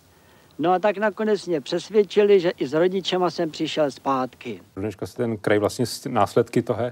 No 0.59 0.71
a 0.71 0.79
tak 0.79 0.97
nakonec 0.97 1.47
mě 1.47 1.61
přesvědčili, 1.61 2.39
že 2.39 2.49
i 2.49 2.67
s 2.67 2.73
rodičema 2.73 3.29
jsem 3.29 3.51
přišel 3.51 3.91
zpátky. 3.91 4.61
Dneška 4.75 5.05
se 5.05 5.17
ten 5.17 5.37
kraj 5.37 5.59
vlastně 5.59 5.85
následky 6.09 6.61
toho 6.61 6.91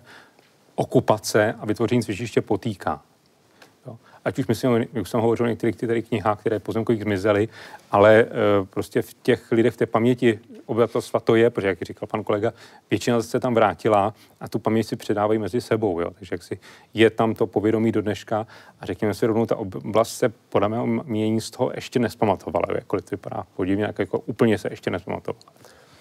okupace 0.75 1.55
a 1.59 1.65
vytvoření 1.65 2.03
cvičiště 2.03 2.41
potýká. 2.41 3.01
Ať 4.25 4.39
už 4.39 4.47
myslím, 4.47 4.85
už 5.01 5.09
jsem 5.09 5.19
hovořil 5.19 5.45
o 5.45 5.49
některých 5.49 5.75
těch 5.75 6.07
knihách, 6.07 6.39
které 6.39 6.59
pozemkových 6.59 7.03
zmizely, 7.03 7.47
ale 7.91 8.25
uh, 8.25 8.67
prostě 8.67 9.01
v 9.01 9.13
těch 9.13 9.51
lidech, 9.51 9.73
v 9.73 9.77
té 9.77 9.85
paměti 9.85 10.39
obyvatelstva 10.65 11.19
to 11.19 11.35
je, 11.35 11.49
protože, 11.49 11.67
jak 11.67 11.81
říkal 11.81 12.07
pan 12.07 12.23
kolega, 12.23 12.53
většina 12.89 13.21
se 13.21 13.39
tam 13.39 13.53
vrátila 13.53 14.13
a 14.39 14.49
tu 14.49 14.59
paměť 14.59 14.87
si 14.87 14.95
předávají 14.95 15.39
mezi 15.39 15.61
sebou. 15.61 15.99
Jo. 16.01 16.11
Takže 16.11 16.33
jak 16.33 16.43
si 16.43 16.59
je 16.93 17.09
tam 17.09 17.33
to 17.33 17.47
povědomí 17.47 17.91
do 17.91 18.01
dneška 18.01 18.47
a 18.79 18.85
řekněme 18.85 19.13
si 19.13 19.25
rovnou, 19.25 19.45
ta 19.45 19.55
oblast 19.55 20.17
se 20.17 20.29
podle 20.49 20.69
mého 20.69 20.87
mění 20.87 21.41
z 21.41 21.49
toho 21.49 21.71
ještě 21.75 21.99
nespamatovala, 21.99 22.65
jakkoliv 22.75 23.05
to 23.05 23.09
vypadá 23.11 23.43
podivně, 23.55 23.83
jak 23.83 23.99
jako 23.99 24.19
úplně 24.19 24.57
se 24.57 24.67
ještě 24.71 24.89
nespamatovala. 24.89 25.51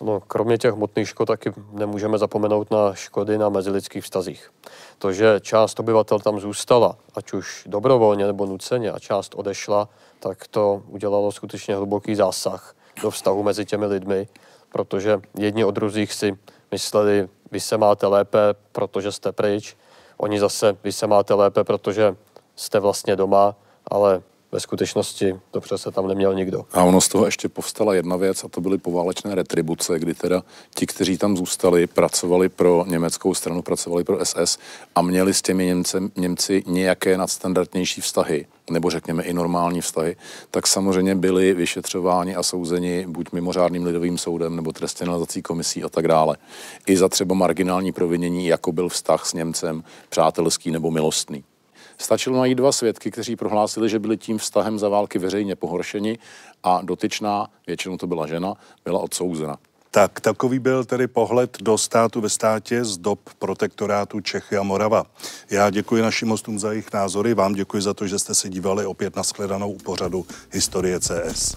No, 0.01 0.21
kromě 0.21 0.59
těch 0.59 0.75
hmotných 0.75 1.09
škod 1.09 1.27
taky 1.27 1.53
nemůžeme 1.73 2.19
zapomenout 2.19 2.71
na 2.71 2.95
škody 2.95 3.39
na 3.39 3.49
mezilidských 3.49 4.05
vztazích. 4.05 4.51
To, 4.99 5.13
že 5.13 5.41
část 5.41 5.81
obyvatel 5.81 6.19
tam 6.19 6.41
zůstala, 6.41 6.97
ať 7.15 7.33
už 7.33 7.63
dobrovolně 7.67 8.27
nebo 8.27 8.47
nuceně, 8.47 8.91
a 8.91 8.99
část 8.99 9.35
odešla, 9.35 9.89
tak 10.21 10.49
to 10.49 10.83
udělalo 10.89 11.33
skutečně 11.33 11.77
hluboký 11.77 12.15
zásah 12.15 12.75
do 13.03 13.11
vztahu 13.11 13.43
mezi 13.43 13.65
těmi 13.65 13.87
lidmi, 13.87 14.29
protože 14.73 15.21
jedni 15.39 15.65
od 15.65 15.71
druzích 15.71 16.13
si 16.13 16.39
mysleli, 16.73 17.29
vy 17.51 17.61
se 17.61 17.79
máte 17.79 18.07
lépe, 18.07 18.39
protože 18.73 19.13
jste 19.13 19.33
pryč, 19.33 19.77
oni 20.17 20.41
zase, 20.41 20.77
vy 20.85 20.93
se 20.93 21.07
máte 21.07 21.35
lépe, 21.35 21.65
protože 21.65 22.17
jste 22.57 22.81
vlastně 22.81 23.17
doma, 23.17 23.55
ale 23.87 24.23
ve 24.53 24.61
skutečnosti 24.61 25.35
dobře 25.53 25.79
se 25.79 25.91
tam 25.91 26.09
neměl 26.09 26.35
nikdo. 26.35 26.65
A 26.73 26.83
ono 26.83 27.01
z 27.01 27.09
toho 27.09 27.25
ještě 27.25 27.49
povstala 27.49 27.95
jedna 27.95 28.17
věc 28.17 28.45
a 28.45 28.49
to 28.49 28.61
byly 28.61 28.79
poválečné 28.79 29.35
retribuce, 29.35 29.99
kdy 29.99 30.15
teda 30.15 30.43
ti, 30.75 30.87
kteří 30.87 31.19
tam 31.19 31.37
zůstali, 31.37 31.87
pracovali 31.87 32.49
pro 32.49 32.85
německou 32.89 33.35
stranu, 33.35 33.63
pracovali 33.63 34.05
pro 34.05 34.25
SS 34.25 34.59
a 34.95 35.03
měli 35.03 35.35
s 35.35 35.43
těmi 35.43 35.67
Němce, 35.67 36.01
Němci 36.17 36.63
nějaké 36.67 37.19
nadstandardnější 37.19 38.01
vztahy, 38.01 38.47
nebo 38.71 38.91
řekněme 38.91 39.23
i 39.23 39.33
normální 39.33 39.81
vztahy, 39.81 40.17
tak 40.51 40.67
samozřejmě 40.67 41.15
byli 41.15 41.55
vyšetřováni 41.55 42.37
a 42.37 42.43
souzeni 42.43 43.07
buď 43.09 43.33
mimořádným 43.33 43.85
lidovým 43.85 44.19
soudem 44.19 44.57
nebo 44.57 44.73
trestně 44.73 45.07
komisí 45.43 45.85
a 45.85 45.89
tak 45.89 46.09
dále. 46.09 46.37
I 46.87 46.97
za 46.97 47.09
třeba 47.09 47.35
marginální 47.35 47.93
provinění, 47.93 48.47
jako 48.47 48.73
byl 48.73 48.89
vztah 48.89 49.27
s 49.27 49.33
Němcem, 49.33 49.85
přátelský 50.09 50.71
nebo 50.71 50.91
milostný. 50.91 51.45
Stačilo 52.01 52.39
najít 52.39 52.55
dva 52.55 52.73
svědky, 52.73 53.11
kteří 53.11 53.37
prohlásili, 53.37 53.89
že 53.89 53.99
byli 53.99 54.17
tím 54.17 54.39
vztahem 54.39 54.79
za 54.79 54.89
války 54.89 55.19
veřejně 55.19 55.57
pohoršeni 55.57 56.19
a 56.63 56.83
dotyčná, 56.83 57.49
většinou 57.67 57.97
to 57.97 58.07
byla 58.07 58.27
žena, 58.27 58.55
byla 58.85 59.01
odsouzena. 59.01 59.59
Tak 59.91 60.21
takový 60.21 60.59
byl 60.59 60.85
tedy 60.85 61.07
pohled 61.07 61.57
do 61.61 61.79
státu 61.79 62.21
ve 62.21 62.29
státě 62.29 62.85
z 62.85 62.99
dob 62.99 63.21
protektorátu 63.39 64.21
Čechy 64.21 64.57
a 64.57 64.63
Morava. 64.63 65.05
Já 65.51 65.71
děkuji 65.71 66.03
našim 66.03 66.29
hostům 66.29 66.59
za 66.59 66.71
jejich 66.71 66.93
názory, 66.93 67.35
vám 67.35 67.53
děkuji 67.53 67.83
za 67.83 67.95
to, 67.95 68.07
že 68.07 68.19
jste 68.19 68.35
se 68.35 68.49
dívali 68.49 68.87
opět 68.87 69.17
na 69.17 69.23
shledanou 69.23 69.73
u 69.73 69.79
pořadu 69.79 70.27
Historie 70.51 71.01
CS. 71.01 71.57